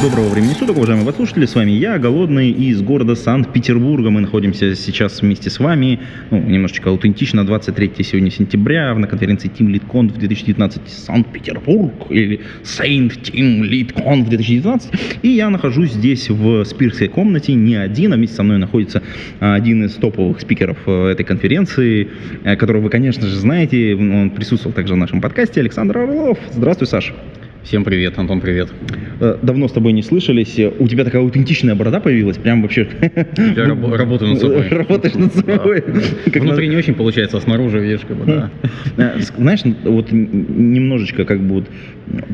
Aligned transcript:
Доброго 0.00 0.28
времени 0.28 0.52
суток, 0.52 0.76
уважаемые 0.76 1.04
подслушатели, 1.04 1.44
с 1.44 1.56
вами 1.56 1.72
я, 1.72 1.98
Голодный, 1.98 2.52
из 2.52 2.80
города 2.82 3.16
Санкт-Петербурга. 3.16 4.10
Мы 4.10 4.20
находимся 4.20 4.76
сейчас 4.76 5.22
вместе 5.22 5.50
с 5.50 5.58
вами, 5.58 5.98
ну, 6.30 6.38
немножечко 6.38 6.90
аутентично, 6.90 7.44
23 7.44 8.04
сегодня 8.04 8.30
сентября, 8.30 8.94
на 8.94 9.08
конференции 9.08 9.50
Team 9.50 9.66
Lead 9.72 9.82
Conf 9.90 10.16
2019 10.16 10.82
Санкт-Петербург, 10.88 11.92
или 12.10 12.42
Saint 12.62 13.10
Team 13.22 13.62
Lead 13.62 13.92
Conf 13.92 14.28
2019. 14.28 14.92
И 15.22 15.30
я 15.30 15.50
нахожусь 15.50 15.90
здесь 15.90 16.30
в 16.30 16.64
спирской 16.64 17.08
комнате, 17.08 17.54
не 17.54 17.74
один, 17.74 18.12
а 18.12 18.16
вместе 18.16 18.36
со 18.36 18.44
мной 18.44 18.58
находится 18.58 19.02
а, 19.40 19.56
один 19.56 19.84
из 19.84 19.94
топовых 19.94 20.40
спикеров 20.40 20.78
э, 20.86 21.08
этой 21.08 21.24
конференции, 21.24 22.08
э, 22.44 22.54
которого 22.54 22.82
вы, 22.82 22.90
конечно 22.90 23.26
же, 23.26 23.34
знаете, 23.34 23.96
он 23.96 24.30
присутствовал 24.30 24.76
также 24.76 24.94
в 24.94 24.96
нашем 24.96 25.20
подкасте, 25.20 25.58
Александр 25.58 25.98
Орлов. 25.98 26.38
Здравствуй, 26.52 26.86
Саша. 26.86 27.14
Всем 27.68 27.84
привет, 27.84 28.18
Антон, 28.18 28.40
привет. 28.40 28.70
Э, 29.20 29.36
Давно 29.42 29.68
с 29.68 29.72
тобой 29.72 29.92
не 29.92 30.02
слышались. 30.02 30.58
У 30.78 30.88
тебя 30.88 31.04
такая 31.04 31.20
аутентичная 31.20 31.74
борода 31.74 32.00
появилась, 32.00 32.38
прям 32.38 32.62
вообще. 32.62 32.88
Я 33.36 33.66
раб- 33.66 33.92
работаю 33.92 34.30
над 34.30 34.40
собой. 34.40 34.68
Работаешь 34.68 35.14
над 35.14 35.34
собой. 35.34 35.82
Как 36.32 36.42
Внутри 36.42 36.68
не 36.68 36.76
очень 36.76 36.94
получается, 36.94 37.36
а 37.36 37.40
снаружи 37.42 37.78
видишь, 37.78 38.06
как 38.08 38.16
бы, 38.16 38.24
да. 38.24 38.50
Э, 38.96 39.20
Знаешь, 39.36 39.60
вот 39.84 40.10
немножечко 40.10 41.26
как 41.26 41.40
бы 41.40 41.56
вот 41.56 41.64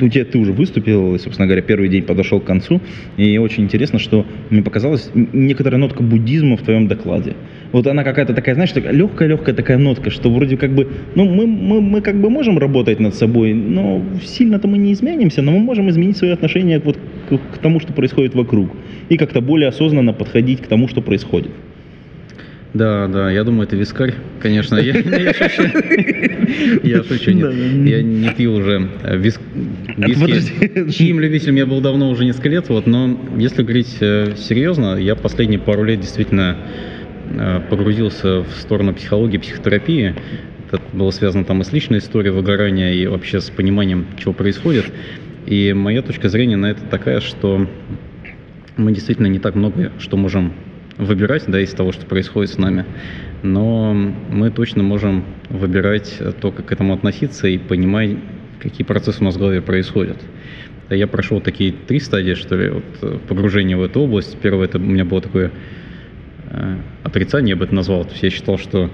у 0.01 0.09
тебя 0.09 0.25
ты 0.25 0.39
уже 0.39 0.53
выступил, 0.53 1.17
и, 1.17 1.19
собственно 1.19 1.47
говоря, 1.47 1.63
первый 1.63 1.89
день 1.89 2.05
подошел 2.05 2.39
к 2.39 2.45
концу, 2.45 2.81
и 3.17 3.39
очень 3.39 3.65
интересно, 3.65 3.99
что 3.99 4.25
мне 4.51 4.63
показалось 4.63 5.11
некоторая 5.15 5.81
нотка 5.81 6.03
буддизма 6.03 6.57
в 6.57 6.63
твоем 6.63 6.87
докладе. 6.87 7.35
Вот 7.73 7.89
она 7.89 8.05
какая-то 8.05 8.35
такая, 8.35 8.55
знаешь, 8.55 8.73
легкая-легкая 8.73 9.53
такая 9.53 9.79
нотка, 9.79 10.11
что 10.11 10.31
вроде 10.31 10.57
как 10.57 10.71
бы, 10.71 10.89
ну, 11.17 11.25
мы, 11.25 11.47
мы, 11.47 11.81
мы 11.81 12.01
как 12.03 12.15
бы 12.21 12.31
можем 12.31 12.57
работать 12.59 13.01
над 13.01 13.17
собой, 13.17 13.53
но 13.53 14.01
сильно-то 14.25 14.69
мы 14.69 14.79
не 14.79 14.93
изменимся, 15.25 15.43
но 15.43 15.53
мы 15.53 15.59
можем 15.61 15.89
изменить 15.91 16.17
свои 16.17 16.31
отношения 16.31 16.81
вот 16.85 16.97
к, 17.29 17.37
к 17.55 17.59
тому, 17.59 17.81
что 17.81 17.93
происходит 17.93 18.35
вокруг, 18.35 18.71
и 19.09 19.17
как-то 19.17 19.41
более 19.41 19.69
осознанно 19.69 20.13
подходить 20.13 20.61
к 20.61 20.67
тому, 20.67 20.89
что 20.89 21.01
происходит. 21.03 21.53
Да, 22.75 23.07
да, 23.07 23.31
я 23.31 23.45
думаю, 23.45 23.69
это 23.69 23.77
вискарь, 23.77 24.15
конечно. 24.41 24.77
Я, 24.77 24.95
я 24.99 25.33
шучу. 25.33 25.63
Я 26.83 27.03
шучу, 27.05 27.31
нет. 27.31 27.53
Я 27.87 28.03
не 28.03 28.31
пью 28.31 28.55
уже 28.55 28.89
э, 29.05 29.17
вис- 29.17 29.39
подожди. 29.97 30.53
виски. 30.61 30.91
Чьим 30.91 31.21
любителем 31.21 31.55
я 31.55 31.67
был 31.67 31.81
давно, 31.81 32.11
уже 32.11 32.25
несколько 32.25 32.49
лет, 32.49 32.69
вот, 32.69 32.87
но 32.87 33.17
если 33.39 33.63
говорить 33.63 33.97
э, 34.01 34.35
серьезно, 34.37 34.97
я 34.97 35.15
последние 35.15 35.61
пару 35.61 35.85
лет 35.85 36.01
действительно 36.01 36.57
э, 37.31 37.61
погрузился 37.71 38.41
в 38.41 38.51
сторону 38.59 38.93
психологии, 38.93 39.39
психотерапии. 39.39 40.15
Это 40.75 40.83
было 40.93 41.11
связано 41.11 41.45
там 41.45 41.61
и 41.61 41.65
с 41.65 41.73
личной 41.73 41.99
историей 41.99 42.33
выгорания, 42.33 42.93
и 42.93 43.07
вообще 43.07 43.41
с 43.41 43.49
пониманием, 43.49 44.07
чего 44.19 44.33
происходит. 44.33 44.87
И 45.47 45.73
моя 45.73 46.03
точка 46.03 46.29
зрения 46.29 46.57
на 46.57 46.67
это 46.67 46.85
такая, 46.85 47.21
что 47.21 47.69
мы 48.77 48.93
действительно 48.93 49.29
не 49.29 49.39
так 49.39 49.55
много 49.55 49.93
что 49.99 50.17
можем 50.17 50.53
выбирать, 50.97 51.45
да, 51.47 51.61
из 51.61 51.71
того, 51.71 51.93
что 51.93 52.07
происходит 52.07 52.51
с 52.51 52.59
нами, 52.59 52.85
но 53.43 53.93
мы 53.95 54.51
точно 54.51 54.83
можем 54.83 55.25
выбирать 55.49 56.21
то, 56.41 56.51
как 56.51 56.67
к 56.67 56.73
этому 56.73 56.95
относиться 56.95 57.47
и 57.47 57.59
понимать, 57.59 58.17
какие 58.61 58.85
процессы 58.85 59.21
у 59.21 59.25
нас 59.25 59.37
в 59.37 59.39
голове 59.39 59.61
происходят. 59.61 60.17
Я 60.91 61.07
прошел 61.07 61.41
такие 61.41 61.73
три 61.73 62.01
стадии, 62.01 62.35
что 62.35 62.57
ли, 62.57 62.71
вот, 62.71 62.85
э, 63.03 63.19
погружения 63.29 63.77
в 63.77 63.83
эту 63.83 64.01
область. 64.01 64.37
Первое, 64.39 64.67
это 64.67 64.79
у 64.79 64.83
меня 64.83 65.05
было 65.05 65.21
такое 65.21 65.51
э, 66.51 66.77
отрицание, 67.03 67.51
я 67.51 67.57
бы 67.57 67.65
это 67.65 67.75
назвал. 67.75 68.05
То 68.05 68.11
есть 68.11 68.23
я 68.23 68.31
считал, 68.31 68.59
что 68.59 68.91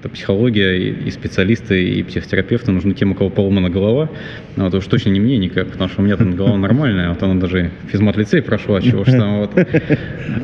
как-то 0.00 0.08
психология 0.08 0.78
и, 0.78 1.08
и 1.08 1.10
специалисты, 1.10 1.84
и 1.84 2.02
психотерапевты 2.02 2.70
нужны 2.72 2.94
тем, 2.94 3.12
у 3.12 3.14
кого 3.14 3.28
поломана 3.28 3.68
голова. 3.68 4.08
Ну, 4.56 4.66
это 4.66 4.78
уж 4.78 4.86
точно 4.86 5.10
не 5.10 5.20
мне 5.20 5.36
никак, 5.36 5.70
потому 5.70 5.90
что 5.90 6.00
у 6.00 6.04
меня 6.04 6.16
там 6.16 6.36
голова 6.36 6.56
нормальная, 6.56 7.10
вот 7.10 7.22
она 7.22 7.34
даже 7.34 7.70
физмат-лицей 7.92 8.40
прошла, 8.40 8.80
чего 8.80 9.04
ж 9.04 9.12
там 9.12 9.40
вот. 9.40 9.54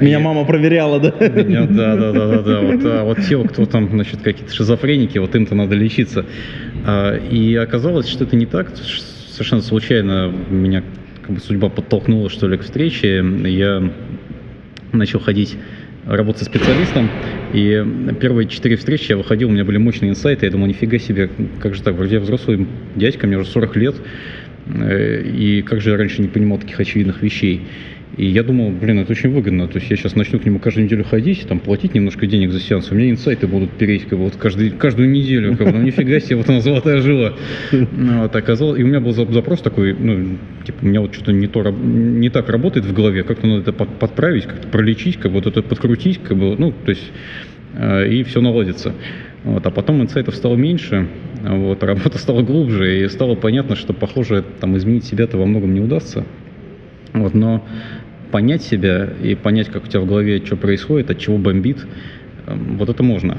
Меня 0.01 0.19
мама 0.19 0.45
проверяла, 0.45 1.01
да? 1.01 1.11
Да, 1.19 1.97
да, 1.97 1.97
да, 1.97 2.13
да, 2.13 2.43
да. 2.43 2.61
Вот, 2.61 2.81
а 2.85 3.05
вот 3.05 3.19
те, 3.27 3.43
кто 3.45 3.65
там, 3.65 3.89
значит, 3.89 4.21
какие-то 4.23 4.55
шизофреники, 4.55 5.17
вот 5.19 5.35
им-то 5.35 5.55
надо 5.55 5.75
лечиться. 5.75 6.27
А, 6.85 7.17
и 7.17 7.55
оказалось, 7.55 8.09
что 8.09 8.25
это 8.25 8.37
не 8.37 8.47
так. 8.47 8.73
Совершенно 9.31 9.63
случайно 9.63 10.33
меня 10.51 10.83
как 11.23 11.35
бы 11.35 11.41
судьба 11.41 11.71
подтолкнула, 11.71 12.29
что 12.29 12.47
ли, 12.47 12.59
к 12.59 12.63
встрече. 12.63 13.25
Я 13.45 13.91
начал 14.93 15.19
ходить 15.19 15.57
работать 16.07 16.41
со 16.41 16.45
специалистом, 16.45 17.11
и 17.53 17.85
первые 18.21 18.49
четыре 18.49 18.77
встречи 18.77 19.11
я 19.11 19.17
выходил, 19.17 19.49
у 19.49 19.53
меня 19.53 19.65
были 19.65 19.77
мощные 19.77 20.11
инсайты, 20.11 20.47
я 20.47 20.53
думал, 20.53 20.67
нифига 20.67 20.99
себе, 20.99 21.29
как 21.61 21.75
же 21.75 21.83
так, 21.83 21.95
вроде 21.95 22.15
я 22.15 22.21
взрослый 22.21 22.67
дядька, 22.95 23.27
мне 23.27 23.37
уже 23.37 23.49
40 23.49 23.77
лет, 23.77 23.97
э, 24.67 25.23
и 25.23 25.63
как 25.63 25.81
же 25.81 25.91
я 25.91 25.97
раньше 25.97 26.23
не 26.23 26.29
понимал 26.29 26.59
таких 26.59 26.79
очевидных 26.79 27.23
вещей. 27.23 27.63
И 28.17 28.25
я 28.27 28.43
думал, 28.43 28.71
блин, 28.71 29.01
это 29.01 29.13
очень 29.13 29.31
выгодно. 29.31 29.69
То 29.69 29.79
есть 29.79 29.91
я 29.91 29.97
сейчас 29.97 30.15
начну 30.15 30.39
к 30.39 30.47
нему 30.47 30.59
каждую 30.59 30.87
неделю 30.87 31.05
ходить, 31.05 31.47
там, 31.49 31.59
платить 31.59 31.95
немножко 31.95 32.27
денег 32.27 32.51
за 32.53 32.61
сеанс. 32.61 32.91
У 32.91 32.95
меня 32.95 33.11
инсайты 33.11 33.47
будут 33.47 33.73
переть 33.73 34.05
как 34.05 34.19
бы, 34.19 34.25
вот 34.25 34.37
каждый, 34.37 34.71
каждую 34.71 35.11
неделю. 35.11 35.57
Как 35.57 35.67
бы, 35.67 35.79
ну, 35.79 35.83
нифига 35.85 36.19
себе, 36.21 36.37
вот 36.37 36.49
она 36.49 36.61
золотая 36.61 37.01
жила. 37.03 37.35
Вот, 37.73 38.35
оказалось, 38.35 38.79
и 38.79 38.85
у 38.85 38.87
меня 38.87 39.01
был 39.01 39.13
за- 39.13 39.31
запрос 39.31 39.61
такой, 39.61 39.93
ну, 39.93 40.39
типа, 40.65 40.79
у 40.83 40.87
меня 40.87 41.01
вот 41.01 41.15
что-то 41.15 41.33
не, 41.33 41.47
то, 41.47 41.63
не 41.71 42.31
так 42.31 42.49
работает 42.49 42.87
в 42.87 42.93
голове, 42.95 43.23
как-то 43.23 43.47
надо 43.47 43.63
это 43.63 43.73
под- 43.73 43.99
подправить, 43.99 44.45
как-то 44.47 44.69
пролечить, 44.69 45.17
как 45.19 45.33
бы 45.33 45.39
вот 45.39 45.47
это 45.49 45.63
подкрутить, 45.63 46.19
как 46.23 46.39
бы, 46.39 46.57
ну, 46.57 46.73
то 46.73 46.91
есть, 46.91 47.11
э, 47.75 48.09
и 48.09 48.23
все 48.23 48.41
наладится. 48.41 48.95
Вот, 49.45 49.67
а 49.67 49.71
потом 49.71 50.01
инсайтов 50.01 50.35
стало 50.37 50.57
меньше, 50.57 51.09
вот, 51.43 51.83
а 51.83 51.87
работа 51.87 52.19
стала 52.19 52.43
глубже, 52.43 53.05
и 53.05 53.09
стало 53.09 53.35
понятно, 53.35 53.77
что, 53.77 53.93
похоже, 53.93 54.43
там, 54.61 54.77
изменить 54.77 55.05
себя-то 55.05 55.37
во 55.37 55.45
многом 55.45 55.75
не 55.75 55.81
удастся. 55.81 56.25
Вот, 57.17 57.35
но 57.35 57.65
понять 58.31 58.63
себя 58.63 59.09
и 59.23 59.35
понять, 59.35 59.69
как 59.69 59.85
у 59.85 59.87
тебя 59.87 60.01
в 60.01 60.07
голове 60.07 60.45
что 60.45 60.57
происходит, 60.57 61.11
от 61.11 61.19
чего 61.19 61.39
бомбит, 61.39 61.79
эм, 62.47 62.77
вот 62.77 62.89
это 62.89 63.03
можно. 63.03 63.39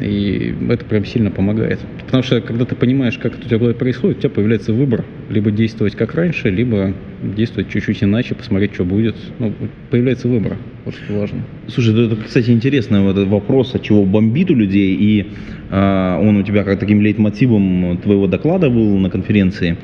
И 0.00 0.54
это 0.68 0.84
прям 0.84 1.04
сильно 1.04 1.30
помогает. 1.30 1.80
Потому 2.04 2.22
что 2.22 2.40
когда 2.40 2.64
ты 2.64 2.76
понимаешь, 2.76 3.18
как 3.18 3.34
это 3.34 3.44
у 3.44 3.48
тебя 3.48 3.56
в 3.56 3.60
голове 3.60 3.76
происходит, 3.76 4.18
у 4.18 4.20
тебя 4.20 4.30
появляется 4.30 4.72
выбор. 4.72 5.04
Либо 5.28 5.50
действовать 5.50 5.96
как 5.96 6.14
раньше, 6.14 6.50
либо 6.50 6.94
действовать 7.22 7.70
чуть-чуть 7.70 8.02
иначе, 8.02 8.34
посмотреть, 8.34 8.74
что 8.74 8.84
будет. 8.84 9.16
Ну, 9.38 9.52
появляется 9.90 10.28
выбор. 10.28 10.56
Что 10.92 11.18
важно. 11.18 11.42
Слушай, 11.66 12.06
это, 12.06 12.16
кстати, 12.16 12.50
интересный 12.50 13.00
вот 13.00 13.16
этот 13.16 13.28
вопрос, 13.28 13.74
от 13.74 13.82
чего 13.82 14.04
бомбит 14.04 14.50
у 14.50 14.54
людей, 14.54 14.94
и 14.94 15.32
а, 15.68 16.20
он 16.20 16.36
у 16.36 16.42
тебя 16.42 16.62
как 16.62 16.78
таким 16.78 17.00
лейтмотивом 17.00 17.98
твоего 17.98 18.28
доклада 18.28 18.70
был 18.70 18.96
на 18.98 19.10
конференции. 19.10 19.76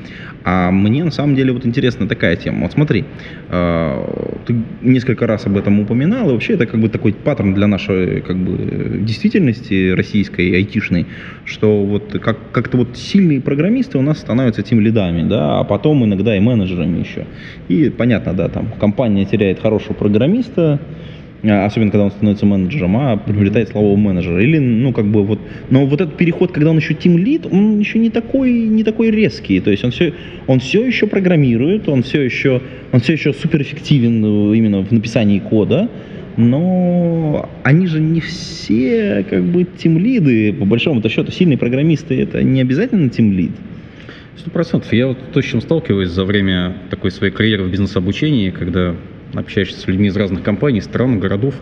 А 0.45 0.71
мне 0.71 1.03
на 1.03 1.11
самом 1.11 1.35
деле 1.35 1.51
вот 1.51 1.65
интересна 1.65 2.07
такая 2.07 2.35
тема. 2.37 2.63
Вот 2.63 2.73
смотри, 2.73 3.03
а, 3.49 4.37
ты 4.45 4.55
несколько 4.81 5.27
раз 5.27 5.45
об 5.45 5.57
этом 5.57 5.79
упоминал, 5.81 6.29
и 6.29 6.33
вообще 6.33 6.53
это 6.53 6.65
как 6.65 6.79
бы 6.79 6.87
такой 6.87 7.13
паттерн 7.13 7.53
для 7.53 7.67
нашей 7.67 8.21
как 8.21 8.37
бы 8.37 8.99
действительности 9.01 9.91
российской, 9.91 10.55
айтишной, 10.55 11.05
что 11.43 11.83
вот 11.83 12.17
как, 12.21 12.51
как-то 12.51 12.77
вот 12.77 12.97
сильные 12.97 13.41
программисты 13.41 13.97
у 13.97 14.01
нас 14.01 14.19
становятся 14.19 14.63
тем 14.63 14.79
лидами, 14.79 15.27
да, 15.27 15.59
а 15.59 15.63
потом 15.65 16.05
иногда 16.05 16.35
и 16.37 16.39
менеджерами 16.39 16.99
еще. 16.99 17.25
И 17.67 17.89
понятно, 17.89 18.33
да, 18.33 18.47
там 18.47 18.67
компания 18.79 19.25
теряет 19.25 19.59
хорошего 19.59 19.93
программиста, 19.93 20.79
а, 20.79 20.92
Особенно, 21.43 21.91
когда 21.91 22.05
он 22.05 22.11
становится 22.11 22.45
менеджером, 22.45 22.95
а 22.95 23.17
приобретает 23.17 23.69
славу 23.69 23.97
менеджера. 23.97 24.41
Или, 24.41 24.59
ну, 24.59 24.93
как 24.93 25.05
бы 25.05 25.23
вот... 25.25 25.39
Но 25.69 25.85
вот 25.85 25.99
этот 25.99 26.15
переход, 26.15 26.53
когда 26.53 26.69
он 26.69 26.77
еще 26.77 26.93
тим 26.93 27.17
лид, 27.17 27.45
он 27.45 27.79
еще 27.79 27.99
не 27.99 28.09
такой, 28.09 28.53
не 28.53 28.83
такой 28.85 29.11
резкий. 29.11 29.59
То 29.59 29.69
есть 29.69 29.83
он 29.83 29.91
все, 29.91 30.13
он 30.47 30.61
все 30.61 30.85
еще 30.85 31.05
программирует, 31.05 31.89
он 31.89 32.03
все 32.03 32.21
еще, 32.21 32.61
он 32.93 33.01
все 33.01 33.13
еще 33.13 33.33
суперэффективен 33.33 34.23
э, 34.23 34.57
именно 34.57 34.79
в 34.83 34.91
написании 34.91 35.39
кода, 35.39 35.89
но 36.37 37.49
они 37.63 37.87
же 37.87 37.99
не 37.99 38.21
все, 38.21 39.25
как 39.29 39.43
бы, 39.43 39.65
тим-лиды, 39.65 40.53
по 40.53 40.63
большому-то 40.63 41.09
счету, 41.09 41.31
сильные 41.31 41.57
программисты, 41.57 42.21
это 42.21 42.41
не 42.41 42.61
обязательно 42.61 43.09
тим-лид. 43.09 43.51
Сто 44.37 44.49
процентов. 44.49 44.93
Я 44.93 45.07
вот 45.07 45.17
то, 45.33 45.41
с 45.41 45.45
чем 45.45 45.61
сталкиваюсь 45.61 46.09
за 46.09 46.23
время 46.23 46.77
такой 46.89 47.11
своей 47.11 47.33
карьеры 47.33 47.65
в 47.65 47.69
бизнес-обучении, 47.69 48.49
когда 48.49 48.95
общаешься 49.33 49.79
с 49.79 49.87
людьми 49.87 50.07
из 50.07 50.17
разных 50.17 50.43
компаний, 50.43 50.81
стран, 50.81 51.19
городов, 51.19 51.55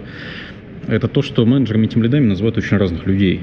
это 0.87 1.07
то, 1.07 1.21
что 1.21 1.45
менеджерами 1.45 1.85
и 1.85 1.89
тем 1.89 2.03
лидами 2.03 2.25
называют 2.25 2.57
очень 2.57 2.77
разных 2.77 3.05
людей. 3.05 3.41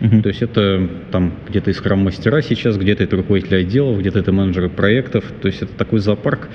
Мгм. 0.00 0.22
То 0.22 0.28
есть 0.28 0.42
это 0.42 0.88
там 1.10 1.34
где-то 1.48 1.70
и 1.70 1.74
скрам-мастера 1.74 2.40
сейчас, 2.42 2.76
где-то 2.76 3.04
это 3.04 3.16
руководители 3.16 3.56
отделов, 3.56 3.98
где-то 3.98 4.20
это 4.20 4.32
менеджеры 4.32 4.68
проектов. 4.68 5.24
То 5.40 5.48
есть 5.48 5.62
это 5.62 5.72
такой 5.74 5.98
зоопарк. 6.00 6.48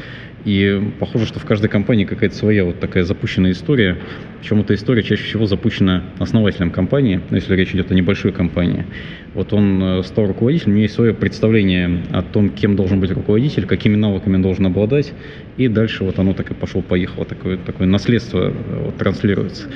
И 0.46 0.92
похоже, 1.00 1.26
что 1.26 1.40
в 1.40 1.46
каждой 1.46 1.70
компании 1.70 2.04
какая-то 2.04 2.36
своя 2.36 2.66
вот 2.66 2.80
такая 2.80 3.04
запущенная 3.04 3.52
история. 3.52 3.98
Причем 4.40 4.60
эта 4.60 4.76
история 4.76 5.02
чаще 5.02 5.24
всего 5.24 5.46
запущена 5.46 6.04
основателем 6.20 6.70
компании, 6.70 7.22
ну, 7.30 7.38
если 7.38 7.56
речь 7.56 7.74
идет 7.74 7.92
о 7.92 7.96
небольшой 7.96 8.34
компании. 8.34 8.86
Вот 9.34 9.54
он 9.54 9.82
э, 9.82 10.04
стал 10.04 10.28
руководителем, 10.28 10.72
у 10.72 10.76
него 10.76 10.84
есть 10.84 10.96
свое 10.96 11.14
представление 11.14 12.04
о 12.12 12.22
том, 12.22 12.50
кем 12.50 12.76
должен 12.76 13.00
быть 13.00 13.12
руководитель, 13.12 13.66
какими 13.66 13.96
навыками 13.96 14.42
должен 14.42 14.66
обладать. 14.66 15.14
И 15.56 15.70
дальше 15.70 16.04
вот 16.04 16.20
оно 16.20 16.34
так 16.34 16.52
и 16.52 16.54
пошло-поехало, 16.54 17.26
такое, 17.26 17.58
такое 17.58 17.88
наследство 17.88 18.50
э, 18.50 18.84
вот, 18.84 18.98
транслируется. 18.98 19.70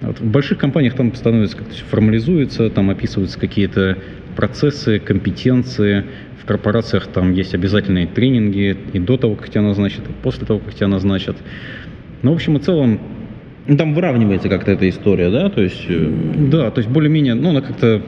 Вот 0.00 0.20
в 0.20 0.24
больших 0.24 0.58
компаниях 0.58 0.94
там 0.94 1.14
становится 1.14 1.56
как-то 1.56 1.74
все 1.74 1.84
формализуется, 1.84 2.70
там 2.70 2.90
описываются 2.90 3.38
какие-то 3.38 3.98
процессы, 4.36 4.98
компетенции. 4.98 6.04
В 6.40 6.46
корпорациях 6.46 7.08
там 7.08 7.32
есть 7.32 7.54
обязательные 7.54 8.06
тренинги 8.06 8.76
и 8.92 8.98
до 8.98 9.16
того, 9.16 9.34
как 9.34 9.50
тебя 9.50 9.62
назначат, 9.62 10.08
и 10.08 10.12
после 10.22 10.46
того, 10.46 10.60
как 10.60 10.74
тебя 10.74 10.88
назначат. 10.88 11.36
Ну, 12.22 12.32
в 12.32 12.34
общем 12.34 12.56
и 12.56 12.60
целом, 12.60 13.00
Ну, 13.66 13.76
Там 13.76 13.94
выравнивается 13.94 14.48
как-то 14.48 14.70
эта 14.70 14.88
история, 14.88 15.30
да? 15.30 15.50
То 15.50 15.62
есть... 15.62 15.84
э, 15.88 16.10
да, 16.50 16.70
то 16.70 16.78
есть 16.78 16.88
более-менее, 16.88 17.34
ну, 17.34 17.50
она 17.50 17.60
как-то 17.60 18.02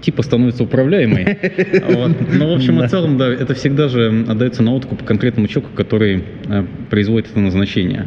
типа 0.00 0.22
становится 0.22 0.62
управляемой. 0.64 1.38
Вот. 1.88 2.12
Но, 2.32 2.50
в 2.50 2.56
общем 2.56 2.82
и 2.82 2.88
целом, 2.88 3.16
да, 3.16 3.28
это 3.28 3.54
всегда 3.54 3.88
же 3.88 4.24
отдается 4.28 4.62
на 4.62 4.74
откуп 4.74 5.02
конкретному 5.02 5.48
человеку, 5.48 5.74
который 5.74 6.22
э, 6.46 6.64
производит 6.90 7.30
это 7.30 7.40
назначение. 7.40 8.06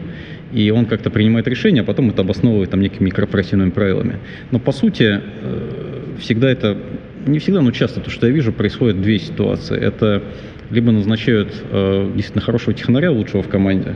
И 0.54 0.72
он 0.72 0.86
как-то 0.86 1.10
принимает 1.10 1.48
решение, 1.48 1.82
а 1.82 1.86
потом 1.86 2.10
это 2.10 2.22
обосновывает 2.22 2.70
там 2.70 2.82
некими 2.82 3.10
корпоративными 3.10 3.70
правилами. 3.70 4.20
Но 4.52 4.60
по 4.60 4.72
сути, 4.72 5.22
э, 5.22 6.02
всегда 6.20 6.50
это, 6.50 6.78
не 7.26 7.40
всегда, 7.40 7.62
но 7.62 7.72
часто, 7.72 8.00
то, 8.00 8.10
что 8.10 8.28
я 8.28 8.34
вижу, 8.34 8.54
происходит 8.54 9.02
две 9.02 9.20
ситуации. 9.20 9.78
Это 9.78 10.24
либо 10.70 10.92
назначают 10.92 11.54
э, 11.72 12.12
действительно 12.16 12.42
хорошего 12.42 12.74
технаря, 12.74 13.12
лучшего 13.12 13.44
в 13.44 13.50
команде, 13.50 13.96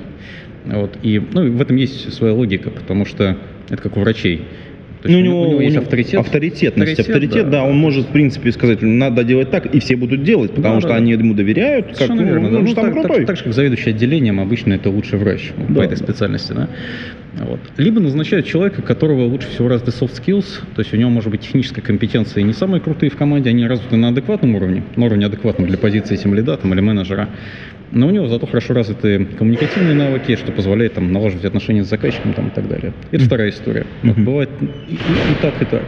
вот, 0.66 0.98
и 1.02 1.20
ну, 1.20 1.52
в 1.52 1.62
этом 1.62 1.76
есть 1.76 2.14
своя 2.14 2.34
логика, 2.34 2.70
потому 2.70 3.06
что 3.06 3.38
это 3.70 3.82
как 3.82 3.98
у 3.98 4.02
врачей. 4.02 4.46
То 5.02 5.10
Ну, 5.10 5.18
есть 5.18 5.28
у 5.28 5.32
него, 5.32 5.46
есть 5.62 5.70
у 5.70 5.72
него 5.74 5.82
авторитет. 5.84 6.20
авторитетность. 6.20 6.92
Авторитет, 7.00 7.16
Авторитет, 7.16 7.50
да. 7.50 7.62
да. 7.62 7.64
он 7.64 7.76
может, 7.78 8.06
в 8.06 8.12
принципе, 8.12 8.52
сказать, 8.52 8.82
надо 8.84 9.24
делать 9.24 9.50
так, 9.50 9.66
и 9.74 9.80
все 9.80 9.96
будут 9.96 10.24
делать, 10.24 10.52
потому 10.54 10.76
Да, 10.76 10.80
что 10.82 10.90
да. 10.90 10.96
они 10.98 11.12
ему 11.14 11.34
доверяют, 11.34 11.88
как, 11.88 11.96
Совершенно 11.98 12.22
верно. 12.22 12.50
ну, 12.50 12.58
да. 12.58 12.60
Ну, 12.60 12.74
там 12.74 12.86
так, 12.86 12.94
так- 12.94 13.04
крутой. 13.06 13.26
так 13.26 13.38
же, 13.38 13.44
как 13.46 13.54
заведующий 13.54 13.90
отделением, 13.90 14.40
обычно 14.40 14.74
это 14.74 14.90
лучший 14.92 15.18
врач 15.18 15.52
Да, 15.70 15.74
по 15.74 15.82
этой 15.84 15.98
да. 15.98 16.04
специальности. 16.04 16.54
Да? 16.54 16.68
Вот. 17.48 17.60
Либо 17.78 18.00
назначают 18.00 18.46
человека, 18.46 18.82
которого 18.84 19.26
лучше 19.26 19.48
всего 19.50 19.70
развиты 19.70 19.92
soft 19.98 20.22
skills, 20.22 20.46
то 20.76 20.82
есть 20.82 20.94
у 20.94 20.98
него 20.98 21.10
может 21.10 21.32
быть 21.32 21.42
техническая 21.42 21.84
компетенция 21.84 22.44
не 22.44 22.54
самые 22.54 22.82
крутые 22.82 23.10
в 23.10 23.16
команде, 23.16 23.50
они 23.50 23.66
развиты 23.66 23.96
на 23.96 24.10
адекватном 24.10 24.54
уровне, 24.56 24.84
на 24.98 25.06
уровне 25.06 25.26
адекватном 25.26 25.68
для 25.68 25.78
позиции 25.78 26.16
тем 26.16 26.36
лида 26.36 26.58
там, 26.58 26.74
или 26.74 26.82
менеджера. 26.82 27.30
Но 27.92 28.08
у 28.08 28.10
него 28.10 28.28
зато 28.28 28.46
хорошо 28.48 28.74
развиты 28.74 29.26
коммуникативные 29.38 29.96
навыки, 29.96 30.36
что 30.38 30.52
позволяет 30.52 30.94
там, 30.94 31.12
налаживать 31.12 31.46
отношения 31.46 31.84
с 31.84 31.90
заказчиком 31.90 32.34
там, 32.34 32.48
и 32.48 32.52
так 32.52 32.68
далее. 32.68 32.94
Это 33.12 33.26
вторая 33.26 33.50
история. 33.50 33.86
Вот 34.04 34.16
Мгм. 34.18 34.26
бывает 34.26 34.50
и, 34.88 34.94
и- 35.32 35.36
так, 35.36 35.62
и 35.62 35.66
так. 35.66 35.84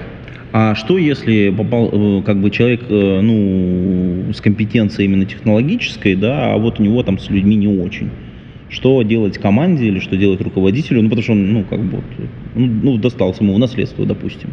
А 0.52 0.76
что 0.76 0.98
если 0.98 1.50
попал, 1.50 2.20
э, 2.20 2.24
как 2.24 2.40
бы 2.42 2.52
человек, 2.52 2.82
э, 2.90 3.22
ну, 3.22 4.32
с 4.34 4.42
компетенцией 4.42 5.08
именно 5.10 5.26
технологической, 5.26 6.16
да, 6.16 6.54
а 6.54 6.58
вот 6.58 6.80
у 6.80 6.84
него 6.84 7.02
там 7.04 7.18
с 7.20 7.30
людьми 7.30 7.56
не 7.56 7.68
очень? 7.68 8.10
Что 8.70 9.02
делать 9.04 9.38
команде 9.38 9.86
или 9.86 10.00
что 10.00 10.18
делать 10.18 10.42
руководителю? 10.42 11.02
Ну, 11.02 11.10
потому 11.10 11.24
что 11.24 11.32
он, 11.34 11.54
ну, 11.54 11.64
как 11.64 11.80
бы, 11.80 11.98
вот, 11.98 12.04
ну, 12.56 12.66
ну, 12.68 12.98
достался 12.98 13.44
ему 13.44 13.56
в 13.56 13.60
наследство, 13.60 14.06
допустим. 14.06 14.50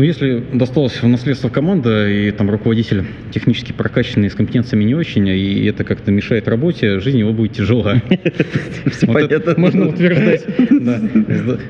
Ну, 0.00 0.04
если 0.04 0.42
досталось 0.54 1.02
в 1.02 1.06
наследство 1.06 1.50
команда, 1.50 2.08
и 2.08 2.30
там 2.30 2.48
руководитель 2.48 3.04
технически 3.32 3.72
прокачанный, 3.72 4.30
с 4.30 4.34
компетенциями 4.34 4.84
не 4.84 4.94
очень, 4.94 5.28
и 5.28 5.66
это 5.66 5.84
как-то 5.84 6.10
мешает 6.10 6.48
работе, 6.48 7.00
жизнь 7.00 7.18
его 7.18 7.34
будет 7.34 7.52
тяжела. 7.52 8.00
Всё 8.90 9.06
Вот 9.08 9.16
это 9.18 9.40
понятно. 9.40 9.54
можно 9.58 9.88
утверждать 9.88 10.46
да, 10.84 10.98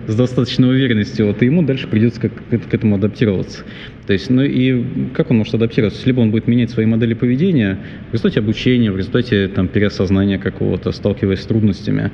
с 0.06 0.12
с 0.12 0.14
достаточной 0.16 0.68
уверенностью. 0.70 1.26
Вот, 1.26 1.42
и 1.42 1.46
ему 1.46 1.62
дальше 1.62 1.88
придется 1.88 2.20
как- 2.20 2.32
к 2.32 2.70
к 2.70 2.74
этому 2.74 2.96
адаптироваться. 2.96 3.64
То 4.06 4.12
есть, 4.12 4.30
ну 4.30 4.42
и 4.42 4.84
как 5.14 5.30
он 5.30 5.38
может 5.38 5.54
адаптироваться? 5.54 6.06
Либо 6.06 6.20
он 6.20 6.30
будет 6.30 6.46
менять 6.46 6.70
свои 6.70 6.86
модели 6.86 7.14
поведения 7.14 7.78
в 8.10 8.12
результате 8.12 8.40
обучения, 8.40 8.90
в 8.90 8.96
результате 8.96 9.48
там, 9.48 9.68
переосознания 9.68 10.38
какого-то, 10.38 10.92
сталкиваясь 10.92 11.40
с 11.40 11.46
трудностями. 11.46 12.10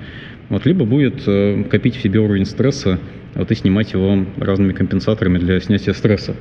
Вот, 0.48 0.64
либо 0.66 0.84
будет 0.84 1.22
э, 1.26 1.64
копить 1.70 1.96
в 1.96 2.02
себе 2.02 2.20
уровень 2.20 2.44
стресса, 2.46 2.98
вот, 3.34 3.50
и 3.50 3.54
снимать 3.54 3.92
его 3.92 4.24
разными 4.38 4.72
компенсаторами 4.72 5.38
для 5.38 5.60
снятия 5.60 5.92
стресса. 5.92 6.36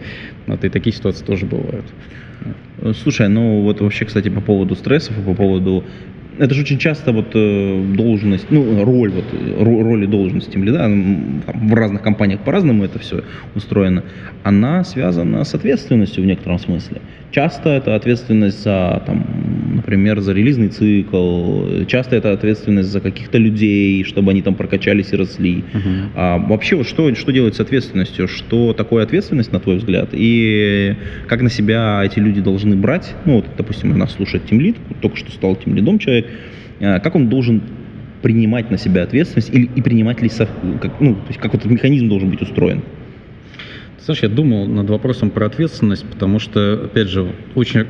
Вот, 0.47 0.63
и 0.63 0.69
такие 0.69 0.95
ситуации 0.95 1.25
тоже 1.25 1.45
бывают. 1.45 1.85
Э, 2.81 2.93
Слушай, 3.01 3.29
ну 3.29 3.61
вот 3.61 3.81
вообще, 3.81 4.05
кстати, 4.05 4.29
по 4.29 4.41
поводу 4.41 4.75
стрессов 4.75 5.17
и 5.17 5.21
по 5.21 5.33
поводу... 5.33 5.83
Это 6.37 6.53
же 6.53 6.61
очень 6.61 6.77
часто 6.79 7.11
вот 7.11 7.31
э, 7.33 7.83
должность, 7.95 8.51
ну, 8.51 8.83
роль, 8.83 9.11
вот, 9.11 9.33
э, 9.33 9.37
ро- 9.37 9.81
роль 9.83 10.03
и 10.03 10.07
должность 10.07 10.51
тем 10.51 10.63
лида, 10.63 10.87
в 10.87 11.73
разных 11.73 12.01
компаниях 12.01 12.41
по-разному 12.41 12.83
это 12.83 12.99
все 12.99 13.23
устроено, 13.55 14.03
она 14.43 14.83
связана 14.83 15.43
с 15.43 15.55
ответственностью 15.55 16.23
в 16.23 16.27
некотором 16.27 16.59
смысле. 16.59 17.01
Часто 17.35 17.71
это 17.71 17.95
ответственность 17.95 18.63
за, 18.63 19.03
там, 19.05 19.25
например, 19.75 20.21
за 20.21 20.31
релизный 20.31 20.69
цикл, 20.69 21.83
часто 21.85 22.15
это 22.15 22.31
ответственность 22.31 22.87
за 22.87 23.01
каких-то 23.01 23.37
людей, 23.37 24.05
чтобы 24.05 24.31
они 24.31 24.41
там 24.41 24.55
прокачались 24.55 25.11
и 25.11 25.17
росли. 25.17 25.65
А 26.15 26.37
вообще, 26.37 26.77
вот 26.77 26.87
что, 26.87 27.13
что 27.13 27.31
делать 27.33 27.55
с 27.55 27.59
ответственностью? 27.59 28.29
Что 28.29 28.71
такое 28.71 29.03
ответственность, 29.03 29.51
на 29.51 29.59
твой 29.59 29.75
взгляд? 29.75 30.11
И 30.13 30.95
как 31.27 31.41
на 31.41 31.49
себя 31.49 32.01
эти 32.05 32.19
люди 32.19 32.39
должны 32.39 32.77
брать? 32.77 33.13
Ну, 33.25 33.35
вот, 33.35 33.47
допустим, 33.57 33.97
нас 33.97 34.13
слушает 34.13 34.45
тимлид, 34.45 34.77
только 35.01 35.17
что 35.17 35.29
стал 35.29 35.57
тимлидом 35.57 35.99
человек. 35.99 36.27
А 36.79 37.01
Как 37.01 37.15
он 37.15 37.27
должен 37.27 37.61
принимать 38.21 38.71
на 38.71 38.77
себя 38.77 39.03
ответственность 39.03 39.53
или 39.53 39.69
и 39.75 39.81
принимать 39.81 40.21
ли, 40.21 40.31
ну, 41.01 41.15
то 41.15 41.27
есть 41.27 41.41
как 41.41 41.53
этот 41.53 41.69
механизм 41.69 42.07
должен 42.07 42.29
быть 42.29 42.41
устроен? 42.41 42.81
Знаешь, 44.05 44.21
я 44.21 44.29
думал 44.29 44.67
над 44.67 44.87
вопросом 44.87 45.31
про 45.31 45.47
ответственность, 45.47 46.07
потому 46.07 46.37
что, 46.37 46.83
опять 46.85 47.07
же, 47.07 47.33
очень, 47.55 47.87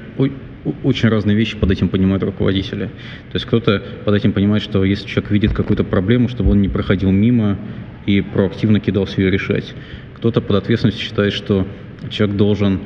очень 0.81 1.09
разные 1.09 1.35
вещи 1.35 1.57
под 1.57 1.71
этим 1.71 1.89
понимают 1.89 2.23
руководители. 2.23 2.85
То 2.85 3.33
есть 3.33 3.45
кто-то 3.45 3.83
под 4.05 4.15
этим 4.15 4.31
понимает, 4.31 4.63
что 4.63 4.85
если 4.85 5.05
человек 5.09 5.31
видит 5.31 5.53
какую-то 5.53 5.83
проблему, 5.83 6.29
чтобы 6.29 6.51
он 6.51 6.61
не 6.61 6.69
проходил 6.69 7.11
мимо 7.11 7.57
и 8.05 8.21
проактивно 8.21 8.79
кидался 8.79 9.19
ее 9.19 9.29
решать. 9.29 9.73
Кто-то 10.15 10.39
под 10.39 10.55
ответственностью 10.55 11.05
считает, 11.05 11.33
что 11.33 11.67
человек 12.09 12.37
должен 12.37 12.79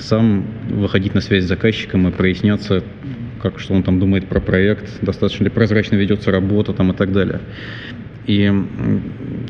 сам 0.00 0.46
выходить 0.70 1.12
на 1.12 1.20
связь 1.20 1.44
с 1.44 1.48
заказчиком 1.48 2.08
и 2.08 2.12
проясняться, 2.12 2.82
как, 3.42 3.58
что 3.58 3.74
он 3.74 3.82
там 3.82 4.00
думает 4.00 4.26
про 4.26 4.40
проект, 4.40 5.04
достаточно 5.04 5.44
ли 5.44 5.50
прозрачно 5.50 5.96
ведется 5.96 6.30
работа 6.30 6.72
там, 6.72 6.92
и 6.92 6.94
так 6.94 7.12
далее. 7.12 7.40
И 8.26 8.50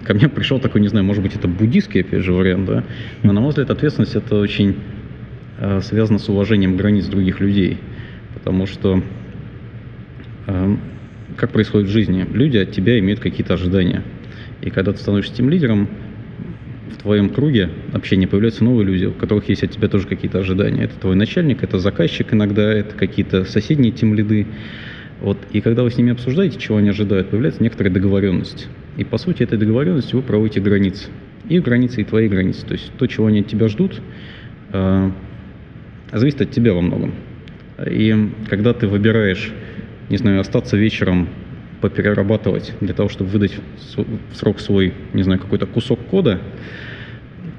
ко 0.05 0.15
мне 0.15 0.29
пришел 0.29 0.61
такой, 0.61 0.81
не 0.81 0.89
знаю, 0.89 1.05
может 1.05 1.23
быть, 1.23 1.35
это 1.35 1.49
буддийский, 1.49 2.03
опять 2.03 2.23
же, 2.23 2.33
вариант, 2.33 2.67
да? 2.67 2.85
Но, 3.23 3.33
на 3.33 3.41
мой 3.41 3.51
взгляд, 3.51 3.71
ответственность 3.71 4.15
это 4.15 4.39
очень 4.39 4.77
э, 5.59 5.81
связано 5.83 6.19
с 6.19 6.29
уважением 6.29 6.77
границ 6.77 7.07
других 7.07 7.41
людей. 7.41 7.79
Потому 8.35 8.67
что 8.67 9.03
э, 10.47 10.77
как 11.37 11.51
происходит 11.51 11.89
в 11.89 11.93
жизни? 11.93 12.27
Люди 12.33 12.59
от 12.59 12.73
тебя 12.73 12.99
имеют 12.99 13.21
какие-то 13.21 13.55
ожидания. 13.55 14.03
И 14.61 14.71
когда 14.71 14.93
ты 14.93 14.99
становишься 14.99 15.35
тем 15.35 15.49
лидером, 15.51 15.89
в 16.93 17.03
твоем 17.03 17.31
круге 17.31 17.71
общения 17.93 18.27
появляются 18.27 18.65
новые 18.65 18.87
люди, 18.87 19.07
у 19.07 19.13
которых 19.13 19.49
есть 19.49 19.65
от 19.65 19.71
тебя 19.71 19.89
тоже 19.89 20.07
какие-то 20.07 20.39
ожидания. 20.39 20.85
Это 20.85 20.99
твой 20.99 21.17
начальник, 21.17 21.63
это 21.63 21.79
заказчик 21.79 22.33
иногда, 22.33 22.73
это 22.73 22.95
какие-то 22.95 23.45
соседние 23.45 23.93
тем 23.93 24.15
лиды. 24.15 24.47
Вот, 25.25 25.39
и 25.53 25.63
когда 25.63 25.85
вы 25.85 25.91
с 25.91 25.97
ними 25.97 26.13
обсуждаете, 26.13 26.59
чего 26.59 26.77
они 26.77 26.91
ожидают, 26.91 27.31
появляется 27.31 27.63
некоторая 27.63 27.91
договоренность. 27.91 28.69
И 28.99 29.05
по 29.05 29.17
сути 29.17 29.43
этой 29.43 29.57
договоренностью 29.57 30.19
вы 30.19 30.23
проводите 30.23 30.61
границы. 30.61 31.09
И 31.49 31.59
границы, 31.61 32.03
и 32.03 32.05
твои 32.05 32.29
границы. 32.29 32.67
То 32.67 32.75
есть 32.75 32.93
то, 32.99 33.07
чего 33.07 33.29
они 33.29 33.41
от 33.41 33.47
тебя 33.47 33.69
ждут, 33.69 34.03
э, 34.75 35.11
зависит 36.13 36.43
от 36.43 36.51
тебя 36.51 36.75
во 36.75 36.83
многом. 36.83 37.15
И 37.91 38.33
когда 38.51 38.75
ты 38.75 38.87
выбираешь, 38.87 39.51
не 40.11 40.19
знаю, 40.19 40.41
остаться 40.41 40.77
вечером 40.77 41.31
поперерабатывать 41.81 42.75
для 42.83 42.93
того, 42.93 43.09
чтобы 43.09 43.31
выдать 43.31 43.59
в 43.97 44.37
срок 44.37 44.61
свой, 44.61 44.93
не 45.15 45.23
знаю, 45.23 45.41
какой-то 45.41 45.65
кусок 45.65 46.01
кода, 46.01 46.39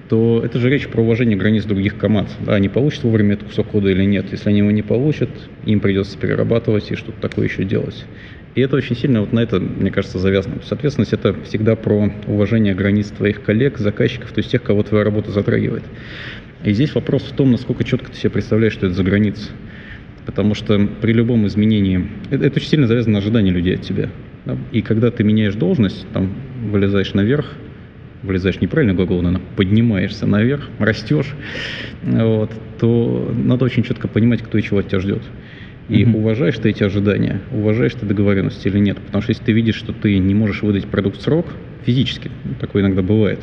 то 0.09 0.41
это 0.43 0.59
же 0.59 0.69
речь 0.69 0.87
про 0.87 1.01
уважение 1.01 1.37
границ 1.37 1.65
других 1.65 1.97
команд. 1.97 2.29
Да, 2.45 2.55
они 2.55 2.69
получат 2.69 3.03
вовремя 3.03 3.33
этот 3.33 3.49
кусок 3.49 3.67
кода 3.67 3.89
или 3.89 4.03
нет. 4.03 4.27
Если 4.31 4.49
они 4.49 4.59
его 4.59 4.71
не 4.71 4.83
получат, 4.83 5.29
им 5.65 5.79
придется 5.79 6.17
перерабатывать 6.17 6.91
и 6.91 6.95
что-то 6.95 7.19
такое 7.19 7.47
еще 7.47 7.63
делать. 7.63 8.05
И 8.53 8.61
это 8.61 8.77
очень 8.77 8.95
сильно 8.95 9.21
вот 9.21 9.33
на 9.33 9.41
это, 9.41 9.59
мне 9.59 9.91
кажется, 9.91 10.17
завязано. 10.17 10.55
Ответственность 10.69 11.11
это 11.11 11.35
всегда 11.43 11.75
про 11.75 12.11
уважение 12.27 12.73
границ 12.73 13.07
твоих 13.07 13.43
коллег, 13.43 13.77
заказчиков, 13.77 14.31
то 14.31 14.39
есть 14.39 14.51
тех, 14.51 14.63
кого 14.63 14.83
твоя 14.83 15.03
работа 15.03 15.31
затрагивает. 15.31 15.83
И 16.63 16.71
здесь 16.71 16.95
вопрос 16.95 17.23
в 17.23 17.35
том, 17.35 17.51
насколько 17.51 17.83
четко 17.83 18.11
ты 18.11 18.17
себе 18.17 18.29
представляешь, 18.29 18.73
что 18.73 18.85
это 18.85 18.95
за 18.95 19.03
граница. 19.03 19.49
Потому 20.25 20.55
что 20.55 20.87
при 21.01 21.11
любом 21.11 21.45
изменении, 21.47 22.07
это, 22.31 22.45
это 22.45 22.59
очень 22.59 22.69
сильно 22.69 22.87
завязано 22.87 23.13
на 23.13 23.19
ожидания 23.19 23.51
людей 23.51 23.75
от 23.75 23.81
тебя. 23.81 24.09
да. 24.45 24.57
И 24.71 24.81
когда 24.81 25.11
ты 25.11 25.23
меняешь 25.23 25.55
должность, 25.55 26.07
там, 26.13 26.33
вылезаешь 26.71 27.13
наверх, 27.13 27.53
влезаешь 28.25 28.61
неправильно 28.61 28.93
глагол, 28.93 29.21
наверное, 29.21 29.45
поднимаешься 29.55 30.25
наверх, 30.25 30.69
растешь, 30.79 31.33
вот, 32.03 32.51
то 32.79 33.33
надо 33.33 33.65
очень 33.65 33.83
четко 33.83 34.07
понимать, 34.07 34.41
кто 34.41 34.57
и 34.57 34.63
чего 34.63 34.79
от 34.79 34.87
тебя 34.87 34.99
ждет. 34.99 35.21
И 35.87 36.03
mm-hmm. 36.03 36.17
уважаешь 36.17 36.55
ты 36.57 36.69
эти 36.69 36.83
ожидания, 36.83 37.41
уважаешь 37.51 37.93
ты 37.93 38.05
договоренности 38.05 38.67
или 38.67 38.79
нет. 38.79 38.97
Потому 38.97 39.21
что 39.21 39.31
если 39.31 39.43
ты 39.43 39.51
видишь, 39.51 39.75
что 39.75 39.93
ты 39.93 40.17
не 40.17 40.33
можешь 40.33 40.63
выдать 40.63 40.85
продукт 40.85 41.17
в 41.17 41.21
срок, 41.21 41.45
физически, 41.85 42.31
такое 42.59 42.81
иногда 42.81 43.01
бывает, 43.01 43.39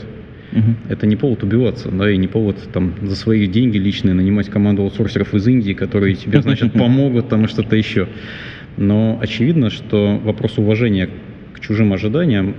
Угу. 0.53 0.75
Это 0.91 1.07
не 1.07 1.17
повод 1.17 1.43
убиваться, 1.43 1.91
да, 1.91 2.11
и 2.11 2.17
не 2.17 2.29
повод 2.29 2.59
там 2.73 2.95
за 3.01 3.17
свои 3.17 3.47
деньги 3.47 3.79
личные 3.79 4.15
нанимать 4.15 4.51
команду 4.51 4.83
аутсорсеров 4.83 5.35
из 5.35 5.49
Индии, 5.49 5.73
которые 5.73 6.15
тебе, 6.15 6.43
значит, 6.43 6.73
помогут 6.75 7.29
там 7.29 7.47
и 7.47 7.49
что-то 7.49 7.75
еще. 7.75 8.09
Но 8.77 9.19
очевидно, 9.21 9.71
что 9.71 10.21
вопрос 10.23 10.59
уважения 10.59 11.09
к 11.55 11.61
чужим 11.61 11.93
ожиданиям 11.93 12.55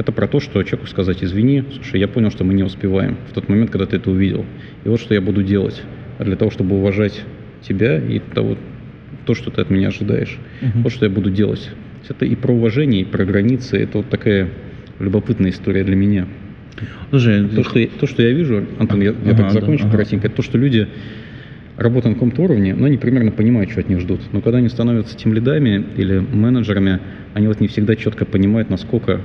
это 0.00 0.12
про 0.12 0.26
то, 0.26 0.40
что 0.40 0.62
человеку 0.62 0.88
сказать, 0.88 1.22
извини, 1.22 1.62
слушай, 1.74 2.00
я 2.00 2.08
понял, 2.08 2.30
что 2.30 2.42
мы 2.42 2.54
не 2.54 2.62
успеваем 2.62 3.18
в 3.28 3.34
тот 3.34 3.50
момент, 3.50 3.70
когда 3.70 3.84
ты 3.84 3.96
это 3.96 4.10
увидел. 4.10 4.46
И 4.84 4.88
вот 4.88 4.98
что 4.98 5.12
я 5.12 5.20
буду 5.20 5.42
делать 5.42 5.82
для 6.18 6.36
того, 6.36 6.50
чтобы 6.50 6.76
уважать 6.76 7.20
тебя 7.60 7.98
и 7.98 8.18
того, 8.18 8.56
то, 9.26 9.34
что 9.34 9.50
ты 9.50 9.60
от 9.60 9.68
меня 9.68 9.88
ожидаешь. 9.88 10.38
Uh-huh. 10.62 10.82
Вот 10.82 10.92
что 10.92 11.04
я 11.04 11.10
буду 11.10 11.30
делать. 11.30 11.70
Это 12.08 12.24
и 12.24 12.34
про 12.34 12.52
уважение, 12.52 13.02
и 13.02 13.04
про 13.04 13.26
границы. 13.26 13.76
Это 13.76 13.98
вот 13.98 14.08
такая 14.08 14.48
любопытная 14.98 15.50
история 15.50 15.84
для 15.84 15.96
меня. 15.96 16.26
Слушай, 17.10 17.46
то, 17.48 17.62
что, 17.62 17.78
я, 17.78 17.88
то, 17.88 18.06
что 18.06 18.22
я 18.22 18.32
вижу, 18.32 18.66
Антон, 18.78 19.02
я, 19.02 19.10
я 19.10 19.32
ага, 19.32 19.36
так 19.36 19.52
закончу 19.52 19.84
да, 19.84 19.90
коротенько, 19.90 20.28
это 20.28 20.36
то, 20.36 20.42
что 20.42 20.56
люди 20.56 20.88
работают 21.76 22.06
на 22.06 22.14
каком-то 22.14 22.42
уровне, 22.42 22.74
но 22.74 22.86
они 22.86 22.96
примерно 22.96 23.32
понимают, 23.32 23.70
что 23.70 23.80
от 23.80 23.90
них 23.90 24.00
ждут. 24.00 24.20
Но 24.32 24.40
когда 24.40 24.58
они 24.58 24.70
становятся 24.70 25.14
тем 25.16 25.34
лидами 25.34 25.84
или 25.96 26.18
менеджерами, 26.18 27.00
они 27.34 27.48
вот 27.48 27.60
не 27.60 27.68
всегда 27.68 27.96
четко 27.96 28.24
понимают, 28.24 28.70
насколько 28.70 29.20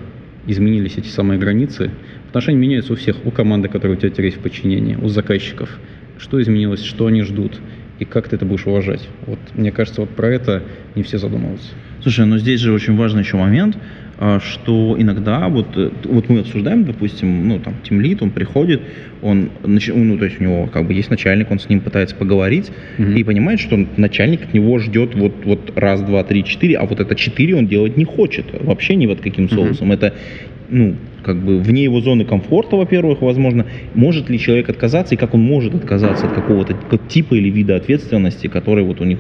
изменились 0.48 0.98
эти 0.98 1.08
самые 1.08 1.40
границы. 1.40 1.92
Отношения 2.30 2.60
меняются 2.60 2.94
у 2.94 2.96
всех, 2.96 3.26
у 3.26 3.32
команды, 3.32 3.68
которая 3.68 3.98
у 3.98 4.00
тебя 4.00 4.10
теперь 4.10 4.26
есть 4.26 4.38
в 4.38 4.42
подчинении, 4.42 4.96
у 4.96 5.08
заказчиков. 5.08 5.70
Что 6.18 6.42
изменилось, 6.42 6.84
что 6.84 7.08
они 7.08 7.22
ждут 7.24 7.60
и 8.00 8.06
как 8.06 8.28
ты 8.28 8.36
это 8.36 8.46
будешь 8.46 8.66
уважать. 8.66 9.08
Вот 9.26 9.40
мне 9.54 9.72
кажется, 9.72 10.02
вот 10.02 10.10
про 10.10 10.30
это 10.30 10.64
не 10.96 11.04
все 11.04 11.18
задумываются. 11.18 11.70
Слушай, 12.02 12.26
но 12.26 12.38
здесь 12.38 12.60
же 12.60 12.74
очень 12.74 12.96
важный 12.96 13.22
еще 13.22 13.38
момент, 13.38 13.78
что 14.40 14.96
иногда 14.98 15.50
вот, 15.50 15.76
э, 15.76 15.90
вот 16.06 16.30
мы 16.30 16.40
обсуждаем, 16.40 16.86
допустим, 16.86 17.50
ну 17.50 17.60
там 17.60 17.76
Тимлит, 17.84 18.22
он 18.22 18.30
приходит, 18.30 18.82
он, 19.22 19.50
ну 19.64 20.18
то 20.18 20.26
есть 20.26 20.40
у 20.40 20.44
него 20.44 20.68
как 20.68 20.88
бы 20.88 20.94
есть 20.94 21.10
начальник, 21.10 21.52
он 21.52 21.60
с 21.60 21.68
ним 21.68 21.82
пытается 21.82 22.16
поговорить 22.16 22.72
угу. 22.98 23.10
и 23.10 23.24
понимает, 23.24 23.60
что 23.60 23.78
начальник 23.98 24.44
от 24.44 24.54
него 24.54 24.80
ждет 24.80 25.16
вот, 25.16 25.34
вот 25.44 25.74
раз, 25.76 26.02
два, 26.02 26.24
три, 26.24 26.46
четыре, 26.46 26.78
а 26.78 26.86
вот 26.86 27.00
это 27.02 27.14
четыре 27.16 27.56
он 27.56 27.68
делать 27.68 27.98
не 27.98 28.06
хочет, 28.06 28.46
вообще 28.54 28.96
ни 28.96 29.06
вот 29.06 29.20
каким 29.20 29.50
соусом. 29.50 29.90
Угу. 29.90 29.94
Это 29.94 30.14
ну, 30.70 30.96
как 31.24 31.38
бы 31.38 31.60
вне 31.60 31.84
его 31.84 32.02
зоны 32.02 32.24
комфорта, 32.24 32.76
во-первых, 32.76 33.22
возможно, 33.22 33.66
может 33.94 34.30
ли 34.30 34.40
человек 34.40 34.70
отказаться 34.70 35.16
и 35.16 35.18
как 35.18 35.34
он 35.34 35.42
может 35.42 35.76
отказаться 35.76 36.28
от 36.28 36.34
какого-то 36.34 36.76
типа 37.10 37.36
или 37.36 37.50
вида 37.50 37.76
ответственности, 37.76 38.48
который 38.48 38.84
вот 38.84 39.02
у 39.02 39.04
них 39.04 39.20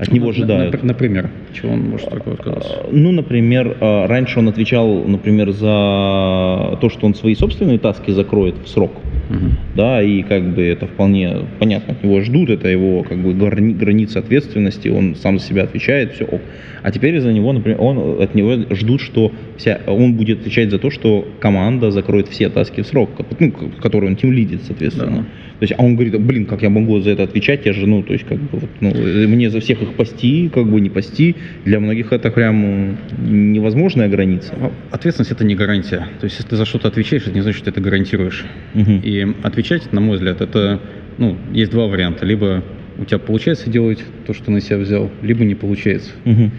от 0.00 0.12
него 0.12 0.30
ожидают. 0.30 0.82
Например, 0.82 1.28
чего 1.52 1.72
он 1.72 1.90
может 1.90 2.08
такое 2.08 2.34
отказаться? 2.34 2.72
А, 2.84 2.88
ну, 2.90 3.12
например, 3.12 3.76
а, 3.80 4.06
раньше 4.06 4.38
он 4.38 4.48
отвечал, 4.48 5.04
например, 5.04 5.50
за 5.50 6.78
то, 6.80 6.88
что 6.88 7.06
он 7.06 7.14
свои 7.14 7.34
собственные 7.34 7.78
таски 7.78 8.10
закроет 8.10 8.54
в 8.64 8.68
срок. 8.68 8.92
Угу. 9.28 9.50
Да, 9.76 10.02
и 10.02 10.22
как 10.22 10.54
бы 10.54 10.62
это 10.62 10.86
вполне 10.86 11.42
понятно, 11.58 11.92
от 11.92 12.02
него 12.02 12.20
ждут, 12.22 12.48
это 12.50 12.68
его 12.68 13.02
как 13.02 13.18
бы 13.18 13.34
грани, 13.34 13.74
граница 13.74 14.20
ответственности, 14.20 14.88
он 14.88 15.14
сам 15.16 15.38
за 15.38 15.46
себя 15.46 15.64
отвечает, 15.64 16.14
все 16.14 16.24
ок. 16.24 16.40
А 16.82 16.90
теперь 16.90 17.16
из-за 17.16 17.32
него, 17.32 17.52
например, 17.52 17.80
он, 17.80 18.22
от 18.22 18.34
него 18.34 18.56
ждут, 18.74 19.02
что 19.02 19.30
вся, 19.58 19.80
он 19.86 20.14
будет 20.14 20.40
отвечать 20.40 20.70
за 20.70 20.78
то, 20.78 20.90
что 20.90 21.28
команда 21.40 21.90
закроет 21.90 22.28
все 22.28 22.48
таски 22.48 22.80
в 22.80 22.86
срок, 22.86 23.10
ну, 23.38 23.52
которые 23.82 24.10
он 24.10 24.16
тем 24.16 24.32
лидит, 24.32 24.62
соответственно. 24.66 25.18
Да. 25.18 25.24
То 25.60 25.64
есть, 25.64 25.74
а 25.76 25.82
он 25.82 25.94
говорит, 25.94 26.18
блин, 26.18 26.46
как 26.46 26.62
я 26.62 26.70
могу 26.70 27.00
за 27.00 27.10
это 27.10 27.24
отвечать, 27.24 27.66
я 27.66 27.74
же, 27.74 27.86
ну, 27.86 28.02
то 28.02 28.14
есть, 28.14 28.24
как 28.24 28.38
бы, 28.38 28.60
вот, 28.60 28.70
ну, 28.80 28.94
мне 29.28 29.50
за 29.50 29.60
всех 29.60 29.82
их 29.82 29.92
пасти, 29.92 30.48
как 30.48 30.66
бы 30.66 30.80
не 30.80 30.88
пасти, 30.88 31.36
для 31.66 31.80
многих 31.80 32.12
это 32.14 32.30
прям 32.30 32.96
невозможная 33.18 34.08
граница. 34.08 34.54
А 34.58 34.72
ответственность 34.90 35.32
это 35.32 35.44
не 35.44 35.54
гарантия. 35.54 36.08
То 36.18 36.24
есть, 36.24 36.38
если 36.38 36.48
ты 36.48 36.56
за 36.56 36.64
что-то 36.64 36.88
отвечаешь, 36.88 37.24
это 37.24 37.32
не 37.32 37.42
значит, 37.42 37.58
что 37.58 37.66
ты 37.66 37.72
это 37.72 37.82
гарантируешь. 37.82 38.46
Угу. 38.74 38.90
И 39.04 39.34
отвечать, 39.42 39.92
на 39.92 40.00
мой 40.00 40.16
взгляд, 40.16 40.40
это, 40.40 40.80
ну, 41.18 41.36
есть 41.52 41.70
два 41.72 41.88
варианта. 41.88 42.24
Либо 42.24 42.64
у 42.96 43.04
тебя 43.04 43.18
получается 43.18 43.68
делать 43.68 44.02
то, 44.26 44.32
что 44.32 44.46
ты 44.46 44.52
на 44.52 44.62
себя 44.62 44.78
взял, 44.78 45.10
либо 45.20 45.44
не 45.44 45.54
получается. 45.54 46.12
Угу. 46.24 46.50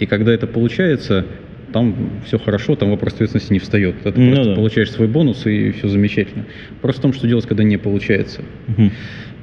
И 0.00 0.06
когда 0.06 0.34
это 0.34 0.46
получается, 0.46 1.24
там 1.72 1.94
все 2.26 2.38
хорошо, 2.38 2.76
там 2.76 2.90
вопрос 2.90 3.14
ответственности 3.14 3.52
не 3.52 3.58
встает. 3.58 3.96
Ты 4.02 4.12
ну, 4.14 4.34
просто 4.34 4.50
да. 4.50 4.56
получаешь 4.56 4.90
свой 4.90 5.08
бонус, 5.08 5.46
и 5.46 5.72
все 5.72 5.88
замечательно. 5.88 6.44
Просто 6.80 7.00
в 7.00 7.02
том, 7.02 7.12
что 7.12 7.26
делать, 7.26 7.46
когда 7.46 7.64
не 7.64 7.76
получается. 7.76 8.42
Угу. 8.68 8.90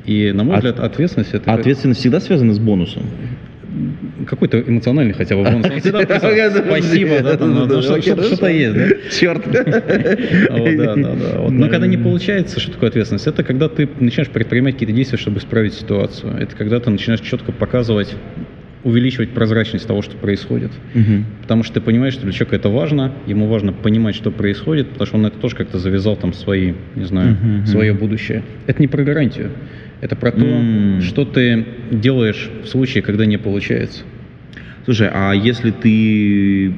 И, 0.05 0.31
на 0.31 0.43
мой 0.43 0.55
От... 0.55 0.63
взгляд, 0.63 0.79
ответственность... 0.79 1.33
Это... 1.33 1.51
А 1.51 1.55
ответственность 1.55 1.99
всегда 1.99 2.19
связана 2.19 2.53
с 2.53 2.59
бонусом? 2.59 3.03
какой-то 4.25 4.61
эмоциональный 4.61 5.13
хотя 5.13 5.35
бы 5.35 5.43
бонус. 5.43 5.67
Спасибо, 5.67 7.21
да, 7.21 7.37
там 7.37 7.81
что-то 7.81 8.47
есть, 8.47 8.75
да? 8.75 8.87
Черт. 9.11 9.45
Но 11.51 11.69
когда 11.69 11.87
не 11.87 11.97
получается, 11.97 12.59
что 12.59 12.71
такое 12.71 12.89
ответственность? 12.89 13.27
Это 13.27 13.43
когда 13.43 13.69
ты 13.69 13.87
начинаешь 13.99 14.29
предпринимать 14.29 14.73
какие-то 14.73 14.93
действия, 14.93 15.17
чтобы 15.17 15.39
исправить 15.39 15.73
ситуацию. 15.73 16.35
Это 16.39 16.55
когда 16.55 16.79
ты 16.79 16.89
начинаешь 16.89 17.21
четко 17.21 17.51
показывать 17.51 18.15
увеличивать 18.83 19.31
прозрачность 19.31 19.87
того, 19.87 20.01
что 20.01 20.15
происходит. 20.17 20.71
Угу. 20.93 21.23
Потому 21.41 21.63
что 21.63 21.75
ты 21.75 21.81
понимаешь, 21.81 22.13
что 22.13 22.23
для 22.23 22.31
человека 22.31 22.55
это 22.55 22.69
важно, 22.69 23.13
ему 23.25 23.47
важно 23.47 23.73
понимать, 23.73 24.15
что 24.15 24.31
происходит, 24.31 24.89
потому 24.89 25.07
что 25.07 25.17
он 25.17 25.25
это 25.25 25.37
тоже 25.37 25.55
как-то 25.55 25.79
завязал 25.79 26.15
там 26.15 26.33
свои, 26.33 26.73
не 26.95 27.05
знаю, 27.05 27.33
угу, 27.33 27.67
свое 27.67 27.93
будущее. 27.93 28.43
Это 28.67 28.81
не 28.81 28.87
про 28.87 29.03
гарантию, 29.03 29.51
это 30.01 30.15
про 30.15 30.31
то, 30.31 30.45
mm. 30.45 31.01
что 31.01 31.25
ты 31.25 31.65
делаешь 31.91 32.49
в 32.63 32.67
случае, 32.67 33.01
когда 33.01 33.25
не 33.25 33.37
получается. 33.37 34.03
Слушай, 34.85 35.09
а 35.11 35.33
если 35.33 35.71
ты 35.71 36.73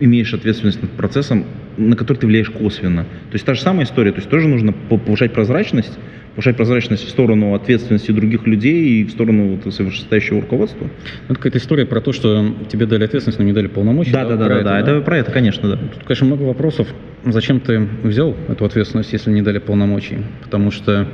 имеешь 0.00 0.32
ответственность 0.32 0.80
над 0.80 0.90
процессом, 0.92 1.44
на 1.76 1.96
который 1.96 2.18
ты 2.18 2.26
влияешь 2.26 2.50
косвенно, 2.50 3.02
то 3.02 3.34
есть 3.34 3.44
та 3.44 3.54
же 3.54 3.60
самая 3.60 3.84
история, 3.84 4.12
то 4.12 4.18
есть 4.18 4.30
тоже 4.30 4.48
нужно 4.48 4.72
повышать 4.72 5.32
прозрачность, 5.32 5.98
повышать 6.34 6.56
прозрачность 6.56 7.06
в 7.06 7.08
сторону 7.08 7.54
ответственности 7.54 8.10
других 8.10 8.46
людей 8.46 9.00
и 9.00 9.04
в 9.04 9.10
сторону 9.10 9.54
вот, 9.54 9.64
вышестоящего 9.64 10.40
руководства. 10.40 10.84
Ну, 10.84 10.90
это 11.28 11.34
какая-то 11.36 11.58
история 11.58 11.86
про 11.86 12.00
то, 12.00 12.12
что 12.12 12.54
тебе 12.70 12.86
дали 12.86 13.04
ответственность, 13.04 13.38
но 13.38 13.44
не 13.44 13.52
дали 13.52 13.68
полномочия. 13.68 14.12
Да, 14.12 14.24
да, 14.24 14.36
да, 14.36 14.48
да, 14.48 14.54
это, 14.56 14.64
да, 14.64 14.78
это 14.80 15.00
про 15.00 15.18
это, 15.18 15.30
конечно, 15.30 15.68
да. 15.70 15.76
Тут, 15.76 16.02
конечно, 16.04 16.26
много 16.26 16.42
вопросов. 16.42 16.88
Зачем 17.24 17.60
ты 17.60 17.88
взял 18.02 18.36
эту 18.48 18.64
ответственность, 18.64 19.12
если 19.12 19.30
не 19.30 19.42
дали 19.42 19.58
полномочий? 19.58 20.18
Потому 20.42 20.70
что 20.70 21.08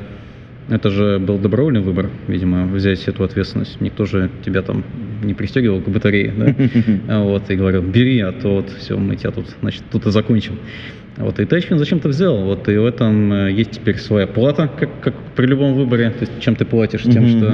это 0.71 0.89
же 0.89 1.19
был 1.19 1.37
добровольный 1.39 1.81
выбор, 1.81 2.09
видимо, 2.29 2.67
взять 2.67 3.07
эту 3.07 3.25
ответственность. 3.25 3.81
Никто 3.81 4.07
же 4.07 4.31
тебя 4.45 4.63
там 4.63 4.85
не 5.23 5.35
пристегивал 5.35 5.81
к 5.81 5.89
батарее, 5.89 6.33
да? 6.37 7.21
Вот, 7.21 7.51
и 7.51 7.57
говорил, 7.57 7.83
бери, 7.83 8.21
а 8.21 8.33
то 8.33 8.57
вот 8.57 8.71
все, 8.71 8.97
мы 8.97 9.17
тебя 9.17 9.33
тут, 9.33 9.47
значит, 9.61 9.83
тут 9.91 10.07
и 10.07 10.11
закончим. 10.11 10.59
Вот, 11.21 11.39
и 11.39 11.45
Тачкин 11.45 11.79
зачем-то 11.79 12.09
взял. 12.09 12.37
Вот, 12.45 12.69
и 12.69 12.77
в 12.77 12.85
этом 12.85 13.33
э, 13.33 13.53
есть 13.53 13.73
теперь 13.73 13.97
своя 13.99 14.27
плата, 14.27 14.71
как, 14.79 14.89
как 15.01 15.15
при 15.37 15.47
любом 15.47 15.75
выборе. 15.75 16.11
То 16.11 16.21
есть, 16.21 16.33
чем 16.41 16.57
ты 16.57 16.65
платишь? 16.65 17.03
Тем, 17.03 17.25
uh-huh, 17.25 17.39
что. 17.39 17.53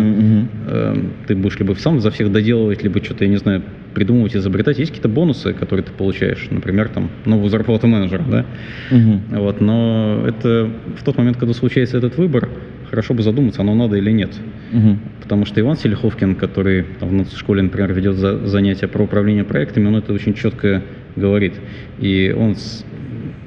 Э, 0.68 0.96
ты 1.26 1.34
будешь 1.34 1.58
либо 1.58 1.72
сам 1.74 2.00
за 2.00 2.10
всех 2.10 2.32
доделывать, 2.32 2.82
либо 2.82 3.02
что-то, 3.02 3.24
я 3.24 3.30
не 3.30 3.36
знаю, 3.36 3.62
придумывать, 3.94 4.36
изобретать. 4.36 4.78
Есть 4.78 4.90
какие-то 4.90 5.08
бонусы, 5.08 5.52
которые 5.52 5.84
ты 5.84 5.92
получаешь. 5.92 6.48
Например, 6.50 6.88
там, 6.88 7.10
новую 7.24 7.50
зарплату 7.50 7.86
менеджера, 7.86 8.24
да? 8.28 8.44
Uh-huh. 8.90 9.20
Вот, 9.40 9.60
но 9.60 10.24
это 10.26 10.70
в 10.96 11.04
тот 11.04 11.16
момент, 11.18 11.36
когда 11.36 11.54
случается 11.54 11.98
этот 11.98 12.16
выбор, 12.18 12.48
хорошо 12.90 13.14
бы 13.14 13.22
задуматься, 13.22 13.62
оно 13.62 13.74
надо 13.74 13.96
или 13.96 14.10
нет. 14.10 14.30
Угу. 14.72 14.98
Потому 15.22 15.44
что 15.44 15.60
Иван 15.60 15.76
Селиховкин, 15.76 16.36
который 16.36 16.84
там, 17.00 17.24
в 17.24 17.36
школе, 17.36 17.62
например, 17.62 17.92
ведет 17.92 18.16
за, 18.16 18.46
занятия 18.46 18.88
про 18.88 19.04
управление 19.04 19.44
проектами, 19.44 19.86
он 19.86 19.96
это 19.96 20.12
очень 20.12 20.34
четко 20.34 20.82
говорит. 21.16 21.54
И 21.98 22.34
он 22.36 22.56
с, 22.56 22.84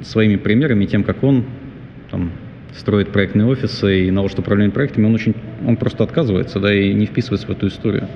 своими 0.04 0.36
примерами, 0.36 0.86
тем, 0.86 1.04
как 1.04 1.24
он 1.24 1.46
там, 2.10 2.32
строит 2.76 3.12
проектные 3.12 3.48
офисы 3.48 4.08
и 4.08 4.12
наложит 4.12 4.40
управление 4.40 4.72
проектами, 4.72 5.06
он 5.06 5.16
очень, 5.16 5.36
он 5.66 5.78
просто 5.78 6.04
отказывается, 6.04 6.60
да, 6.60 6.74
и 6.74 6.94
не 6.94 7.06
вписывается 7.06 7.48
в 7.48 7.52
эту 7.52 7.68
историю, 7.68 8.08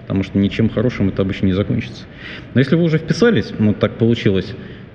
потому 0.00 0.22
что 0.22 0.38
ничем 0.38 0.68
хорошим 0.68 1.08
это 1.08 1.22
обычно 1.22 1.46
не 1.46 1.52
закончится. 1.52 2.04
Но 2.54 2.60
если 2.60 2.76
вы 2.76 2.82
уже 2.82 2.98
вписались, 2.98 3.52
ну 3.58 3.72
так 3.72 3.96
получилось, 3.98 4.54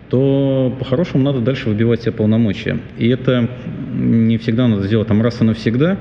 то 0.09 0.75
по-хорошему 0.79 1.23
надо 1.23 1.41
дальше 1.41 1.69
выбивать 1.69 2.01
себе 2.01 2.13
полномочия. 2.13 2.79
И 2.97 3.09
это 3.09 3.49
не 3.93 4.37
всегда 4.37 4.67
надо 4.67 4.83
сделать 4.87 5.07
там 5.07 5.21
раз 5.21 5.41
и 5.41 5.43
навсегда. 5.43 5.97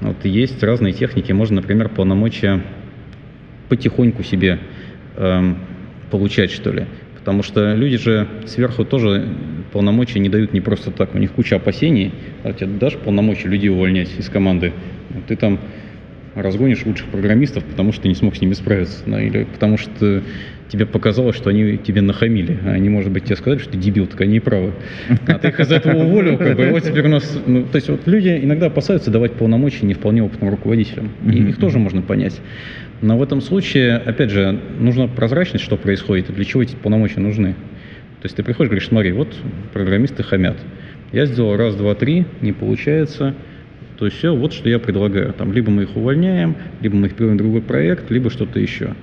Вот 0.00 0.24
есть 0.24 0.62
разные 0.62 0.92
техники. 0.92 1.32
Можно, 1.32 1.56
например, 1.56 1.88
полномочия 1.88 2.62
потихоньку 3.68 4.22
себе 4.22 4.60
э, 5.16 5.54
получать, 6.10 6.52
что 6.52 6.70
ли. 6.70 6.86
Потому 7.26 7.42
что 7.42 7.74
люди 7.74 7.96
же 7.96 8.28
сверху 8.46 8.84
тоже 8.84 9.26
полномочия 9.72 10.20
не 10.20 10.28
дают 10.28 10.52
не 10.52 10.60
просто 10.60 10.92
так. 10.92 11.12
У 11.16 11.18
них 11.18 11.32
куча 11.32 11.56
опасений. 11.56 12.14
А 12.44 12.52
тебе 12.52 12.68
дашь 12.78 12.94
полномочия 12.94 13.48
людей 13.48 13.68
увольнять 13.68 14.10
из 14.16 14.28
команды. 14.28 14.72
Ты 15.26 15.34
там 15.34 15.58
разгонишь 16.36 16.84
лучших 16.84 17.06
программистов, 17.06 17.64
потому 17.64 17.92
что 17.92 18.02
ты 18.02 18.08
не 18.08 18.14
смог 18.14 18.36
с 18.36 18.40
ними 18.40 18.52
справиться, 18.52 19.02
да, 19.06 19.20
или 19.20 19.44
потому 19.44 19.78
что 19.78 20.22
тебе 20.68 20.84
показалось, 20.84 21.36
что 21.36 21.50
они 21.50 21.78
тебе 21.78 22.02
нахамили, 22.02 22.58
а 22.64 22.70
они, 22.70 22.88
может 22.88 23.10
быть, 23.10 23.24
тебе 23.24 23.36
сказали, 23.36 23.58
что 23.58 23.70
ты 23.70 23.78
дебил, 23.78 24.06
так 24.06 24.20
они 24.20 24.36
и 24.36 24.40
правы. 24.40 24.72
А 25.26 25.38
ты 25.38 25.48
их 25.48 25.60
из 25.60 25.70
этого 25.72 25.96
уволил, 25.96 26.36
как 26.38 26.56
бы, 26.56 26.66
и 26.66 26.70
вот 26.70 26.82
теперь 26.82 27.06
у 27.06 27.10
нас... 27.10 27.38
Ну, 27.46 27.64
то 27.64 27.76
есть 27.76 27.88
вот 27.88 28.00
люди 28.06 28.38
иногда 28.42 28.66
опасаются 28.66 29.10
давать 29.10 29.32
полномочия 29.32 29.86
не 29.86 29.94
вполне 29.94 30.22
опытным 30.22 30.50
руководителям, 30.50 31.10
и 31.24 31.38
их 31.38 31.58
тоже 31.58 31.78
можно 31.78 32.02
понять. 32.02 32.40
Но 33.00 33.16
в 33.16 33.22
этом 33.22 33.40
случае, 33.40 33.96
опять 33.96 34.30
же, 34.30 34.58
нужна 34.80 35.06
прозрачность, 35.06 35.64
что 35.64 35.76
происходит, 35.76 36.30
и 36.30 36.32
для 36.32 36.44
чего 36.44 36.62
эти 36.62 36.74
полномочия 36.74 37.20
нужны. 37.20 37.54
То 38.20 38.24
есть 38.24 38.36
ты 38.36 38.42
приходишь, 38.42 38.70
говоришь, 38.70 38.88
смотри, 38.88 39.12
вот 39.12 39.34
программисты 39.72 40.22
хамят. 40.22 40.56
Я 41.12 41.26
сделал 41.26 41.56
раз, 41.56 41.76
два, 41.76 41.94
три, 41.94 42.26
не 42.40 42.52
получается. 42.52 43.34
То 43.98 44.04
есть 44.04 44.18
все, 44.18 44.34
вот 44.34 44.52
что 44.52 44.68
я 44.68 44.78
предлагаю. 44.78 45.32
Там 45.32 45.52
либо 45.52 45.70
мы 45.70 45.84
их 45.84 45.96
увольняем, 45.96 46.56
либо 46.82 46.96
мы 46.96 47.06
их 47.06 47.14
переводим 47.14 47.36
в 47.36 47.38
другой 47.38 47.62
проект, 47.62 48.10
либо 48.10 48.30
что-то 48.30 48.58
еще. 48.60 48.94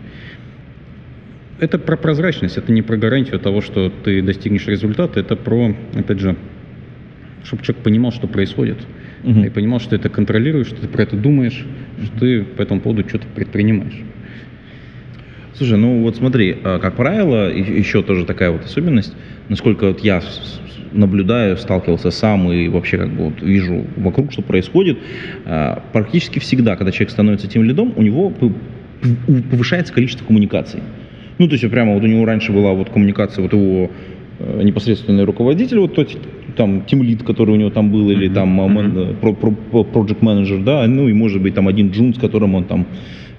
Это 1.60 1.80
про 1.80 1.98
прозрачность, 1.98 2.58
это 2.58 2.72
не 2.72 2.82
про 2.82 2.98
гарантию 2.98 3.40
того, 3.40 3.62
что 3.62 3.90
ты 3.90 4.22
достигнешь 4.22 4.68
результата, 4.68 5.20
это 5.20 5.36
про, 5.36 5.76
опять 5.96 6.20
же, 6.20 6.36
чтобы 7.44 7.64
человек 7.64 7.84
понимал, 7.84 8.12
что 8.12 8.28
происходит, 8.28 8.78
Мгм. 9.24 9.46
и 9.46 9.50
понимал, 9.50 9.80
что 9.80 9.92
ты 9.92 9.96
это 9.96 10.10
контролируешь, 10.10 10.68
что 10.68 10.82
ты 10.82 10.88
про 10.88 11.04
это 11.04 11.16
думаешь, 11.16 11.66
что 12.04 12.20
ты 12.20 12.44
по 12.44 12.62
этому 12.62 12.82
поводу 12.82 13.08
что-то 13.08 13.28
предпринимаешь. 13.34 14.02
Слушай, 15.56 15.78
ну 15.78 16.02
вот 16.02 16.18
смотри, 16.18 16.58
а, 16.64 16.80
как 16.80 16.96
правило, 16.96 17.50
еще 17.52 18.04
тоже 18.04 18.26
такая 18.26 18.52
вот 18.52 18.66
особенность, 18.66 19.16
насколько 19.50 19.88
вот 19.88 20.00
я 20.02 20.22
наблюдаю, 20.94 21.58
сталкивался 21.58 22.12
сам 22.12 22.52
и 22.52 22.68
вообще 22.68 22.98
как 22.98 23.10
бы 23.10 23.26
вот 23.26 23.42
вижу 23.42 23.86
вокруг, 23.98 24.32
что 24.32 24.42
происходит, 24.42 24.98
а, 25.46 25.84
практически 25.92 26.40
всегда, 26.40 26.76
когда 26.76 26.92
человек 26.92 27.12
становится 27.12 27.48
тем 27.48 27.64
лидом, 27.64 27.94
у 27.96 28.02
него 28.02 28.32
повышается 29.52 29.94
количество 29.94 30.26
коммуникаций. 30.26 30.82
Ну, 31.40 31.48
то 31.48 31.54
есть 31.54 31.70
прямо 31.70 31.94
вот 31.94 32.04
у 32.04 32.08
него 32.08 32.26
раньше 32.26 32.52
была 32.52 32.74
вот 32.74 32.90
коммуникация 32.90 33.42
вот 33.42 33.54
его 33.54 33.90
э, 34.40 34.62
непосредственный 34.64 35.24
руководитель, 35.24 35.80
вот 35.80 35.96
тот 35.96 36.16
там 36.56 36.84
тимлид, 36.86 37.24
который 37.24 37.52
у 37.52 37.56
него 37.56 37.72
там 37.72 37.92
был, 37.92 38.12
или 38.12 38.30
там 38.30 38.56
про- 39.20 39.84
project 39.84 40.18
менеджер, 40.22 40.60
да, 40.64 40.86
ну 40.88 41.10
и 41.10 41.14
может 41.14 41.42
быть 41.42 41.56
там 41.56 41.68
один 41.68 41.90
джун, 41.90 42.14
с 42.14 42.20
которым 42.20 42.56
он 42.56 42.66
там 42.66 42.86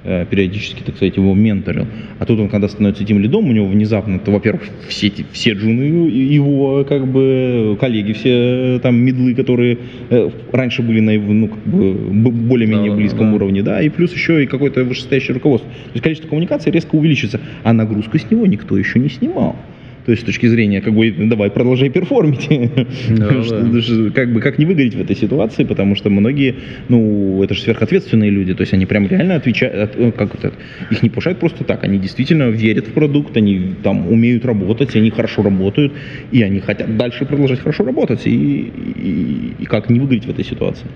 периодически, 0.05 0.83
так 0.83 0.97
сказать, 0.97 1.17
его 1.17 1.35
менторил. 1.35 1.87
А 2.19 2.27
тут 2.27 2.39
он, 2.39 2.49
когда 2.49 2.69
становится 2.69 3.03
этим 3.03 3.19
лидом, 3.19 3.49
у 3.49 3.53
него 3.53 3.67
внезапно, 3.67 4.19
то, 4.19 4.31
во-первых, 4.31 4.63
все, 4.89 5.11
все 5.33 5.53
джуны 5.53 5.83
его, 6.09 6.85
как 6.85 7.07
бы, 7.07 7.77
коллеги, 7.81 8.13
все 8.13 8.77
э, 8.77 8.81
там 8.83 8.97
медлы, 8.97 9.35
которые 9.35 9.79
э, 10.11 10.31
раньше 10.53 10.83
были 10.83 11.01
на 11.01 11.11
его, 11.11 11.33
ну, 11.33 11.49
как 11.49 11.65
бы, 11.65 11.95
более-менее 11.95 12.91
да, 12.91 12.97
близком 12.97 13.31
да. 13.31 13.37
уровне, 13.37 13.63
да, 13.63 13.83
и 13.83 13.89
плюс 13.89 14.13
еще 14.13 14.43
и 14.43 14.47
какое-то 14.47 14.85
вышестоящее 14.85 15.35
руководство. 15.35 15.71
То 15.71 15.91
есть 15.95 16.03
количество 16.03 16.29
коммуникаций 16.29 16.71
резко 16.71 16.95
увеличится, 16.95 17.41
а 17.63 17.73
нагрузку 17.73 18.19
с 18.19 18.31
него 18.31 18.47
никто 18.47 18.77
еще 18.77 18.99
не 18.99 19.09
снимал. 19.09 19.57
То 20.05 20.11
есть 20.13 20.23
с 20.23 20.27
точки 20.27 20.47
зрения, 20.47 20.81
как 20.81 20.93
бы, 20.93 21.11
давай, 21.11 21.51
продолжай 21.51 21.89
перформить. 21.91 22.49
Да, 23.11 23.29
да. 23.29 24.11
Как 24.15 24.33
бы, 24.33 24.41
как 24.41 24.59
не 24.59 24.67
выгореть 24.67 24.95
в 24.95 25.01
этой 25.01 25.17
ситуации, 25.17 25.65
потому 25.65 25.97
что 25.97 26.11
многие, 26.11 26.55
ну, 26.89 27.43
это 27.43 27.55
же 27.55 27.61
сверхответственные 27.63 28.31
люди, 28.31 28.55
то 28.55 28.63
есть 28.63 28.75
они 28.75 28.87
прям 28.87 29.07
реально 29.07 29.37
отвечают, 29.37 29.75
от- 29.75 29.97
э, 29.97 30.13
как 30.13 30.35
это, 30.35 30.53
их 30.91 31.03
не 31.03 31.11
повышают 31.11 31.39
просто 31.39 31.65
так, 31.65 31.85
они 31.85 31.99
действительно 31.99 32.51
верят 32.51 32.87
в 32.87 32.93
продукт, 32.93 33.37
они 33.37 33.75
там 33.83 34.09
умеют 34.13 34.45
работать, 34.45 34.97
они 34.97 35.11
хорошо 35.11 35.43
работают, 35.43 35.93
и 36.33 36.43
они 36.43 36.61
хотят 36.61 36.97
дальше 36.97 37.25
продолжать 37.25 37.61
хорошо 37.61 37.85
работать, 37.85 38.27
и, 38.27 38.31
и, 38.31 39.53
и 39.61 39.65
как 39.65 39.91
не 39.91 40.01
выгореть 40.01 40.27
в 40.27 40.31
этой 40.31 40.45
ситуации. 40.45 40.87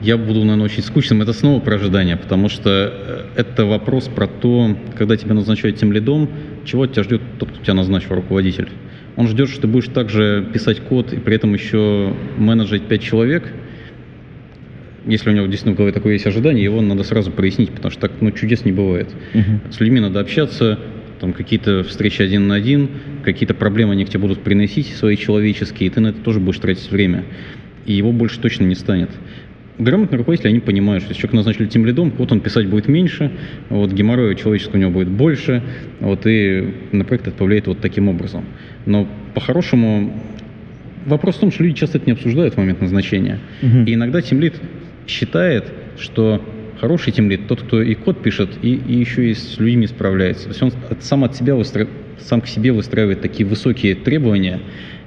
Я 0.00 0.16
буду, 0.16 0.40
наверное, 0.40 0.64
очень 0.64 0.82
скучным. 0.82 1.22
Это 1.22 1.32
снова 1.32 1.60
про 1.60 1.74
ожидания, 1.76 2.16
потому 2.16 2.48
что 2.48 2.92
э, 3.36 3.40
это 3.40 3.66
вопрос 3.66 4.08
про 4.08 4.26
то, 4.26 4.76
когда 4.96 5.16
тебя 5.16 5.34
назначают 5.34 5.76
тем 5.76 5.92
лидом, 5.92 6.28
чего 6.64 6.84
от 6.84 6.92
тебя 6.92 7.02
ждет 7.02 7.20
тот, 7.38 7.50
кто 7.50 7.62
тебя 7.62 7.74
назначил, 7.74 8.14
руководитель. 8.14 8.68
Он 9.16 9.28
ждет, 9.28 9.50
что 9.50 9.60
ты 9.60 9.66
будешь 9.66 9.88
также 9.88 10.48
писать 10.52 10.80
код 10.80 11.12
и 11.12 11.18
при 11.18 11.36
этом 11.36 11.52
еще 11.52 12.14
менеджерить 12.38 12.84
5 12.84 13.02
человек. 13.02 13.52
Если 15.04 15.28
у 15.30 15.32
него 15.32 15.46
действительно 15.46 15.74
в 15.74 15.76
голове 15.76 15.92
такое 15.92 16.14
есть 16.14 16.26
ожидание, 16.26 16.64
его 16.64 16.80
надо 16.80 17.02
сразу 17.04 17.30
прояснить, 17.30 17.70
потому 17.70 17.90
что 17.90 18.00
так 18.00 18.12
ну, 18.20 18.30
чудес 18.30 18.64
не 18.64 18.72
бывает. 18.72 19.08
С 19.70 19.80
людьми 19.80 20.00
надо 20.00 20.20
общаться, 20.20 20.78
там 21.20 21.32
какие-то 21.32 21.84
встречи 21.84 22.22
один 22.22 22.48
на 22.48 22.54
один, 22.54 22.88
какие-то 23.22 23.54
проблемы 23.54 23.92
они 23.92 24.04
к 24.04 24.08
тебе 24.08 24.20
будут 24.20 24.42
приносить 24.42 24.88
свои 24.88 25.16
человеческие, 25.16 25.88
и 25.88 25.90
ты 25.90 26.00
на 26.00 26.08
это 26.08 26.20
тоже 26.20 26.40
будешь 26.40 26.58
тратить 26.58 26.90
время. 26.90 27.24
И 27.84 27.92
его 27.92 28.12
больше 28.12 28.40
точно 28.40 28.64
не 28.64 28.76
станет. 28.76 29.10
Грамотные 29.78 30.18
руководители, 30.18 30.48
они 30.48 30.60
понимают, 30.60 31.02
что 31.02 31.10
если 31.12 31.22
человек 31.22 31.34
назначили 31.36 31.66
тем 31.66 31.86
лидом, 31.86 32.12
вот 32.18 32.30
он 32.30 32.40
писать 32.40 32.66
будет 32.68 32.88
меньше, 32.88 33.30
вот 33.70 33.90
геморроя 33.92 34.34
человеческого 34.34 34.76
у 34.76 34.80
него 34.80 34.90
будет 34.90 35.08
больше, 35.08 35.62
вот 36.00 36.26
и 36.26 36.74
на 36.92 37.04
проект 37.04 37.26
это 37.26 37.36
повлияет 37.36 37.66
вот 37.66 37.80
таким 37.80 38.08
образом. 38.08 38.44
Но 38.84 39.08
по-хорошему 39.34 40.12
вопрос 41.06 41.36
в 41.36 41.40
том, 41.40 41.50
что 41.50 41.64
люди 41.64 41.76
часто 41.76 41.98
это 41.98 42.06
не 42.06 42.12
обсуждают 42.12 42.54
в 42.54 42.58
момент 42.58 42.80
назначения. 42.82 43.38
Мгм. 43.62 43.84
И 43.84 43.94
иногда 43.94 44.20
тимлит 44.20 44.54
считает, 45.06 45.64
что 45.98 46.44
хороший 46.78 47.12
тимлит 47.12 47.46
тот, 47.48 47.62
кто 47.62 47.80
и 47.80 47.94
код 47.94 48.22
пишет, 48.22 48.50
и, 48.62 48.74
и 48.74 48.98
еще 48.98 49.30
и 49.30 49.34
с 49.34 49.58
людьми 49.58 49.86
справляется. 49.86 50.44
То 50.44 50.50
есть 50.50 50.62
он 50.62 50.72
от- 50.90 51.02
сам 51.02 51.24
от 51.24 51.34
себя 51.34 51.54
выстра- 51.54 51.88
сам 52.18 52.40
к 52.40 52.46
себе 52.46 52.72
выстраивает 52.72 53.20
такие 53.20 53.48
высокие 53.48 53.94
требования, 53.94 54.60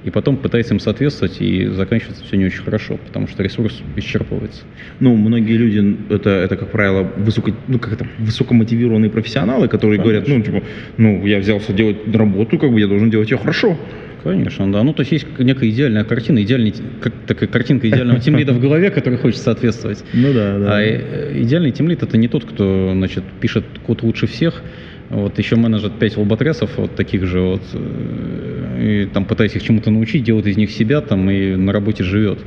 и 0.06 0.10
потом 0.10 0.36
пытается 0.36 0.72
им 0.72 0.80
соответствовать, 0.80 1.40
и 1.40 1.66
заканчивается 1.66 2.24
все 2.24 2.36
не 2.36 2.46
очень 2.46 2.62
хорошо, 2.62 2.96
потому 2.96 3.26
что 3.26 3.42
ресурс 3.42 3.82
исчерпывается. 3.96 4.62
Ну, 5.00 5.16
многие 5.16 5.56
люди, 5.56 5.96
это, 6.14 6.30
это 6.30 6.56
как 6.56 6.70
правило, 6.70 7.10
высоко, 7.16 7.50
ну, 7.66 7.80
как 7.80 7.92
это, 7.92 8.06
высокомотивированные 8.18 9.10
профессионалы, 9.10 9.66
которые 9.66 10.00
говорят, 10.00 10.28
ну, 10.28 10.40
типа, 10.40 10.62
ну, 10.96 11.26
я 11.26 11.40
взялся 11.40 11.72
делать 11.72 11.96
работу, 12.14 12.56
как 12.56 12.70
бы 12.70 12.78
я 12.78 12.86
должен 12.86 13.10
делать 13.10 13.30
ее 13.32 13.36
хорошо. 13.36 13.76
Конечно, 14.22 14.70
да. 14.72 14.82
Ну, 14.82 14.92
то 14.92 15.02
есть 15.02 15.12
есть 15.12 15.26
некая 15.38 15.70
идеальная 15.70 16.04
картина, 16.04 16.42
идеальный, 16.42 16.74
как, 17.00 17.12
такая 17.26 17.48
картинка 17.48 17.88
идеального 17.88 18.20
тимлида 18.20 18.52
в 18.52 18.60
голове, 18.60 18.90
который 18.90 19.18
хочет 19.18 19.40
соответствовать. 19.40 20.04
Ну 20.12 20.32
да, 20.32 20.56
А 20.66 20.82
э, 20.82 21.42
идеальный 21.42 21.72
тимлид 21.72 22.02
это 22.02 22.16
не 22.16 22.28
тот, 22.28 22.44
кто, 22.44 22.90
значит, 22.92 23.24
пишет 23.40 23.64
код 23.84 24.02
лучше 24.02 24.26
всех, 24.26 24.62
вот 25.10 25.38
еще 25.38 25.56
менеджер 25.56 25.90
5 25.90 26.16
лоботресов, 26.16 26.76
вот 26.76 26.94
таких 26.96 27.26
же 27.26 27.40
вот, 27.40 27.62
э, 27.72 29.04
и 29.04 29.06
там 29.06 29.24
пытаясь 29.24 29.54
их 29.54 29.62
чему-то 29.62 29.90
научить, 29.90 30.24
делает 30.24 30.46
из 30.46 30.56
них 30.56 30.70
себя 30.70 31.00
там 31.00 31.30
и 31.30 31.54
на 31.54 31.72
работе 31.72 32.02
живет. 32.02 32.40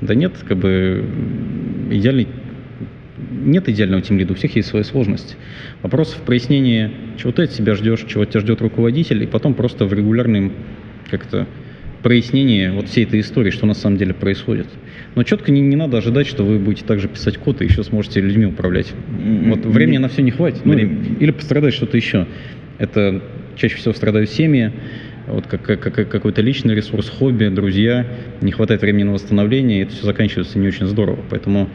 Да 0.00 0.14
нет, 0.14 0.32
как 0.46 0.58
бы 0.58 1.04
идеальный 1.90 2.28
нет 3.30 3.68
идеального 3.68 4.02
тимлида, 4.02 4.32
у 4.32 4.36
всех 4.36 4.56
есть 4.56 4.68
своя 4.68 4.84
сложность. 4.84 5.36
Вопрос 5.82 6.12
в 6.12 6.22
прояснении, 6.22 6.90
чего 7.18 7.32
ты 7.32 7.44
от 7.44 7.52
себя 7.52 7.74
ждешь, 7.74 8.04
чего 8.06 8.24
тебя 8.24 8.40
ждет 8.40 8.60
руководитель, 8.60 9.22
и 9.22 9.26
потом 9.26 9.54
просто 9.54 9.86
в 9.86 9.92
регулярном 9.92 10.52
как-то 11.10 11.46
прояснении 12.02 12.68
вот 12.68 12.88
всей 12.88 13.04
этой 13.04 13.20
истории, 13.20 13.50
что 13.50 13.66
на 13.66 13.74
самом 13.74 13.96
деле 13.96 14.14
происходит. 14.14 14.66
Но 15.14 15.22
четко 15.22 15.52
не, 15.52 15.60
не 15.60 15.76
надо 15.76 15.98
ожидать, 15.98 16.26
что 16.26 16.42
вы 16.44 16.58
будете 16.58 16.84
также 16.84 17.08
писать 17.08 17.36
код 17.38 17.62
и 17.62 17.64
еще 17.64 17.84
сможете 17.84 18.20
людьми 18.20 18.46
управлять. 18.46 18.92
Вот 19.46 19.64
времени 19.64 19.98
на 19.98 20.08
все 20.08 20.22
не 20.22 20.30
хватит. 20.32 20.62
Ну, 20.64 20.72
или 20.74 21.30
пострадает 21.30 21.72
что-то 21.74 21.96
еще. 21.96 22.26
Это 22.78 23.22
чаще 23.56 23.76
всего 23.76 23.94
страдают 23.94 24.28
семьи, 24.30 24.72
вот 25.28 25.46
как, 25.46 25.62
как- 25.62 25.80
как- 25.80 26.08
какой-то 26.08 26.42
личный 26.42 26.74
ресурс, 26.74 27.08
хобби, 27.08 27.46
друзья, 27.48 28.04
не 28.40 28.50
хватает 28.50 28.82
времени 28.82 29.04
на 29.04 29.12
восстановление, 29.12 29.80
и 29.80 29.82
это 29.84 29.92
все 29.92 30.04
заканчивается 30.04 30.58
не 30.58 30.66
очень 30.66 30.86
здорово. 30.86 31.20
Поэтому 31.30 31.68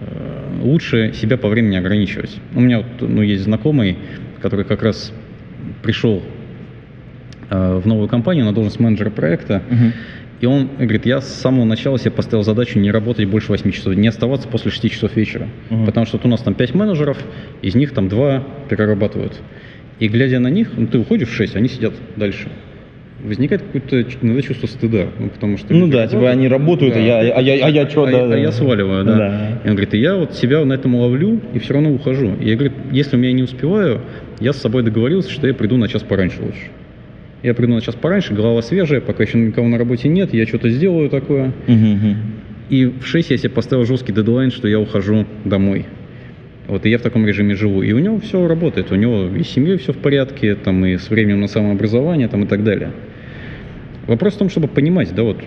э, 0.00 0.60
лучше 0.62 1.12
себя 1.14 1.36
по 1.38 1.48
времени 1.48 1.76
ограничивать. 1.76 2.36
У 2.54 2.60
меня 2.60 2.78
вот, 2.78 3.08
ну, 3.08 3.22
есть 3.22 3.44
знакомый, 3.44 3.96
который 4.42 4.64
как 4.64 4.82
раз 4.82 5.12
пришел 5.82 6.22
э, 7.50 7.80
в 7.82 7.86
новую 7.86 8.08
компанию 8.08 8.44
на 8.44 8.52
должность 8.52 8.80
менеджера 8.80 9.10
проекта, 9.10 9.62
Мгм. 9.70 9.92
И 10.40 10.46
он 10.46 10.70
говорит, 10.78 11.04
я 11.04 11.20
с 11.20 11.28
самого 11.28 11.64
начала 11.64 11.98
себе 11.98 12.12
поставил 12.12 12.42
задачу 12.44 12.78
не 12.78 12.90
работать 12.90 13.26
больше 13.26 13.48
8 13.48 13.70
часов, 13.72 13.94
не 13.94 14.08
оставаться 14.08 14.48
после 14.48 14.70
6 14.70 14.90
часов 14.90 15.14
вечера. 15.14 15.48
Мгм. 15.68 15.84
Потому 15.84 16.06
что 16.06 16.16
вот 16.16 16.24
у 16.24 16.28
нас 16.28 16.40
там 16.40 16.54
5 16.54 16.74
менеджеров, 16.74 17.18
из 17.60 17.74
них 17.74 17.92
там 17.92 18.08
2 18.08 18.42
перерабатывают. 18.68 19.34
И 19.98 20.08
глядя 20.08 20.38
на 20.38 20.48
них, 20.48 20.70
ну, 20.76 20.86
ты 20.86 20.98
уходишь 20.98 21.28
в 21.28 21.34
6, 21.34 21.56
они 21.56 21.68
сидят 21.68 21.92
дальше. 22.16 22.48
Возникает 23.22 23.62
какое-то 23.70 24.00
иногда 24.22 24.40
чувство 24.40 24.66
стыда, 24.66 25.08
ну, 25.18 25.28
потому 25.28 25.58
что... 25.58 25.74
Ну 25.74 25.88
да, 25.88 26.06
типа 26.06 26.30
они 26.30 26.48
работают, 26.48 26.94
а 26.94 26.98
да. 26.98 27.02
я, 27.02 27.34
а 27.34 27.42
я, 27.42 27.66
а 27.66 27.68
я 27.68 27.86
что, 27.86 28.04
а, 28.04 28.10
да, 28.10 28.24
а 28.24 28.28
да. 28.28 28.36
я 28.38 28.50
сваливаю, 28.50 29.04
да. 29.04 29.16
Да. 29.16 29.60
И 29.62 29.68
он 29.68 29.74
говорит, 29.74 29.92
и 29.92 29.98
я 29.98 30.16
вот 30.16 30.32
себя 30.32 30.64
на 30.64 30.72
этом 30.72 30.94
ловлю 30.94 31.38
и 31.52 31.58
все 31.58 31.74
равно 31.74 31.92
ухожу. 31.92 32.34
И 32.40 32.48
я 32.48 32.56
говорю, 32.56 32.72
если 32.92 33.16
у 33.16 33.18
меня 33.18 33.32
не 33.32 33.42
успеваю, 33.42 34.00
я 34.40 34.54
с 34.54 34.56
собой 34.56 34.84
договорился, 34.84 35.30
что 35.30 35.46
я 35.46 35.52
приду 35.52 35.76
на 35.76 35.86
час 35.86 36.02
пораньше 36.02 36.40
лучше. 36.40 36.70
Я 37.42 37.54
приду 37.54 37.74
на 37.74 37.80
час 37.80 37.94
пораньше, 37.94 38.34
голова 38.34 38.60
свежая, 38.60 39.00
пока 39.00 39.24
еще 39.24 39.38
никого 39.38 39.66
на 39.66 39.78
работе 39.78 40.08
нет, 40.08 40.34
я 40.34 40.46
что-то 40.46 40.68
сделаю 40.68 41.08
такое. 41.08 41.52
Мгм. 41.66 42.16
И 42.68 42.84
в 42.86 43.06
6 43.06 43.30
я 43.30 43.36
себе 43.36 43.48
поставил 43.50 43.84
жесткий 43.84 44.12
дедлайн, 44.12 44.50
что 44.50 44.68
я 44.68 44.78
ухожу 44.78 45.26
домой. 45.44 45.86
Вот, 46.68 46.86
и 46.86 46.90
я 46.90 46.98
в 46.98 47.02
таком 47.02 47.26
режиме 47.26 47.56
живу. 47.56 47.82
И 47.82 47.92
у 47.92 47.98
него 47.98 48.20
все 48.20 48.46
работает. 48.46 48.92
У 48.92 48.94
него 48.94 49.26
и 49.26 49.42
с 49.42 49.48
семьей 49.48 49.76
все 49.78 49.92
в 49.92 49.96
порядке, 49.96 50.54
там, 50.54 50.84
и 50.84 50.96
с 50.96 51.10
временем 51.10 51.40
на 51.40 51.48
самообразование, 51.48 52.28
там, 52.28 52.44
и 52.44 52.46
так 52.46 52.62
далее. 52.62 52.92
Вопрос 54.06 54.34
в 54.34 54.38
том, 54.38 54.50
чтобы 54.50 54.68
понимать, 54.68 55.12
да, 55.14 55.22
вот 55.24 55.42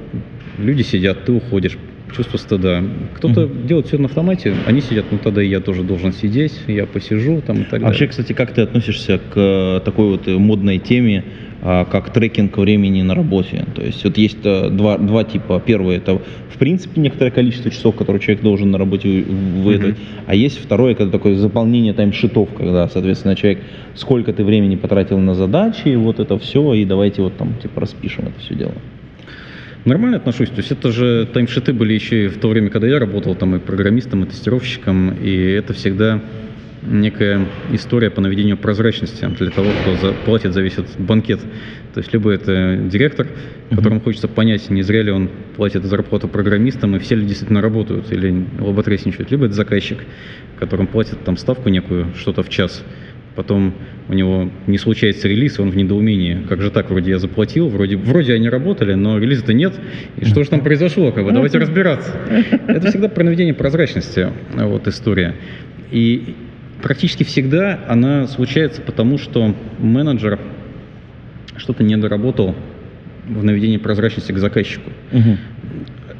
люди 0.57 0.81
сидят, 0.81 1.23
ты 1.25 1.31
уходишь. 1.31 1.77
Чувство 2.15 2.37
стыда. 2.37 2.83
Кто-то 3.15 3.41
Мгм. 3.41 3.67
делает 3.67 3.87
все 3.87 3.97
на 3.97 4.05
автомате, 4.05 4.53
они 4.65 4.81
сидят, 4.81 5.05
ну 5.11 5.17
тогда 5.17 5.41
и 5.43 5.47
я 5.47 5.59
тоже 5.59 5.83
должен 5.83 6.13
сидеть, 6.13 6.53
я 6.67 6.85
посижу 6.85 7.41
там 7.41 7.57
и 7.57 7.63
так 7.63 7.71
далее. 7.71 7.85
А 7.85 7.87
Вообще, 7.89 8.07
кстати, 8.07 8.33
как 8.33 8.53
ты 8.53 8.61
относишься 8.61 9.17
к 9.17 9.33
э, 9.35 9.81
такой 9.83 10.09
вот 10.09 10.27
модной 10.27 10.79
теме, 10.79 11.23
а, 11.65 11.85
как 11.85 12.11
трекинг 12.11 12.57
времени 12.57 13.01
на 13.03 13.15
работе? 13.15 13.65
То 13.73 13.81
есть 13.81 14.03
вот 14.03 14.17
есть 14.17 14.39
э, 14.43 14.69
два, 14.69 14.97
два 14.97 15.23
типа. 15.23 15.61
Первый 15.65 15.95
это 15.97 16.21
в 16.49 16.57
принципе 16.57 16.99
некоторое 17.01 17.31
количество 17.31 17.71
часов, 17.71 17.95
которые 17.95 18.21
человек 18.21 18.43
должен 18.43 18.69
на 18.71 18.77
работе 18.77 19.07
вы- 19.07 19.23
выдать. 19.63 19.95
А 20.27 20.35
есть 20.35 20.59
второе, 20.59 20.93
когда 20.93 21.11
такое 21.11 21.35
заполнение 21.35 21.93
таймшитов, 21.93 22.49
когда, 22.53 22.87
соответственно, 22.89 23.35
человек 23.35 23.63
сколько 23.95 24.33
ты 24.33 24.43
времени 24.43 24.75
потратил 24.75 25.19
на 25.19 25.35
задачи, 25.35 25.95
вот 25.95 26.19
это 26.19 26.37
все, 26.37 26.73
и 26.73 26.85
давайте 26.85 27.21
вот 27.21 27.37
там 27.37 27.53
типа 27.61 27.81
распишем 27.81 28.25
это 28.27 28.39
все 28.39 28.55
дело. 28.55 28.73
Нормально 29.85 30.17
отношусь. 30.17 30.49
То 30.49 30.57
есть 30.57 30.71
это 30.71 30.91
же 30.91 31.27
таймшиты 31.33 31.73
были 31.73 31.93
еще 31.93 32.25
и 32.25 32.27
в 32.27 32.39
то 32.39 32.47
время, 32.47 32.69
когда 32.69 32.87
я 32.87 32.99
работал 32.99 33.35
там 33.35 33.55
и 33.55 33.59
программистом, 33.59 34.23
и 34.23 34.27
тестировщиком, 34.27 35.13
и 35.13 35.35
это 35.51 35.73
всегда 35.73 36.21
некая 36.85 37.49
история 37.69 38.09
по 38.09 38.21
наведению 38.21 38.57
прозрачности 38.57 39.25
для 39.25 39.51
того, 39.51 39.73
кто 39.73 39.95
за, 39.95 40.13
платит 40.13 40.53
за 40.53 40.61
весь 40.61 40.73
этот 40.73 40.99
банкет. 40.99 41.41
То 41.93 41.99
есть 41.99 42.13
либо 42.13 42.31
это 42.31 42.77
директор, 42.77 43.27
которому 43.69 43.99
хочется 43.99 44.27
понять, 44.27 44.69
не 44.69 44.83
зря 44.83 45.01
ли 45.03 45.11
он 45.11 45.29
платит 45.55 45.83
зарплату 45.83 46.27
программистам, 46.27 46.95
и 46.95 46.99
все 46.99 47.15
ли 47.15 47.25
действительно 47.25 47.61
работают 47.61 48.11
или 48.11 48.45
лоботрясничают, 48.59 49.31
либо 49.31 49.45
это 49.45 49.53
заказчик, 49.53 49.99
которому 50.59 50.87
платят 50.87 51.23
там 51.23 51.35
ставку 51.37 51.69
некую, 51.69 52.13
что-то 52.15 52.43
в 52.43 52.49
час. 52.49 52.83
Потом 53.35 53.73
у 54.09 54.13
него 54.13 54.49
не 54.67 54.77
случается 54.77 55.27
релиз, 55.27 55.59
он 55.59 55.71
в 55.71 55.75
недоумении. 55.75 56.45
Как 56.47 56.61
же 56.61 56.69
так, 56.69 56.89
вроде 56.91 57.11
я 57.11 57.19
заплатил, 57.19 57.67
вроде, 57.67 57.95
вроде 57.97 58.33
они 58.33 58.47
работали, 58.49 58.93
но 58.93 59.17
релиза-то 59.17 59.53
нет. 59.53 59.73
И 60.17 60.25
что 60.25 60.43
же 60.43 60.49
там 60.49 60.61
произошло? 60.61 61.11
Как 61.11 61.23
бы, 61.23 61.31
давайте 61.31 61.57
разбираться. 61.57 62.11
Это 62.67 62.89
всегда 62.89 63.09
про 63.09 63.23
наведение 63.23 63.53
прозрачности, 63.53 64.27
вот 64.53 64.87
история. 64.87 65.35
И 65.91 66.35
практически 66.81 67.23
всегда 67.23 67.79
она 67.87 68.27
случается 68.27 68.81
потому, 68.81 69.17
что 69.17 69.55
менеджер 69.79 70.39
что-то 71.55 71.83
не 71.83 71.95
доработал 71.97 72.55
в 73.27 73.43
наведении 73.43 73.77
прозрачности 73.77 74.31
к 74.31 74.37
заказчику. 74.37 74.91
Е- 75.11 75.37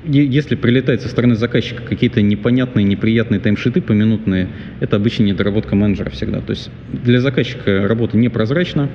Если 0.05 0.55
прилетает 0.55 1.01
со 1.01 1.07
стороны 1.07 1.35
заказчика 1.35 1.81
какие-то 1.81 2.21
непонятные, 2.21 2.83
неприятные 2.83 3.39
таймшиты 3.39 3.81
поминутные, 3.81 4.49
это 4.81 4.97
обычно 4.97 5.23
недоработка 5.23 5.75
менеджера 5.75 6.09
всегда. 6.09 6.41
То 6.41 6.51
есть 6.51 6.69
для 6.91 7.21
заказчика 7.21 7.87
работа 7.87 8.17
непрозрачна, 8.17 8.89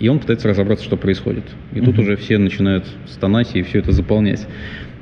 и 0.00 0.08
он 0.08 0.18
пытается 0.18 0.48
разобраться, 0.48 0.84
что 0.84 0.96
происходит. 0.96 1.44
И 1.72 1.78
тут 1.80 1.94
Мгм. 1.94 2.00
уже 2.00 2.16
все 2.16 2.38
начинают 2.38 2.84
стонать 3.06 3.54
и 3.54 3.62
все 3.62 3.78
это 3.78 3.92
заполнять. 3.92 4.46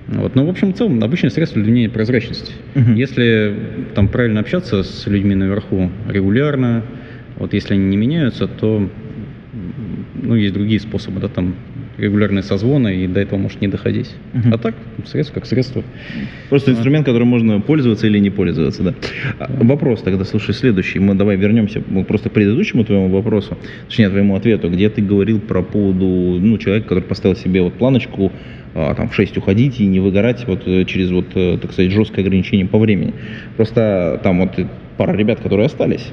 Вот. 0.08 0.34
Но, 0.34 0.44
в 0.44 0.50
общем, 0.50 0.74
в 0.74 0.76
целом, 0.76 1.02
обычное 1.02 1.30
средство 1.30 1.62
для 1.62 1.88
прозрачности. 1.88 2.52
Мгм. 2.74 2.94
Если 2.94 3.54
там 3.94 4.08
правильно 4.08 4.40
общаться 4.40 4.82
с 4.82 5.06
людьми 5.06 5.34
наверху 5.34 5.90
регулярно, 6.08 6.82
вот 7.36 7.54
если 7.54 7.74
они 7.74 7.84
не 7.84 7.96
меняются, 7.96 8.48
то 8.48 8.90
ну, 10.22 10.34
есть 10.34 10.52
другие 10.52 10.80
способы, 10.80 11.20
да, 11.20 11.28
там 11.28 11.54
регулярные 12.02 12.42
созвоны, 12.42 13.04
и 13.04 13.06
до 13.06 13.20
этого 13.20 13.38
может 13.38 13.60
не 13.60 13.68
доходить. 13.68 14.10
Мгм. 14.32 14.52
А 14.52 14.58
так, 14.58 14.74
средство 15.06 15.34
как 15.34 15.46
средство. 15.46 15.82
Просто 16.48 16.70
А. 16.70 16.74
инструмент, 16.74 17.06
которым 17.06 17.28
можно 17.28 17.60
пользоваться 17.60 18.06
или 18.06 18.18
не 18.18 18.30
пользоваться, 18.30 18.82
да. 18.82 18.94
А, 19.38 19.50
Вопрос 19.62 20.02
тогда, 20.02 20.24
слушай, 20.24 20.54
следующий. 20.54 20.98
Мы 20.98 21.14
давай 21.14 21.36
вернемся 21.36 21.82
ну, 21.88 22.04
просто 22.04 22.28
к 22.28 22.32
предыдущему 22.32 22.84
твоему 22.84 23.08
вопросу, 23.08 23.56
точнее, 23.88 24.08
твоему 24.08 24.36
ответу, 24.36 24.68
где 24.68 24.90
ты 24.90 25.00
говорил 25.02 25.40
про 25.40 25.62
поводу, 25.62 26.06
ну, 26.40 26.58
человека, 26.58 26.88
который 26.88 27.04
поставил 27.04 27.36
себе 27.36 27.62
вот 27.62 27.74
планочку, 27.74 28.32
а, 28.74 28.94
там, 28.94 29.08
в 29.08 29.14
6 29.14 29.36
уходить 29.36 29.80
и 29.80 29.86
не 29.86 30.00
выгорать 30.00 30.46
вот 30.46 30.62
э, 30.66 30.84
через 30.86 31.10
вот, 31.10 31.26
э, 31.34 31.58
так 31.60 31.72
сказать, 31.72 31.92
жесткое 31.92 32.24
ограничение 32.24 32.66
по 32.66 32.78
времени. 32.78 33.12
Просто 33.56 34.20
там 34.24 34.40
вот 34.40 34.66
пара 34.96 35.14
ребят, 35.14 35.40
которые 35.40 35.66
остались, 35.66 36.10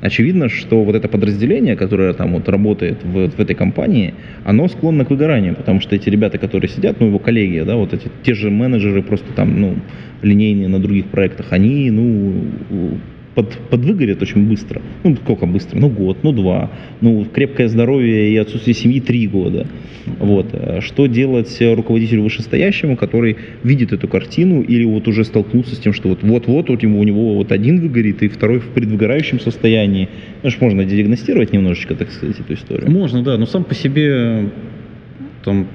Очевидно, 0.00 0.48
что 0.48 0.82
вот 0.82 0.94
это 0.94 1.08
подразделение, 1.08 1.76
которое 1.76 2.14
там 2.14 2.32
вот 2.32 2.48
работает 2.48 3.04
в, 3.04 3.30
в 3.30 3.38
этой 3.38 3.54
компании, 3.54 4.14
оно 4.44 4.66
склонно 4.68 5.04
к 5.04 5.10
выгоранию, 5.10 5.54
потому 5.54 5.80
что 5.80 5.94
эти 5.94 6.08
ребята, 6.08 6.38
которые 6.38 6.70
сидят, 6.70 7.00
ну 7.00 7.08
его 7.08 7.18
коллеги, 7.18 7.60
да, 7.60 7.76
вот 7.76 7.92
эти 7.92 8.08
те 8.22 8.34
же 8.34 8.50
менеджеры 8.50 9.02
просто 9.02 9.32
там, 9.34 9.60
ну, 9.60 9.76
линейные 10.22 10.68
на 10.68 10.80
других 10.80 11.06
проектах, 11.06 11.46
они, 11.50 11.90
ну, 11.90 12.98
под, 13.34 13.56
подвыгорят 13.70 14.20
очень 14.22 14.48
быстро. 14.48 14.82
Ну, 15.04 15.16
сколько 15.16 15.46
быстро? 15.46 15.78
Ну, 15.78 15.88
год, 15.88 16.18
ну, 16.22 16.32
два. 16.32 16.70
Ну, 17.00 17.24
крепкое 17.24 17.68
здоровье 17.68 18.30
и 18.30 18.36
отсутствие 18.36 18.74
семьи 18.74 19.00
три 19.00 19.26
года. 19.28 19.66
Вот. 20.18 20.46
Что 20.80 21.06
делать 21.06 21.56
руководителю 21.60 22.22
вышестоящему, 22.22 22.96
который 22.96 23.36
видит 23.62 23.92
эту 23.92 24.08
картину 24.08 24.62
или 24.62 24.84
вот 24.84 25.06
уже 25.08 25.24
столкнулся 25.24 25.74
с 25.74 25.78
тем, 25.78 25.92
что 25.92 26.08
вот 26.08 26.22
вот-вот 26.22 26.68
вот 26.68 26.82
ему, 26.82 26.98
у 27.00 27.04
него 27.04 27.34
вот 27.34 27.52
один 27.52 27.80
выгорит 27.80 28.22
и 28.22 28.28
второй 28.28 28.58
в 28.58 28.68
предвыгорающем 28.68 29.38
состоянии. 29.38 30.08
Ну, 30.42 30.50
ж 30.50 30.56
можно 30.60 30.84
диагностировать 30.84 31.52
немножечко, 31.52 31.94
так 31.94 32.10
сказать, 32.10 32.40
эту 32.40 32.54
историю. 32.54 32.90
Можно, 32.90 33.22
да, 33.22 33.36
но 33.38 33.46
сам 33.46 33.64
по 33.64 33.74
себе 33.74 34.50
там 35.44 35.68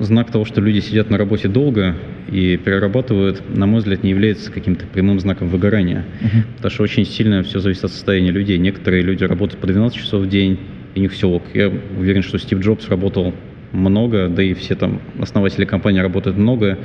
знак 0.00 0.30
того, 0.30 0.44
что 0.44 0.60
люди 0.60 0.80
сидят 0.80 1.10
на 1.10 1.18
работе 1.18 1.48
долго 1.48 1.96
и 2.30 2.56
перерабатывают, 2.56 3.42
на 3.54 3.66
мой 3.66 3.80
взгляд, 3.80 4.02
не 4.02 4.10
является 4.10 4.50
каким-то 4.50 4.86
прямым 4.86 5.20
знаком 5.20 5.48
выгорания. 5.48 6.04
Мгм. 6.20 6.44
Потому 6.56 6.70
что 6.70 6.82
очень 6.82 7.04
сильно 7.04 7.42
все 7.42 7.58
зависит 7.58 7.84
от 7.84 7.92
состояния 7.92 8.30
людей. 8.30 8.58
Некоторые 8.58 9.02
люди 9.02 9.24
работают 9.24 9.60
по 9.60 9.66
12 9.66 9.98
часов 9.98 10.22
в 10.22 10.28
день, 10.28 10.58
и 10.94 10.98
у 11.00 11.02
них 11.02 11.12
все 11.12 11.28
ок. 11.28 11.42
Я 11.54 11.70
уверен, 11.98 12.22
что 12.22 12.38
Стив 12.38 12.60
Джобс 12.60 12.88
работал 12.88 13.34
много, 13.72 14.28
да 14.28 14.42
и 14.42 14.54
все 14.54 14.74
там 14.74 15.00
основатели 15.18 15.64
компании 15.64 16.00
работают 16.00 16.36
много, 16.36 16.78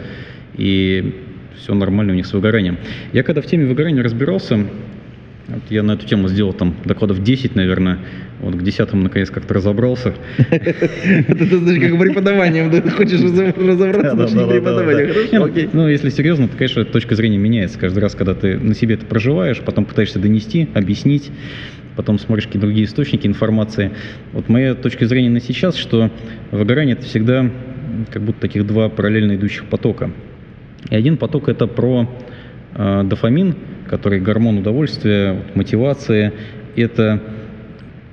и 0.55 1.15
все 1.57 1.73
нормально 1.73 2.13
у 2.13 2.15
них 2.15 2.25
с 2.25 2.33
выгоранием. 2.33 2.77
Я 3.13 3.23
когда 3.23 3.41
в 3.41 3.45
теме 3.45 3.65
выгорания 3.65 4.03
разбирался, 4.03 4.65
вот 5.49 5.63
я 5.69 5.81
на 5.81 5.93
эту 5.93 6.05
тему 6.05 6.27
сделал 6.27 6.53
там 6.53 6.75
докладов 6.85 7.23
10, 7.23 7.55
наверное, 7.55 7.99
вот 8.39 8.55
к 8.55 8.61
десятому 8.61 9.03
наконец 9.03 9.29
как-то 9.31 9.55
разобрался. 9.55 10.13
Это 10.37 11.57
значит, 11.57 11.89
как 11.89 11.99
преподаванием, 11.99 12.69
ты 12.69 12.87
хочешь 12.89 13.21
разобраться, 13.21 14.15
да, 14.15 14.47
преподавание. 14.47 15.69
ну, 15.73 15.87
если 15.87 16.09
серьезно, 16.09 16.47
то, 16.47 16.55
конечно, 16.55 16.85
точка 16.85 17.15
зрения 17.15 17.37
меняется 17.37 17.79
каждый 17.79 17.99
раз, 17.99 18.13
когда 18.13 18.35
ты 18.35 18.57
на 18.59 18.75
себе 18.75 18.95
это 18.95 19.05
проживаешь, 19.05 19.59
потом 19.59 19.85
пытаешься 19.85 20.19
донести, 20.19 20.69
объяснить, 20.75 21.31
потом 21.95 22.19
смотришь 22.19 22.45
какие 22.45 22.61
другие 22.61 22.85
источники 22.85 23.25
информации. 23.25 23.91
Вот 24.33 24.49
моя 24.49 24.75
точка 24.75 25.07
зрения 25.07 25.29
на 25.29 25.41
сейчас, 25.41 25.75
что 25.75 26.11
выгорание 26.51 26.95
это 26.95 27.05
всегда 27.05 27.49
как 28.11 28.21
будто 28.21 28.39
таких 28.39 28.67
два 28.67 28.89
параллельно 28.89 29.35
идущих 29.35 29.65
потока. 29.65 30.11
И 30.89 30.95
один 30.95 31.17
поток 31.17 31.49
это 31.49 31.67
про 31.67 32.07
э, 32.75 33.03
дофамин, 33.03 33.55
который 33.89 34.19
гормон 34.19 34.59
удовольствия, 34.59 35.33
вот, 35.33 35.55
мотивации. 35.55 36.31
Это 36.75 37.21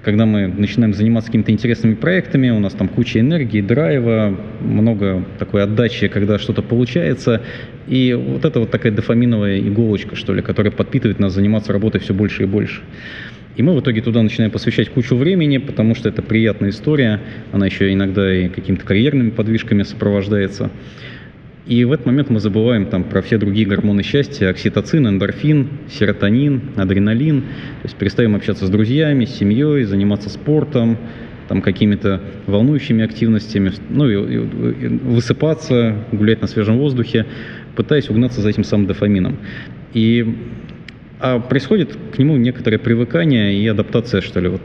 когда 0.02 0.24
мы 0.24 0.46
начинаем 0.46 0.94
заниматься 0.94 1.30
какими-то 1.30 1.50
интересными 1.50 1.94
проектами, 1.94 2.50
у 2.50 2.60
нас 2.60 2.74
там 2.74 2.86
куча 2.86 3.18
энергии, 3.18 3.60
драйва, 3.60 4.38
много 4.60 5.24
такой 5.40 5.64
отдачи, 5.64 6.06
когда 6.06 6.38
что-то 6.38 6.62
получается. 6.62 7.42
И 7.88 8.14
вот 8.14 8.44
это 8.44 8.60
вот 8.60 8.70
такая 8.70 8.92
дофаминовая 8.92 9.58
иголочка, 9.58 10.14
что 10.14 10.32
ли, 10.32 10.42
которая 10.42 10.70
подпитывает 10.70 11.18
нас 11.18 11.32
заниматься 11.32 11.72
работой 11.72 12.00
все 12.00 12.14
больше 12.14 12.44
и 12.44 12.46
больше. 12.46 12.82
И 13.56 13.62
мы 13.62 13.74
в 13.74 13.80
итоге 13.80 14.00
туда 14.00 14.22
начинаем 14.22 14.52
посвящать 14.52 14.90
кучу 14.90 15.16
времени, 15.16 15.58
потому 15.58 15.96
что 15.96 16.08
это 16.08 16.22
приятная 16.22 16.70
история, 16.70 17.20
она 17.50 17.66
еще 17.66 17.92
иногда 17.92 18.32
и 18.32 18.48
какими-то 18.48 18.84
карьерными 18.84 19.30
подвижками 19.30 19.82
сопровождается. 19.82 20.70
И 21.66 21.84
в 21.84 21.92
этот 21.92 22.06
момент 22.06 22.30
мы 22.30 22.38
забываем 22.38 22.86
там 22.86 23.02
про 23.02 23.22
все 23.22 23.38
другие 23.38 23.66
гормоны 23.66 24.04
счастья, 24.04 24.50
окситоцин, 24.50 25.08
эндорфин, 25.08 25.68
серотонин, 25.90 26.60
адреналин. 26.76 27.40
То 27.40 27.46
есть 27.84 27.96
перестаем 27.96 28.36
общаться 28.36 28.66
с 28.66 28.70
друзьями, 28.70 29.24
с 29.24 29.34
семьей, 29.34 29.82
заниматься 29.82 30.28
спортом, 30.30 30.96
там 31.48 31.62
какими-то 31.62 32.20
волнующими 32.46 33.04
активностями, 33.04 33.72
ну 33.90 34.08
и, 34.08 34.14
и- 34.14 34.84
и 34.84 34.88
высыпаться, 34.88 36.04
гулять 36.12 36.40
на 36.40 36.46
свежем 36.46 36.78
воздухе, 36.78 37.26
пытаясь 37.74 38.10
угнаться 38.10 38.40
за 38.40 38.48
этим 38.48 38.62
самым 38.62 38.86
дофамином. 38.86 39.36
И 39.92 40.36
а 41.26 41.40
происходит 41.40 41.96
к 42.12 42.18
нему 42.18 42.36
некоторое 42.36 42.78
привыкание 42.78 43.54
и 43.54 43.66
адаптация, 43.66 44.20
что 44.20 44.40
ли, 44.40 44.48
вот 44.48 44.62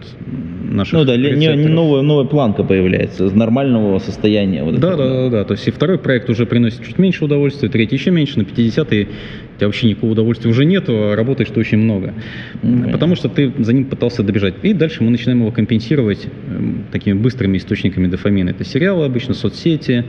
наших 0.72 0.94
Ну 0.94 1.06
да, 1.06 1.18
не- 1.18 1.34
не 1.36 1.68
новая, 1.68 2.02
новая 2.02 2.26
планка 2.26 2.64
появляется 2.64 3.26
из 3.26 3.34
нормального 3.34 4.00
состояния. 4.00 4.64
Вот 4.64 4.80
Да, 4.80 4.96
да, 4.96 5.08
да, 5.10 5.30
да. 5.30 5.44
То 5.44 5.54
есть 5.54 5.68
и 5.68 5.72
второй 5.72 5.98
проект 5.98 6.30
уже 6.30 6.46
приносит 6.46 6.86
чуть 6.86 6.98
меньше 6.98 7.26
удовольствия, 7.26 7.70
третий 7.70 7.96
еще 7.96 8.12
меньше, 8.12 8.40
на 8.40 8.44
50-й 8.44 9.04
у 9.04 9.58
тебя 9.58 9.68
вообще 9.68 9.88
никакого 9.88 10.12
удовольствия 10.12 10.50
уже 10.50 10.66
нету, 10.66 10.94
а 11.12 11.16
работаешь 11.16 11.50
ты 11.54 11.60
очень 11.60 11.78
много. 11.78 12.14
Мгм. 12.62 12.92
Потому 12.92 13.16
что 13.16 13.30
ты 13.30 13.52
за 13.60 13.74
ним 13.74 13.86
пытался 13.86 14.24
добежать. 14.24 14.56
И 14.64 14.74
дальше 14.74 15.04
мы 15.04 15.12
начинаем 15.12 15.42
его 15.42 15.52
компенсировать 15.52 16.28
эм, 16.48 16.86
такими 16.92 17.14
быстрыми 17.14 17.58
источниками 17.58 18.08
дофамина. 18.08 18.50
Это 18.50 18.64
сериалы 18.64 19.06
обычно, 19.06 19.34
соцсети, 19.34 20.06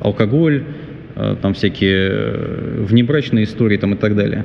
алкоголь, 0.00 0.64
э, 1.14 1.36
там 1.42 1.54
всякие 1.54 2.08
э, 2.10 2.84
внебрачные 2.88 3.44
истории 3.44 3.76
там 3.76 3.94
и 3.94 3.96
так 3.96 4.14
далее. 4.16 4.44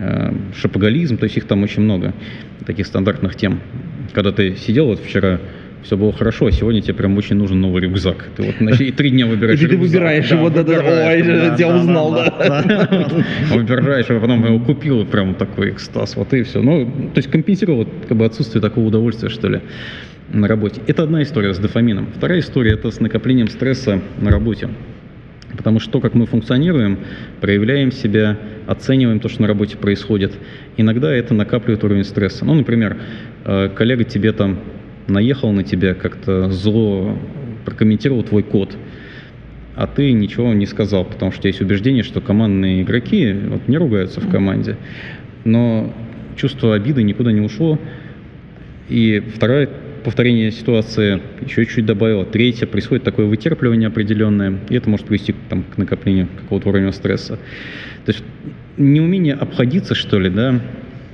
Э, 0.00 0.32
Шопоголизм, 0.56 1.18
то 1.18 1.24
есть 1.24 1.36
их 1.36 1.44
там 1.44 1.62
очень 1.62 1.82
много, 1.82 2.14
таких 2.64 2.86
стандартных 2.86 3.36
тем. 3.36 3.60
Когда 4.14 4.32
ты 4.32 4.56
сидел 4.56 4.86
вот 4.86 5.00
вчера 5.00 5.40
все 5.82 5.96
было 5.96 6.12
хорошо, 6.12 6.46
а 6.46 6.52
сегодня 6.52 6.80
тебе 6.80 6.94
прям 6.94 7.16
очень 7.18 7.36
нужен 7.36 7.60
новый 7.60 7.82
рюкзак. 7.82 8.28
Ты 8.36 8.42
вот 8.44 8.54
значит, 8.60 8.80
и 8.80 8.92
три 8.92 9.10
дня 9.10 9.26
выбираешь 9.26 9.60
И 9.60 9.66
ты 9.66 9.72
рюкзак. 9.72 9.88
выбираешь 9.88 10.30
его, 10.30 10.48
да-да, 10.48 10.72
выбираешь 10.74 11.26
ой, 11.26 11.46
его, 11.46 11.56
я 11.58 11.76
узнал, 11.76 12.12
да. 12.14 13.08
Выбираешь 13.50 14.08
его, 14.08 14.20
потом 14.20 14.44
его 14.44 14.58
купил, 14.60 15.02
и 15.02 15.04
прям 15.04 15.34
такой 15.34 15.70
экстаз, 15.70 16.16
вот 16.16 16.32
и 16.32 16.42
все. 16.44 16.62
Ну, 16.62 16.86
то 16.86 17.18
есть 17.18 17.30
компенсировал 17.30 17.86
как 18.08 18.16
бы 18.16 18.24
отсутствие 18.24 18.62
такого 18.62 18.86
удовольствия, 18.86 19.28
что 19.28 19.48
ли, 19.48 19.60
на 20.32 20.48
работе. 20.48 20.80
Это 20.86 21.02
одна 21.02 21.22
история 21.22 21.52
с 21.52 21.58
дофамином. 21.58 22.08
Вторая 22.16 22.40
история– 22.40 22.72
это 22.74 22.90
с 22.90 23.00
накоплением 23.00 23.48
стресса 23.48 24.00
на 24.18 24.30
работе. 24.30 24.68
Потому 25.56 25.80
что 25.80 25.92
то, 25.92 26.00
как 26.00 26.14
мы 26.14 26.26
функционируем, 26.26 26.98
проявляем 27.40 27.92
себя, 27.92 28.38
оцениваем 28.66 29.20
то, 29.20 29.28
что 29.28 29.42
на 29.42 29.48
работе 29.48 29.76
происходит, 29.76 30.32
иногда 30.76 31.12
это 31.12 31.34
накапливает 31.34 31.82
уровень 31.84 32.04
стресса. 32.04 32.44
Ну, 32.44 32.54
например, 32.54 32.96
э, 33.44 33.68
коллега 33.74 34.04
тебе 34.04 34.32
там 34.32 34.60
наехал 35.08 35.52
на 35.52 35.64
тебя, 35.64 35.94
как-то 35.94 36.50
зло 36.50 37.18
прокомментировал 37.64 38.22
твой 38.22 38.42
код, 38.42 38.76
а 39.76 39.86
ты 39.86 40.12
ничего 40.12 40.52
не 40.52 40.66
сказал, 40.66 41.04
потому 41.04 41.32
что 41.32 41.48
есть 41.48 41.60
убеждение, 41.60 42.02
что 42.02 42.20
командные 42.20 42.82
игроки 42.82 43.32
вот, 43.32 43.66
не 43.68 43.76
ругаются 43.76 44.20
в 44.20 44.30
команде. 44.30 44.76
Но 45.44 45.92
чувство 46.36 46.74
обиды 46.74 47.02
никуда 47.02 47.32
не 47.32 47.40
ушло. 47.40 47.78
И 48.88 49.22
второе 49.34 49.68
повторение 50.02 50.50
ситуации 50.50 51.20
еще 51.44 51.64
чуть-чуть 51.64 51.86
добавило. 51.86 52.24
Третье, 52.24 52.66
происходит 52.66 53.04
такое 53.04 53.26
вытерпливание 53.26 53.88
определенное, 53.88 54.58
и 54.68 54.74
это 54.74 54.88
может 54.88 55.06
привести 55.06 55.34
там, 55.48 55.64
к 55.64 55.78
накоплению 55.78 56.28
какого-то 56.42 56.68
уровня 56.68 56.92
стресса. 56.92 57.38
То 58.04 58.12
есть 58.12 58.24
неумение 58.76 59.34
обходиться, 59.34 59.94
что 59.94 60.18
ли, 60.18 60.30
да, 60.30 60.60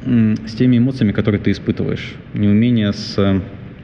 с 0.04 0.54
теми 0.54 0.78
эмоциями, 0.78 1.12
которые 1.12 1.40
ты 1.40 1.50
испытываешь. 1.50 2.14
Неумение 2.32 2.92
с 2.92 3.18
э, 3.18 3.40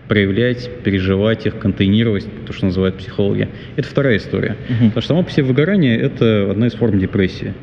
проявлять, 0.07 0.71
переживать 0.85 1.47
их, 1.47 1.59
контейнировать, 1.59 2.27
то, 2.47 2.53
что 2.53 2.67
называют 2.67 2.99
психологи. 2.99 3.49
Это 3.77 3.89
вторая 3.89 4.19
история. 4.19 4.57
Мгм. 4.69 4.89
Потому 4.89 5.01
что 5.01 5.09
само 5.09 5.23
по 5.25 5.31
себе 5.31 5.45
выгорание– 5.45 5.99
это 6.01 6.51
одна 6.51 6.69
из 6.69 6.75
форм 6.75 6.99
депрессии. 6.99 7.55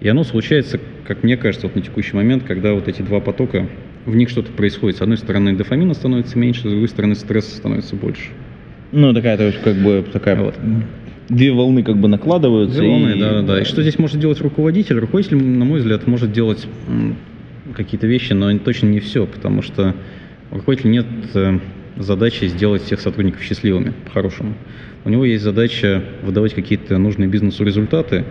И 0.00 0.08
оно 0.08 0.24
случается, 0.24 0.80
как 1.06 1.22
мне 1.22 1.36
кажется, 1.36 1.66
вот 1.66 1.76
на 1.76 1.82
текущий 1.82 2.16
момент, 2.16 2.44
когда 2.44 2.72
вот 2.72 2.88
эти 2.88 3.02
два 3.02 3.20
потока, 3.20 3.68
в 4.06 4.14
них 4.14 4.28
что-то 4.28 4.50
происходит. 4.52 4.98
С 4.98 5.02
одной 5.02 5.16
стороны, 5.18 5.54
дофамина 5.54 5.94
становится 5.94 6.38
меньше, 6.38 6.60
с 6.60 6.64
другой 6.64 6.88
стороны, 6.88 7.14
стресса 7.14 7.56
становится 7.56 7.96
больше. 7.96 8.30
Ну, 8.90 9.12
такая, 9.14 9.36
то 9.36 9.44
есть, 9.44 9.60
как 9.62 9.76
бы, 9.76 10.04
такая 10.12 10.36
Вот. 10.36 10.54
Две 11.28 11.52
волны 11.52 11.82
как 11.82 11.96
бы 11.96 12.08
накладываются. 12.08 12.78
Две 12.78 12.88
волны, 12.88 13.10
и- 13.16 13.20
да, 13.20 13.42
да. 13.42 13.60
И 13.60 13.64
что 13.64 13.80
здесь 13.82 13.98
может 13.98 14.18
делать 14.20 14.40
руководитель? 14.40 14.98
Руководитель, 14.98 15.36
на 15.42 15.64
мой 15.64 15.78
взгляд, 15.78 16.06
может 16.06 16.32
делать 16.32 16.66
какие-то 17.74 18.06
вещи, 18.06 18.32
но 18.32 18.56
точно 18.58 18.88
не 18.88 19.00
все, 19.00 19.24
потому 19.26 19.62
что 19.62 19.94
у 20.50 20.56
руководителя 20.56 20.90
нет 20.90 21.06
э, 21.34 21.58
задачи 21.96 22.44
сделать 22.46 22.82
всех 22.82 23.00
сотрудников 23.00 23.40
счастливыми, 23.42 23.92
по-хорошему. 24.04 24.54
У 25.04 25.08
него 25.10 25.24
есть 25.24 25.42
задача 25.42 26.02
выдавать 26.22 26.54
какие-то 26.54 26.98
нужные 26.98 27.28
бизнесу 27.28 27.64
результаты. 27.64 28.24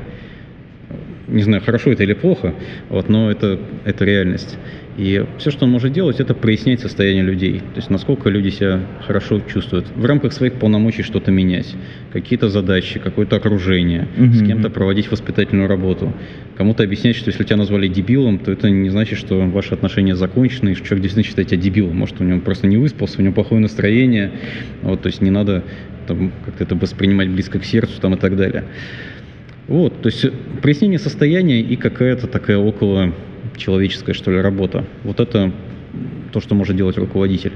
Не 1.27 1.43
знаю, 1.43 1.63
хорошо 1.63 1.91
это 1.91 2.03
или 2.03 2.13
плохо, 2.13 2.53
вот, 2.89 3.07
но 3.09 3.31
это, 3.31 3.57
это 3.85 4.03
реальность. 4.05 4.57
И 4.97 5.25
все, 5.37 5.51
что 5.51 5.65
он 5.65 5.71
может 5.71 5.93
делать, 5.93 6.19
это 6.19 6.33
прояснять 6.33 6.81
состояние 6.81 7.23
людей. 7.23 7.59
То 7.59 7.77
есть, 7.77 7.89
насколько 7.89 8.29
люди 8.29 8.49
себя 8.49 8.81
хорошо 9.05 9.41
чувствуют. 9.51 9.87
В 9.95 10.05
рамках 10.05 10.33
своих 10.33 10.53
полномочий 10.53 11.01
что-то 11.01 11.31
менять. 11.31 11.75
Какие-то 12.11 12.49
задачи, 12.49 12.99
какое-то 12.99 13.37
окружение. 13.37 14.07
С 14.17 14.39
Мгм. 14.39 14.45
кем-то 14.47 14.69
проводить 14.69 15.09
воспитательную 15.09 15.69
работу. 15.69 16.13
Кому-то 16.57 16.83
объяснять, 16.83 17.15
что 17.15 17.29
если 17.29 17.43
тебя 17.45 17.57
назвали 17.57 17.87
дебилом, 17.87 18.37
то 18.37 18.51
это 18.51 18.69
не 18.69 18.89
значит, 18.89 19.17
что 19.17 19.39
ваши 19.39 19.73
отношения 19.73 20.15
закончены, 20.15 20.71
и 20.71 20.75
что 20.75 20.85
человек 20.85 21.03
действительно 21.03 21.29
считает 21.29 21.47
тебя 21.47 21.61
дебилом. 21.61 21.95
Может, 21.97 22.19
у 22.19 22.23
него 22.25 22.41
просто 22.41 22.67
не 22.67 22.77
выспался, 22.77 23.19
у 23.19 23.23
него 23.23 23.33
плохое 23.33 23.61
настроение. 23.61 24.31
Вот, 24.81 25.01
то 25.01 25.07
есть 25.07 25.21
не 25.21 25.31
надо 25.31 25.63
как-то 26.07 26.63
это 26.65 26.75
воспринимать 26.75 27.29
близко 27.29 27.59
к 27.59 27.63
сердцу 27.63 28.01
там, 28.01 28.15
и 28.15 28.17
так 28.17 28.35
далее. 28.35 28.65
Вот, 29.67 30.01
то 30.01 30.07
есть 30.07 30.25
прояснение 30.61 30.99
состояния 30.99 31.61
и 31.61 31.77
какая-то 31.77 32.27
такая 32.27 32.57
около 32.57 33.13
человеческая, 33.57 34.13
что 34.13 34.31
ли, 34.31 34.41
работа. 34.41 34.85
Вот 35.03 35.19
это 35.19 35.51
то, 36.31 36.39
что 36.39 36.55
может 36.55 36.75
делать 36.75 36.97
руководитель. 36.97 37.53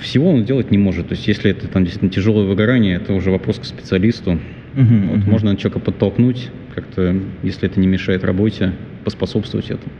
Всего 0.00 0.30
он 0.30 0.44
делать 0.44 0.70
не 0.70 0.78
может. 0.78 1.08
То 1.08 1.14
есть 1.14 1.28
если 1.28 1.50
это 1.50 1.68
там 1.68 1.84
действительно 1.84 2.10
тяжелое 2.10 2.44
выгорание, 2.44 2.96
это 2.96 3.12
уже 3.12 3.30
вопрос 3.30 3.58
к 3.58 3.64
специалисту. 3.64 4.38
Мгм, 4.74 5.08
Вот, 5.08 5.18
мгм. 5.18 5.30
можно 5.30 5.56
человека 5.56 5.80
подтолкнуть, 5.80 6.50
как-то, 6.74 7.14
если 7.42 7.68
это 7.68 7.78
не 7.78 7.86
мешает 7.86 8.24
работе, 8.24 8.72
поспособствовать 9.04 9.66
этому. 9.66 9.92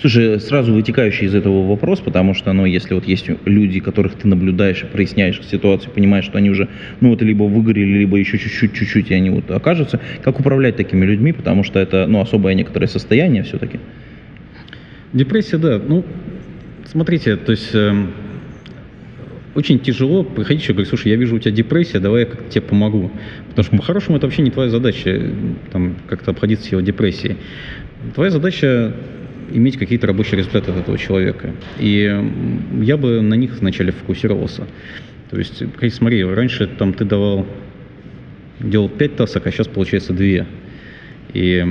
Слушай, 0.00 0.40
сразу 0.40 0.72
вытекающий 0.72 1.26
из 1.26 1.34
этого 1.34 1.68
вопрос, 1.68 2.00
потому 2.00 2.32
что, 2.32 2.54
ну, 2.54 2.64
если 2.64 2.94
вот 2.94 3.06
есть 3.06 3.28
люди, 3.44 3.80
которых 3.80 4.14
ты 4.14 4.28
наблюдаешь 4.28 4.82
и 4.82 4.86
проясняешь 4.86 5.38
ситуацию, 5.46 5.92
понимаешь, 5.92 6.24
что 6.24 6.38
они 6.38 6.48
уже, 6.48 6.68
ну, 7.00 7.10
вот 7.10 7.20
либо 7.20 7.42
выгорели, 7.42 7.98
либо 7.98 8.16
еще 8.16 8.38
чуть-чуть, 8.38 8.72
чуть-чуть, 8.72 9.10
и 9.10 9.14
они 9.14 9.28
вот 9.28 9.50
окажутся, 9.50 10.00
как 10.22 10.40
управлять 10.40 10.76
такими 10.76 11.04
людьми, 11.04 11.32
потому 11.32 11.64
что 11.64 11.78
это, 11.78 12.06
ну, 12.06 12.20
особое 12.20 12.54
некоторое 12.54 12.86
состояние 12.86 13.42
все-таки. 13.42 13.78
Депрессия, 15.12 15.58
да. 15.58 15.78
Ну, 15.78 16.06
смотрите, 16.86 17.36
то 17.36 17.50
есть 17.50 17.74
эм, 17.74 18.12
очень 19.54 19.80
тяжело 19.80 20.24
приходить 20.24 20.66
и 20.66 20.72
говорить, 20.72 20.88
слушай, 20.88 21.08
я 21.08 21.16
вижу 21.16 21.36
у 21.36 21.38
тебя 21.38 21.50
депрессия, 21.50 21.98
давай 21.98 22.20
я 22.20 22.26
как 22.26 22.48
тебе 22.48 22.62
помогу. 22.62 23.10
Потому 23.50 23.64
что 23.64 23.76
по-хорошему 23.76 24.16
это 24.16 24.26
вообще 24.26 24.40
не 24.40 24.50
твоя 24.50 24.70
задача, 24.70 25.10
э, 25.10 25.30
там, 25.72 25.96
как-то 26.08 26.30
обходиться 26.30 26.70
его 26.70 26.80
депрессией. 26.80 27.36
Твоя 28.14 28.30
задача 28.30 28.94
иметь 29.52 29.76
какие-то 29.78 30.06
рабочие 30.06 30.38
результаты 30.38 30.70
от 30.70 30.78
этого 30.78 30.98
человека. 30.98 31.50
И 31.78 32.22
я 32.82 32.96
бы 32.96 33.20
на 33.20 33.34
них 33.34 33.58
вначале 33.60 33.92
фокусировался. 33.92 34.66
То 35.30 35.38
есть, 35.38 35.62
смотри, 35.94 36.24
раньше 36.24 36.66
там 36.66 36.92
ты 36.92 37.04
давал, 37.04 37.46
делал 38.60 38.88
5 38.88 39.16
тасок, 39.16 39.46
а 39.46 39.50
сейчас 39.52 39.68
получается 39.68 40.12
2. 40.12 40.46
И 41.34 41.64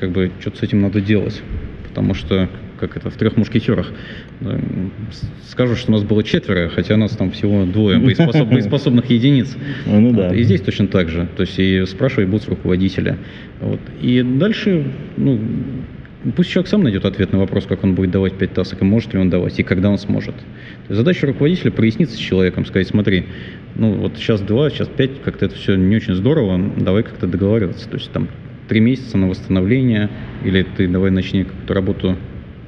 как 0.00 0.10
бы 0.10 0.30
что-то 0.40 0.58
с 0.58 0.62
этим 0.62 0.80
надо 0.80 1.00
делать. 1.00 1.42
Потому 1.88 2.14
что, 2.14 2.48
как 2.80 2.96
это, 2.96 3.10
в 3.10 3.16
трех 3.16 3.36
мушкетерах. 3.36 3.92
да, 4.40 4.52
м, 4.52 4.90
с- 5.10 5.50
Скажут, 5.50 5.76
что 5.76 5.92
у 5.92 5.94
нас 5.94 6.02
было 6.02 6.22
четверо, 6.24 6.70
хотя 6.70 6.96
нас 6.96 7.14
там 7.14 7.30
всего 7.30 7.66
двое 7.66 7.98
боеспособ- 7.98 8.46
боеспособных 8.50 9.10
единиц. 9.10 9.54
Ну, 9.84 10.08
Вот, 10.08 10.16
да. 10.30 10.34
И 10.34 10.42
здесь 10.44 10.62
точно 10.62 10.86
так 10.86 11.10
же. 11.10 11.28
То 11.36 11.42
есть 11.42 11.58
и 11.58 11.84
спрашивать 11.84 12.30
будут 12.30 12.48
руководителя. 12.48 13.18
Вот. 13.60 13.80
И 14.00 14.22
дальше, 14.22 14.84
ну, 15.18 15.38
пусть 16.36 16.50
человек 16.50 16.68
сам 16.68 16.82
найдет 16.82 17.04
ответ 17.04 17.32
на 17.32 17.38
вопрос, 17.38 17.66
как 17.66 17.84
он 17.84 17.94
будет 17.94 18.10
давать 18.10 18.34
5 18.34 18.52
тасок, 18.52 18.82
и 18.82 18.84
может 18.84 19.12
ли 19.14 19.20
он 19.20 19.30
давать, 19.30 19.58
и 19.58 19.62
когда 19.62 19.90
он 19.90 19.98
сможет. 19.98 20.34
Задача 20.88 21.26
руководителя 21.26 21.70
проясниться 21.70 22.16
с 22.16 22.18
человеком, 22.18 22.64
сказать, 22.64 22.88
смотри, 22.88 23.26
ну 23.74 23.94
вот 23.94 24.16
сейчас 24.16 24.40
2, 24.40 24.70
сейчас 24.70 24.88
5, 24.88 25.22
как-то 25.24 25.46
это 25.46 25.54
все 25.54 25.76
не 25.76 25.96
очень 25.96 26.14
здорово, 26.14 26.60
давай 26.76 27.02
как-то 27.02 27.26
договариваться. 27.26 27.88
То 27.88 27.96
есть 27.96 28.10
там 28.12 28.28
три 28.68 28.80
месяца 28.80 29.18
на 29.18 29.28
восстановление, 29.28 30.08
или 30.44 30.62
ты 30.62 30.88
давай 30.88 31.10
начни 31.10 31.44
какую-то 31.44 31.74
работу 31.74 32.16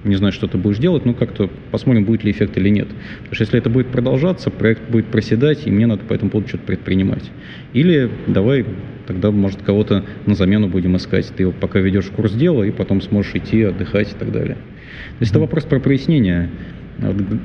не 0.04 0.16
знаю, 0.16 0.32
что 0.32 0.46
ты 0.46 0.58
будешь 0.58 0.78
делать, 0.78 1.04
но 1.04 1.14
как-то 1.14 1.50
посмотрим, 1.70 2.04
будет 2.04 2.24
ли 2.24 2.30
эффект 2.30 2.56
или 2.56 2.68
нет. 2.68 2.88
Потому 3.18 3.34
что 3.34 3.44
если 3.44 3.58
это 3.58 3.70
будет 3.70 3.88
продолжаться, 3.88 4.50
проект 4.50 4.88
будет 4.90 5.06
проседать, 5.06 5.66
и 5.66 5.70
мне 5.70 5.86
надо 5.86 6.04
по 6.04 6.12
этому 6.12 6.30
поводу 6.30 6.48
что-то 6.48 6.64
предпринимать. 6.64 7.30
Или 7.72 8.10
давай 8.26 8.66
тогда, 9.06 9.30
может, 9.30 9.62
кого-то 9.62 10.04
на 10.26 10.34
замену 10.34 10.68
будем 10.68 10.96
искать. 10.96 11.32
Ты 11.36 11.44
его 11.44 11.52
пока 11.52 11.80
ведешь 11.80 12.06
курс 12.06 12.32
дела, 12.32 12.62
и 12.64 12.70
потом 12.70 13.00
сможешь 13.00 13.34
идти, 13.34 13.62
отдыхать 13.62 14.12
и 14.12 14.14
так 14.16 14.30
далее. 14.30 14.54
То 14.54 15.20
есть 15.20 15.32
это 15.32 15.40
вопрос 15.40 15.64
про 15.64 15.80
прояснение. 15.80 16.50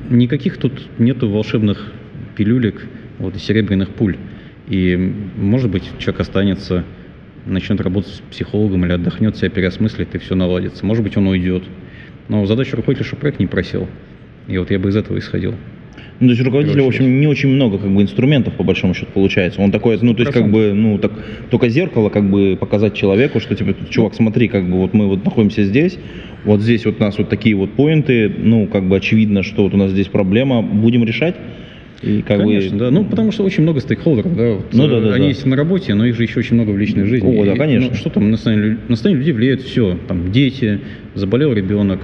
Никаких 0.09 0.57
тут 0.57 0.73
нету 0.99 1.29
волшебных 1.29 1.91
пилюлек, 2.35 2.85
вот, 3.17 3.35
и 3.35 3.39
серебряных 3.39 3.89
пуль. 3.89 4.17
И, 4.67 4.95
может 5.35 5.71
быть, 5.71 5.83
человек 5.97 6.21
останется, 6.21 6.83
начнет 7.45 7.81
работать 7.81 8.13
с 8.13 8.19
психологом 8.31 8.85
или 8.85 8.93
отдохнет, 8.93 9.35
себя 9.35 9.49
переосмыслит, 9.49 10.13
и 10.13 10.17
все 10.19 10.35
наладится. 10.35 10.85
Может 10.85 11.03
быть, 11.03 11.17
он 11.17 11.27
уйдет. 11.27 11.63
Но 12.29 12.45
задача 12.45 12.77
руководителя, 12.77 13.07
чтобы 13.07 13.21
проект 13.21 13.39
не 13.39 13.47
просел. 13.47 13.87
И 14.47 14.57
вот 14.57 14.71
я 14.71 14.79
бы 14.79 14.89
из 14.89 14.95
этого 14.95 15.17
исходил. 15.17 15.55
Ну, 16.19 16.27
то 16.27 16.31
есть 16.31 16.43
руководителя, 16.43 16.83
в 16.83 16.87
общем, 16.87 17.21
не 17.21 17.27
очень 17.27 17.47
много 17.49 17.77
как 17.77 17.89
бы 17.89 18.01
инструментов, 18.01 18.53
по 18.55 18.63
большому 18.63 18.93
счету, 18.93 19.11
получается. 19.13 19.61
Он 19.61 19.71
такой, 19.71 19.97
ну, 20.01 20.13
то 20.13 20.23
есть, 20.23 20.33
как 20.33 20.43
100%. 20.43 20.51
бы, 20.51 20.73
ну, 20.73 20.97
так, 20.97 21.13
только 21.49 21.69
зеркало, 21.69 22.09
как 22.09 22.29
бы, 22.29 22.57
показать 22.59 22.93
человеку, 22.93 23.39
что, 23.39 23.55
типа, 23.55 23.73
чувак, 23.89 24.15
смотри, 24.15 24.49
как 24.49 24.69
бы, 24.69 24.77
вот 24.77 24.93
мы 24.93 25.07
вот 25.07 25.23
находимся 25.23 25.63
здесь, 25.63 25.97
вот 26.43 26.61
здесь 26.61 26.85
вот 26.85 26.99
у 26.99 27.03
нас 27.03 27.17
вот 27.17 27.29
такие 27.29 27.55
вот 27.55 27.71
поинты, 27.71 28.29
ну, 28.37 28.67
как 28.67 28.83
бы, 28.83 28.97
очевидно, 28.97 29.43
что 29.43 29.63
вот 29.63 29.73
у 29.73 29.77
нас 29.77 29.91
здесь 29.91 30.07
проблема, 30.07 30.61
будем 30.61 31.05
решать. 31.05 31.35
И 32.01 32.21
как 32.21 32.37
Конечно, 32.39 32.77
бы... 32.77 32.79
да. 32.85 32.91
Ну, 32.91 33.03
потому 33.03 33.31
что 33.31 33.43
очень 33.43 33.63
много 33.63 33.81
стейкхолдеров, 33.81 34.35
да. 34.35 34.53
вот, 34.53 34.73
Ну, 34.73 34.87
да, 34.87 34.97
э, 34.97 35.01
да, 35.01 35.13
Они 35.15 35.23
да. 35.25 35.27
есть 35.29 35.45
на 35.45 35.55
работе, 35.57 35.93
но 35.95 36.05
их 36.05 36.15
же 36.15 36.23
еще 36.23 36.39
очень 36.39 36.55
много 36.55 36.69
в 36.71 36.77
личной 36.77 37.05
жизни. 37.05 37.37
О, 37.41 37.45
да, 37.45 37.53
И, 37.53 37.57
конечно. 37.57 37.89
ну, 37.89 37.95
что 37.95 38.09
там 38.09 38.31
на 38.31 38.37
состояние, 38.37 38.77
на 38.87 38.95
состояние 38.95 39.19
людей 39.19 39.33
влияет 39.33 39.61
все. 39.61 39.97
Там 40.07 40.31
дети, 40.31 40.79
заболел 41.15 41.51
ребенок, 41.51 41.99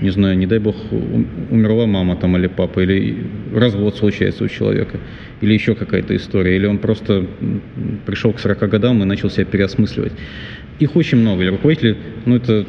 не 0.00 0.10
знаю, 0.10 0.38
не 0.38 0.46
дай 0.46 0.60
бог, 0.60 0.76
ум- 0.92 1.26
умерла 1.50 1.86
мама 1.86 2.14
там 2.16 2.36
или 2.36 2.46
папа, 2.46 2.80
или 2.80 3.16
развод 3.52 3.96
случается 3.96 4.44
у 4.44 4.48
человека, 4.48 4.98
или 5.40 5.52
еще 5.52 5.74
какая-то 5.74 6.14
история, 6.14 6.54
или 6.56 6.66
он 6.66 6.78
просто 6.78 7.26
пришел 8.06 8.32
к 8.32 8.38
40 8.38 8.68
годам 8.68 9.02
и 9.02 9.04
начал 9.04 9.30
себя 9.30 9.44
переосмысливать. 9.46 10.12
Их 10.78 10.94
очень 10.96 11.18
много. 11.18 11.42
И 11.42 11.48
руководители, 11.48 11.96
ну, 12.24 12.36
это 12.36 12.64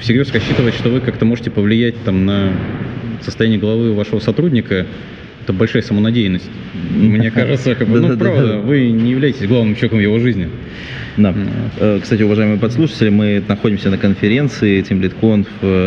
всерьез 0.00 0.32
рассчитывать, 0.32 0.74
что 0.74 0.88
вы 0.90 1.00
как-то 1.00 1.24
можете 1.26 1.50
повлиять 1.50 1.96
там 2.04 2.24
на 2.24 2.52
состояние 3.20 3.58
головы 3.60 3.92
вашего 3.92 4.20
сотрудника, 4.20 4.86
это 5.44 5.52
большая 5.52 5.82
самонадеянность. 5.82 6.50
Мне 6.90 7.30
кажется, 7.38 7.74
как 7.74 7.88
бы, 7.88 8.00
ну, 8.00 8.16
правда, 8.16 8.58
вы 8.58 8.90
не 8.90 9.12
являетесь 9.12 9.46
главным 9.46 9.74
человеком 9.74 9.98
в 9.98 10.02
его 10.02 10.18
жизни. 10.18 10.48
Да. 11.16 11.32
Э, 11.78 12.00
Кстати, 12.02 12.22
уважаемые 12.22 12.58
подслушатели, 12.58 13.08
мы 13.08 13.42
находимся 13.46 13.90
на 13.90 13.98
конференции 13.98 14.82
TeamLead.conf 14.82 15.46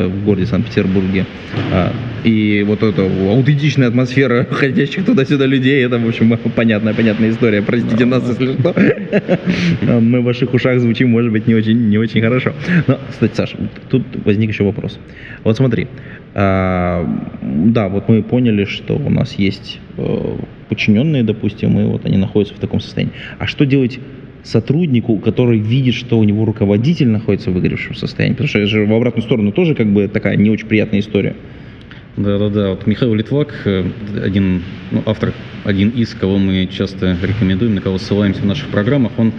в 0.10 0.24
городе 0.24 0.46
Санкт-Петербурге. 0.46 1.26
А, 1.74 1.91
И 2.24 2.63
вот 2.65 2.82
эта 2.82 3.02
аутентичная 3.04 3.89
атмосфера 3.89 4.46
ходящих 4.52 5.06
туда-сюда 5.06 5.46
людей, 5.46 5.84
это, 5.86 6.00
в 6.00 6.08
общем, 6.08 6.38
понятная, 6.56 6.93
понятная 6.93 7.32
история. 7.32 7.62
Простите 7.62 8.06
нас, 8.06 8.24
если 8.30 8.54
что. 8.54 8.74
А, 9.82 10.00
Мы 10.00 10.22
в 10.22 10.24
ваших 10.24 10.54
ушах 10.54 10.80
звучим, 10.80 11.10
может 11.10 11.32
быть, 11.32 11.48
не 11.48 11.56
очень, 11.56 11.89
не 11.89 11.98
очень 11.98 12.22
хорошо. 12.22 12.54
Но, 12.88 12.98
кстати, 13.10 13.36
Саша, 13.36 13.58
тут 13.89 14.04
возник 14.24 14.52
еще 14.52 14.63
вопрос. 14.63 14.98
Вот 15.43 15.58
смотри, 15.58 15.88
да, 16.38 17.89
вот 17.89 18.10
мы 18.10 18.21
поняли, 18.21 18.65
что 18.65 18.95
у 18.95 19.10
нас 19.10 19.34
есть 19.39 19.80
э, 19.97 20.38
подчиненные, 20.69 21.23
допустим, 21.23 21.80
и 21.80 21.84
вот 21.84 22.06
они 22.06 22.17
находятся 22.17 22.54
в 22.54 22.60
таком 22.60 22.80
состоянии. 22.80 23.13
А 23.39 23.47
что 23.47 23.65
делать 23.65 24.00
сотруднику, 24.43 25.17
который 25.17 25.58
видит, 25.58 25.95
что 25.95 26.19
у 26.19 26.23
него 26.23 26.45
руководитель 26.45 27.08
находится 27.08 27.50
в 27.50 27.56
выгоревшем 27.56 27.95
состоянии? 27.95 28.34
Потому 28.34 28.50
что 28.50 28.60
это 28.60 28.67
же 28.67 28.86
в 28.86 28.93
обратную 28.93 29.23
сторону 29.23 29.52
тоже 29.52 29.73
как 29.73 29.88
бы 29.88 30.08
такая 30.08 30.36
не 30.36 30.52
очень 30.52 30.67
приятная 30.67 31.00
история. 31.00 31.36
Да-да-да, 32.17 32.69
вот 32.69 32.86
Михаил 32.86 33.15
Литвак, 33.15 33.62
э, 33.65 33.86
один, 34.23 34.62
ну, 34.91 35.02
автор, 35.08 35.34
один 35.63 35.89
из, 35.89 36.13
кого 36.13 36.38
мы 36.38 36.67
часто 36.71 37.17
рекомендуем, 37.19 37.73
на 37.73 37.82
кого 37.82 37.97
ссылаемся 37.97 38.41
в 38.41 38.45
наших 38.45 38.67
программах, 38.67 39.13
он 39.17 39.34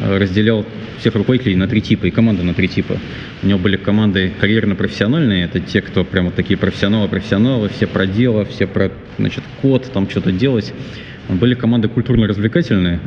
разделял 0.00 0.64
всех 0.98 1.14
руководителей 1.14 1.56
на 1.56 1.68
три 1.68 1.80
типа 1.80 2.06
и 2.06 2.10
команды 2.10 2.42
на 2.42 2.54
три 2.54 2.68
типа. 2.68 2.96
У 3.42 3.46
него 3.46 3.58
были 3.58 3.76
команды 3.76 4.32
карьерно-профессиональные, 4.40 5.44
это 5.44 5.60
те, 5.60 5.80
кто 5.80 6.04
прям 6.04 6.26
вот 6.26 6.34
такие 6.34 6.56
профессионалы-профессионалы, 6.56 7.68
все 7.68 7.86
про 7.86 8.06
дело, 8.06 8.44
все 8.44 8.66
про, 8.66 8.90
значит, 9.18 9.44
код, 9.62 9.90
там 9.92 10.08
что-то 10.08 10.32
делать. 10.32 10.72
Были 11.28 11.54
команды 11.54 11.88
культурно-развлекательные, 11.88 12.98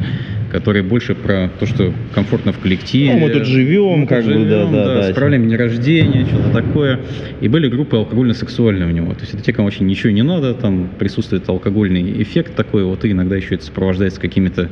которые 0.49 0.82
больше 0.82 1.13
про 1.13 1.49
то, 1.60 1.65
что 1.65 1.93
комфортно 2.13 2.53
в 2.53 2.60
коллективе. 2.60 3.13
Ну, 3.13 3.19
мы 3.19 3.29
тут 3.29 3.45
живем, 3.45 4.01
Мы 4.01 4.08
как 4.08 4.23
бы, 4.23 4.32
да, 4.32 4.39
живем, 4.39 4.71
да, 4.71 4.86
да. 4.86 5.12
справляем 5.12 5.49
день 5.49 5.58
рождения, 5.58 6.25
что-то 6.25 6.51
такое. 6.51 7.01
И 7.41 7.49
были 7.49 7.67
группы 7.67 7.97
алкогольно-сексуальные 7.97 8.88
у 8.88 8.91
него. 8.91 9.13
То 9.13 9.21
есть 9.21 9.34
это 9.34 9.43
те, 9.43 9.51
кому 9.51 9.65
вообще 9.65 9.84
ничего 9.84 10.13
не 10.13 10.23
надо, 10.23 10.53
там 10.53 10.89
присутствует 10.97 11.49
алкогольный 11.49 12.21
эффект 12.21 12.56
такой, 12.56 12.86
вот 12.86 13.03
и 13.03 13.12
иногда 13.12 13.36
еще 13.36 13.56
это 13.56 13.65
сопровождается 13.65 14.21
какими-то, 14.21 14.69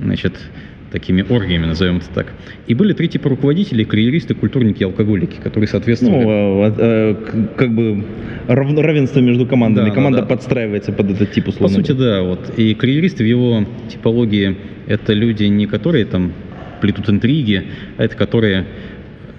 значит, 0.00 0.38
такими 0.90 1.24
оргиями, 1.28 1.66
назовем 1.66 1.98
это 1.98 2.08
так. 2.14 2.32
И 2.66 2.74
были 2.74 2.92
три 2.92 3.08
типа 3.08 3.28
руководителей, 3.28 3.84
карьеристы, 3.84 4.34
культурники 4.34 4.80
и 4.80 4.84
алкоголики, 4.84 5.38
которые 5.42 5.68
соответствовали... 5.68 6.24
Ну, 6.24 6.62
а, 6.62 6.74
а, 6.78 7.14
как 7.56 7.72
бы 7.72 8.04
равно- 8.48 8.82
равенство 8.82 9.20
между 9.20 9.46
командами. 9.46 9.84
Да, 9.86 9.90
да, 9.90 9.94
Команда 9.94 10.20
да. 10.20 10.26
подстраивается 10.26 10.92
под 10.92 11.10
этот 11.10 11.32
тип 11.32 11.44
По 11.44 11.50
условно. 11.50 11.76
сути, 11.76 11.92
да. 11.92 12.22
Вот. 12.22 12.52
И 12.56 12.74
карьеристы 12.74 13.24
в 13.24 13.26
его 13.26 13.64
типологии 13.88 14.56
это 14.86 15.12
люди 15.12 15.44
не 15.44 15.66
которые 15.66 16.04
там 16.04 16.32
плетут 16.80 17.08
интриги, 17.08 17.64
а 17.96 18.04
это 18.04 18.16
которые 18.16 18.66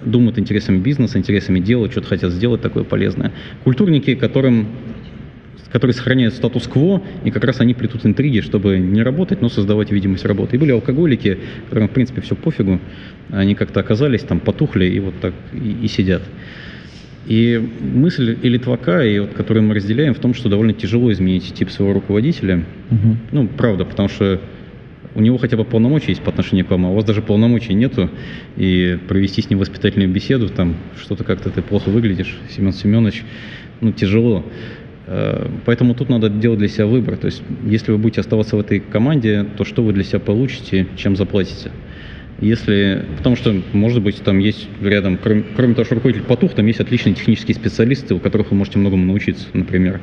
думают 0.04 0.38
интересами 0.38 0.78
бизнеса, 0.78 1.18
интересами 1.18 1.60
дела, 1.60 1.90
что-то 1.90 2.08
хотят 2.08 2.32
сделать 2.32 2.60
такое 2.60 2.84
полезное. 2.84 3.32
Культурники, 3.64 4.14
которым 4.14 4.68
которые 5.72 5.94
сохраняют 5.94 6.34
статус-кво, 6.34 7.02
и 7.24 7.30
как 7.30 7.44
раз 7.44 7.60
они 7.60 7.72
плетут 7.72 8.04
интриги, 8.04 8.40
чтобы 8.40 8.78
не 8.78 9.02
работать, 9.02 9.40
но 9.40 9.48
создавать 9.48 9.90
видимость 9.90 10.24
работы. 10.26 10.56
И 10.56 10.58
были 10.58 10.70
алкоголики, 10.70 11.38
которым, 11.68 11.88
в 11.88 11.92
принципе, 11.92 12.20
все 12.20 12.34
пофигу, 12.34 12.78
они 13.30 13.54
как-то 13.54 13.80
оказались 13.80 14.20
там, 14.20 14.38
потухли 14.38 14.84
и 14.84 15.00
вот 15.00 15.14
так 15.20 15.32
и, 15.54 15.84
и 15.84 15.88
сидят. 15.88 16.22
И 17.26 17.60
мысль 17.80 18.36
и 18.42 18.48
Литвака, 18.48 19.02
и 19.04 19.20
вот, 19.20 19.32
которую 19.32 19.62
мы 19.64 19.74
разделяем, 19.74 20.12
в 20.12 20.18
том, 20.18 20.34
что 20.34 20.48
довольно 20.48 20.74
тяжело 20.74 21.10
изменить 21.12 21.54
тип 21.54 21.70
своего 21.70 21.94
руководителя. 21.94 22.64
Мгм. 22.90 23.18
Ну, 23.30 23.48
правда, 23.48 23.84
потому 23.84 24.08
что 24.08 24.40
у 25.14 25.20
него 25.20 25.38
хотя 25.38 25.56
бы 25.56 25.64
полномочия 25.64 26.08
есть 26.08 26.22
по 26.22 26.30
отношению 26.30 26.66
к 26.66 26.70
вам, 26.70 26.86
а 26.86 26.90
у 26.90 26.94
вас 26.94 27.04
даже 27.04 27.22
полномочий 27.22 27.74
нету, 27.74 28.10
и 28.56 28.98
провести 29.08 29.40
с 29.40 29.48
ним 29.48 29.58
воспитательную 29.58 30.10
беседу, 30.10 30.48
там, 30.48 30.74
что-то 31.00 31.24
как-то 31.24 31.48
ты 31.50 31.62
плохо 31.62 31.88
выглядишь, 31.90 32.36
Семен 32.50 32.72
Семенович, 32.72 33.22
ну, 33.80 33.92
тяжело. 33.92 34.44
Э, 35.12 35.46
Поэтому 35.66 35.94
тут 35.94 36.08
надо 36.08 36.30
делать 36.30 36.58
для 36.58 36.68
себя 36.68 36.86
выбор. 36.86 37.16
То 37.16 37.26
есть, 37.26 37.42
если 37.64 37.92
вы 37.92 37.98
будете 37.98 38.22
оставаться 38.22 38.56
в 38.56 38.60
этой 38.60 38.80
команде, 38.80 39.46
то 39.56 39.64
что 39.64 39.82
вы 39.82 39.92
для 39.92 40.04
себя 40.04 40.20
получите, 40.20 40.86
чем 40.96 41.16
заплатите? 41.16 41.70
Если, 42.40 43.04
потому 43.18 43.36
что, 43.36 43.54
может 43.72 44.02
быть, 44.02 44.16
там 44.22 44.38
есть 44.38 44.68
рядом, 44.80 45.18
кроме, 45.22 45.44
кроме 45.54 45.74
того, 45.74 45.84
что 45.84 45.94
руководитель 45.96 46.24
потух, 46.24 46.54
там 46.54 46.66
есть 46.66 46.80
отличные 46.80 47.14
технические 47.14 47.54
специалисты, 47.54 48.14
у 48.14 48.18
которых 48.18 48.50
вы 48.50 48.56
можете 48.56 48.78
многому 48.78 49.04
научиться, 49.04 49.46
например. 49.52 50.00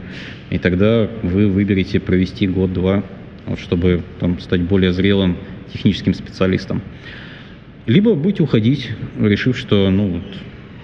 И 0.52 0.60
тогда 0.60 1.10
вы 1.24 1.48
выберете 1.48 2.00
провести 2.00 2.48
год-два, 2.48 3.04
вот, 3.48 3.60
чтобы 3.60 4.04
там, 4.20 4.40
стать 4.40 4.62
более 4.62 4.94
зрелым 4.94 5.38
техническим 5.74 6.14
специалистом. 6.14 6.82
Либо 7.88 8.14
будете 8.14 8.44
уходить, 8.44 8.92
решив, 9.20 9.58
что 9.58 9.90
ну, 9.90 10.08
вот, 10.08 10.24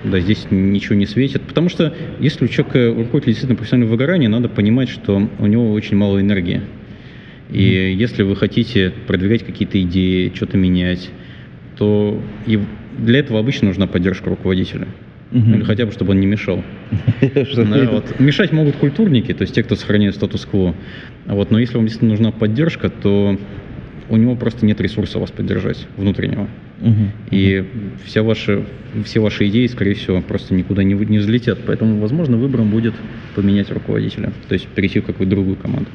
да, 0.10 0.20
здесь 0.20 0.48
ничего 0.52 0.96
не 0.96 1.06
светит. 1.06 1.41
Потому 1.41 1.70
что 1.70 1.94
если 2.20 2.46
у 2.46 2.48
человека, 2.48 2.91
у 2.91 3.00
руководителя 3.00 3.32
действительно 3.34 3.56
профессиональное 3.58 3.91
выгорание, 3.91 4.30
надо 4.30 4.50
понимать, 4.50 4.89
что 4.89 5.30
у 5.39 5.46
него 5.48 5.72
очень 5.72 5.98
мало 5.98 6.20
энергии. 6.22 6.62
И 7.52 7.96
если 7.98 8.24
вы 8.24 8.36
хотите 8.36 8.91
продвигать 9.08 9.44
какие-то 9.46 9.80
идеи, 9.82 10.32
что-то 10.34 10.58
менять, 10.58 11.10
то 11.78 12.22
и 12.48 12.60
для 12.98 13.20
этого 13.20 13.39
обычно 13.39 13.68
нужна 13.68 13.88
поддержка 13.88 14.30
руководителя. 14.30 14.88
Мгм. 15.32 15.56
Или 15.56 15.63
хотя 15.63 15.86
бы, 15.86 15.91
чтобы 15.91 16.12
он 16.12 16.20
не 16.20 16.28
мешал. 16.28 16.63
Что- 17.20 17.65
Да, 17.65 17.89
вот. 17.91 18.20
Мешать 18.20 18.52
могут 18.52 18.76
культурники, 18.78 19.34
то 19.34 19.41
есть 19.41 19.54
те, 19.54 19.63
кто 19.63 19.76
сохраняет 19.76 20.15
статус-кво. 20.15 20.76
Вот, 21.26 21.52
но 21.52 21.60
если 21.60 21.76
вам 21.76 21.86
действительно 21.86 22.12
нужна 22.12 22.32
поддержка, 22.32 22.89
то 22.89 23.38
у 24.10 24.18
него 24.18 24.36
просто 24.36 24.65
нет 24.65 24.80
ресурса 24.82 25.20
вас 25.20 25.32
поддержать 25.32 25.88
внутреннего. 25.98 26.48
Мгм. 26.79 27.11
И 27.31 27.63
вся 28.05 28.23
ваши, 28.23 28.65
все 29.05 29.19
ваши 29.19 29.47
идеи, 29.47 29.67
скорее 29.67 29.93
всего, 29.93 30.21
просто 30.21 30.53
никуда 30.53 30.83
не, 30.83 30.93
не 30.93 31.17
взлетят. 31.19 31.59
Поэтому, 31.65 31.99
возможно, 31.99 32.38
выбором 32.38 32.69
будет 32.69 32.93
поменять 33.35 33.71
руководителя, 33.71 34.31
то 34.47 34.53
есть 34.53 34.67
перейти 34.67 34.99
в 34.99 35.05
какую-то 35.05 35.29
другую 35.29 35.55
команду. 35.55 35.89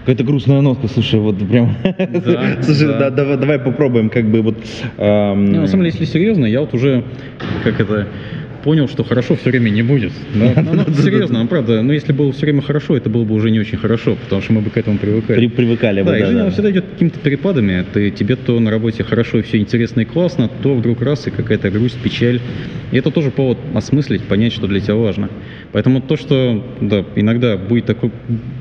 Какая-то 0.00 0.24
грустная 0.24 0.62
нотка, 0.62 0.88
слушай, 0.88 1.20
вот 1.20 1.36
прям. 1.46 1.76
Да, 1.84 2.56
слушай, 2.62 2.86
да. 2.88 2.98
да, 2.98 3.10
давай, 3.10 3.36
давай 3.36 3.58
попробуем, 3.58 4.08
как 4.08 4.24
бы 4.24 4.40
вот. 4.40 4.56
ам, 4.96 5.44
Не, 5.44 5.58
на 5.58 5.66
самом 5.66 5.84
деле, 5.84 5.94
если 5.98 6.10
серьезно, 6.10 6.46
я 6.46 6.60
вот 6.60 6.72
уже, 6.72 7.04
как 7.62 7.78
это, 7.78 8.08
понял, 8.68 8.86
что 8.86 9.02
хорошо 9.02 9.34
все 9.34 9.48
время 9.48 9.70
не 9.70 9.80
будет. 9.82 10.12
Да? 10.34 10.52
Ну, 10.62 10.74
ну, 10.86 10.94
серьезно, 10.94 11.42
ну, 11.42 11.48
правда, 11.48 11.80
но 11.80 11.94
если 11.94 12.12
было 12.12 12.30
все 12.32 12.42
время 12.42 12.60
хорошо, 12.60 12.98
это 12.98 13.08
было 13.08 13.24
бы 13.24 13.34
уже 13.34 13.50
не 13.50 13.58
очень 13.58 13.78
хорошо, 13.78 14.14
потому 14.14 14.42
что 14.42 14.52
мы 14.52 14.60
бы 14.60 14.68
к 14.68 14.76
этому 14.76 14.98
привыкали. 14.98 15.38
при- 15.38 15.48
привыкали 15.48 16.02
бы, 16.02 16.10
Да, 16.10 16.18
и 16.18 16.24
жизнь 16.24 16.36
да. 16.36 16.50
всегда 16.50 16.70
идет 16.70 16.84
какими-то 16.92 17.18
перепадами. 17.18 17.82
Ты, 17.94 18.10
тебе 18.10 18.36
то 18.36 18.60
на 18.60 18.70
работе 18.70 19.04
хорошо 19.04 19.38
и 19.38 19.42
все 19.42 19.56
интересно 19.56 20.02
и 20.02 20.04
классно, 20.04 20.50
то 20.62 20.74
вдруг 20.74 21.00
раз 21.00 21.26
и 21.26 21.30
какая-то 21.30 21.70
грусть, 21.70 21.96
печаль. 22.02 22.42
И 22.92 22.98
это 22.98 23.10
тоже 23.10 23.30
повод 23.30 23.56
осмыслить, 23.72 24.24
понять, 24.24 24.52
что 24.52 24.66
для 24.66 24.80
тебя 24.80 24.96
важно. 24.96 25.30
Поэтому 25.72 26.02
то, 26.02 26.18
что 26.18 26.62
да, 26.82 27.06
иногда 27.16 27.56
будет 27.56 27.86
такой, 27.86 28.10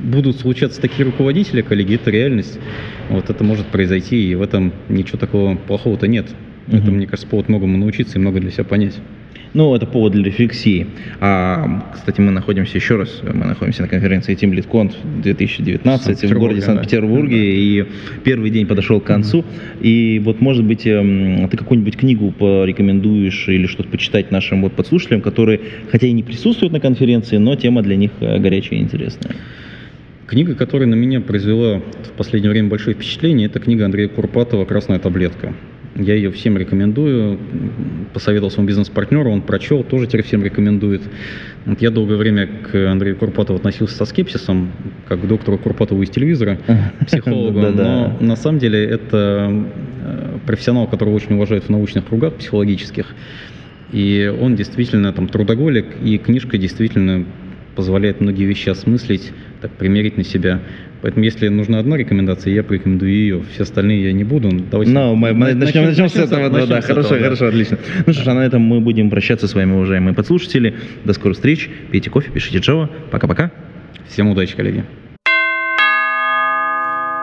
будут 0.01 0.39
случаться 0.39 0.79
такие 0.79 1.03
руководители, 1.03 1.61
коллеги, 1.61 1.95
это 1.95 2.11
реальность. 2.11 2.59
Вот 3.09 3.29
это 3.29 3.43
может 3.43 3.65
произойти, 3.67 4.31
и 4.31 4.35
в 4.35 4.41
этом 4.41 4.71
ничего 4.87 5.17
такого 5.17 5.55
плохого-то 5.57 6.07
нет. 6.07 6.27
Это, 6.67 6.87
Мгм. 6.87 6.95
мне 6.95 7.07
кажется, 7.07 7.27
повод 7.27 7.49
многому 7.49 7.77
научиться 7.77 8.17
и 8.17 8.21
много 8.21 8.39
для 8.39 8.51
себя 8.51 8.63
понять. 8.63 8.99
Ну, 9.53 9.73
это 9.73 9.85
повод 9.87 10.11
для 10.11 10.23
рефлексии. 10.23 10.87
А, 11.19 11.89
кстати, 11.93 12.19
мы 12.21 12.31
находимся 12.31 12.77
еще 12.77 12.97
раз, 12.97 13.21
мы 13.23 13.45
находимся 13.45 13.81
на 13.81 13.87
конференции 13.87 14.35
Team 14.35 14.51
Lead 14.51 14.67
Conf 14.69 14.93
2019 15.23 16.29
в 16.29 16.37
городе 16.37 16.61
Санкт-Петербурге, 16.61 16.61
Санкт-Петербурге, 16.61 17.55
и 17.55 17.85
первый 18.23 18.51
день 18.51 18.67
подошел 18.67 18.99
к 18.99 19.05
концу. 19.05 19.45
И 19.81 20.21
вот, 20.23 20.41
может 20.41 20.65
быть, 20.65 20.85
эм, 20.85 21.47
ты 21.49 21.57
какую-нибудь 21.57 21.95
книгу 21.97 22.31
порекомендуешь 22.31 23.47
или 23.47 23.67
что-то 23.67 23.89
почитать 23.89 24.31
нашим 24.31 24.61
вот 24.61 24.73
подслушателям, 24.73 25.21
которые, 25.21 25.59
хотя 25.91 26.07
и 26.07 26.11
не 26.11 26.23
присутствуют 26.23 26.73
на 26.73 26.79
конференции, 26.79 27.37
но 27.37 27.55
тема 27.55 27.81
для 27.81 27.95
них 27.95 28.11
э, 28.19 28.37
горячая 28.39 28.79
и 28.79 28.83
интересная. 28.83 29.35
Книга, 30.27 30.55
которая 30.55 30.89
на 30.89 30.95
меня 30.95 31.21
произвела 31.21 31.79
в 31.79 32.11
последнее 32.17 32.51
время 32.51 32.67
большое 32.69 32.95
впечатление, 32.95 33.47
это 33.47 33.59
книга 33.59 33.85
Андрея 33.85 34.09
Курпатова 34.09 34.65
«Красная 34.65 34.99
таблетка». 34.99 35.53
Я 35.99 36.13
ее 36.13 36.31
всем 36.31 36.57
рекомендую. 36.57 37.39
Посоветовал 38.13 38.51
своему 38.51 38.67
бизнес-партнеру, 38.67 39.31
он 39.31 39.41
прочел, 39.41 39.83
тоже 39.83 40.07
теперь 40.07 40.23
всем 40.23 40.43
рекомендует. 40.43 41.01
Вот 41.65 41.81
я 41.81 41.89
долгое 41.89 42.17
время 42.17 42.47
к 42.47 42.75
Андрею 42.89 43.15
Курпатову 43.17 43.57
относился 43.57 43.95
со 43.95 44.05
скепсисом, 44.05 44.71
как 45.07 45.21
к 45.21 45.27
доктору 45.27 45.57
Курпатову 45.57 46.01
из 46.03 46.09
телевизора, 46.09 46.59
психологу. 47.07 47.59
Но 47.59 48.15
на 48.19 48.35
самом 48.35 48.59
деле 48.59 48.83
это 48.83 49.65
э, 50.03 50.37
профессионал, 50.45 50.87
которого 50.87 51.15
очень 51.15 51.33
уважают 51.33 51.65
в 51.65 51.69
научных 51.69 52.05
кругах 52.05 52.35
психологических. 52.35 53.07
И 53.91 54.31
он 54.39 54.55
действительно 54.55 55.13
там 55.13 55.27
трудоголик, 55.27 55.85
и 56.03 56.17
книжка 56.17 56.57
действительно 56.57 57.25
позволяет 57.77 58.19
многие 58.19 58.43
вещи 58.43 58.67
осмыслить, 58.69 59.31
так 59.61 59.71
примерить 59.71 60.17
на 60.17 60.23
себя. 60.25 60.59
Поэтому, 61.01 61.23
если 61.23 61.47
нужна 61.47 61.77
одна 61.79 61.95
рекомендация, 61.95 62.51
я 62.53 62.63
порекомендую 62.63 63.11
ее. 63.13 63.43
Все 63.53 63.63
остальные 63.63 64.03
я 64.05 64.11
не 64.11 64.23
буду. 64.23 64.49
Давайте 64.51 64.91
Ну, 64.91 65.15
мы, 65.15 65.31
мы 65.33 65.53
на- 65.53 65.65
начнем, 65.65 65.85
начнем 65.85 66.09
с 66.09 66.15
этого, 66.15 66.49
да, 66.49 66.57
начнем 66.57 66.69
да, 66.69 66.81
с 66.81 66.85
хорошо, 66.85 67.07
этого, 67.09 67.19
да. 67.19 67.23
хорошо, 67.25 67.47
отлично. 67.47 67.77
Ну 68.05 68.13
что 68.13 68.23
ж, 68.23 68.27
а 68.27 68.33
на 68.33 68.39
этом 68.45 68.61
мы 68.63 68.81
будем 68.81 69.09
прощаться 69.11 69.47
с 69.47 69.53
вами, 69.53 69.73
уважаемые 69.73 70.15
подслушатели. 70.15 70.75
До 71.05 71.13
скорых 71.13 71.37
встреч, 71.37 71.69
пейте 71.91 72.09
кофе, 72.09 72.31
пишите 72.31 72.57
Java. 72.57 72.89
Пока-пока. 73.11 73.51
Всем 74.09 74.27
удачи, 74.29 74.55
коллеги. 74.55 74.83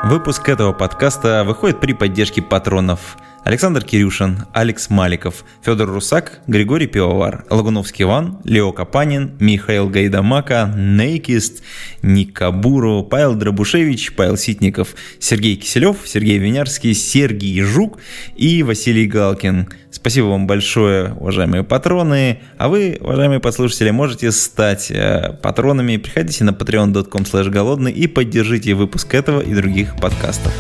Выпуск 0.05 0.49
этого 0.49 0.73
подкаста 0.73 1.45
выходит 1.45 1.81
при 1.81 1.95
поддержке 1.95 2.43
патронов 2.43 3.17
Александр 3.45 3.85
Кирюшин, 3.85 4.45
Алекс 4.55 4.89
Маликов, 4.89 5.45
Федор 5.63 5.91
Русак, 5.91 6.41
Григорий 6.47 6.87
Пивовар, 6.87 7.45
Лагуновский 7.51 8.05
Иван, 8.05 8.39
Лео 8.45 8.73
Капанин, 8.73 9.37
Михаил 9.39 9.91
Гайдамака, 9.91 10.73
Нейкист, 10.75 11.63
Ник 12.01 12.33
Кабуру, 12.33 13.03
Павел 13.03 13.35
Дробушевич, 13.35 14.15
Павел 14.15 14.39
Ситников, 14.39 14.95
Сергей 15.19 15.57
Киселев, 15.57 15.99
Сергей 16.07 16.39
Винярский, 16.39 16.95
Сергей 16.95 17.61
Жук 17.61 17.99
и 18.35 18.63
Василий 18.63 19.07
Галкин. 19.07 19.69
Спасибо 19.91 20.27
вам 20.27 20.47
большое, 20.47 21.13
уважаемые 21.13 21.65
патроны. 21.65 22.41
А 22.57 22.69
вы, 22.69 22.97
уважаемые 22.99 23.41
послушатели, 23.41 23.91
можете 23.91 24.33
стать 24.33 24.91
э, 24.91 25.35
патронами. 25.43 25.99
Приходите 25.99 26.45
на 26.45 26.51
patreon.com 26.51 27.25
голодный 27.51 27.93
и 27.93 28.07
поддержите 28.07 28.73
выпуск 28.73 29.15
этого 29.15 29.43
и 29.43 29.55
других 29.55 29.97
подкастов. 29.97 30.53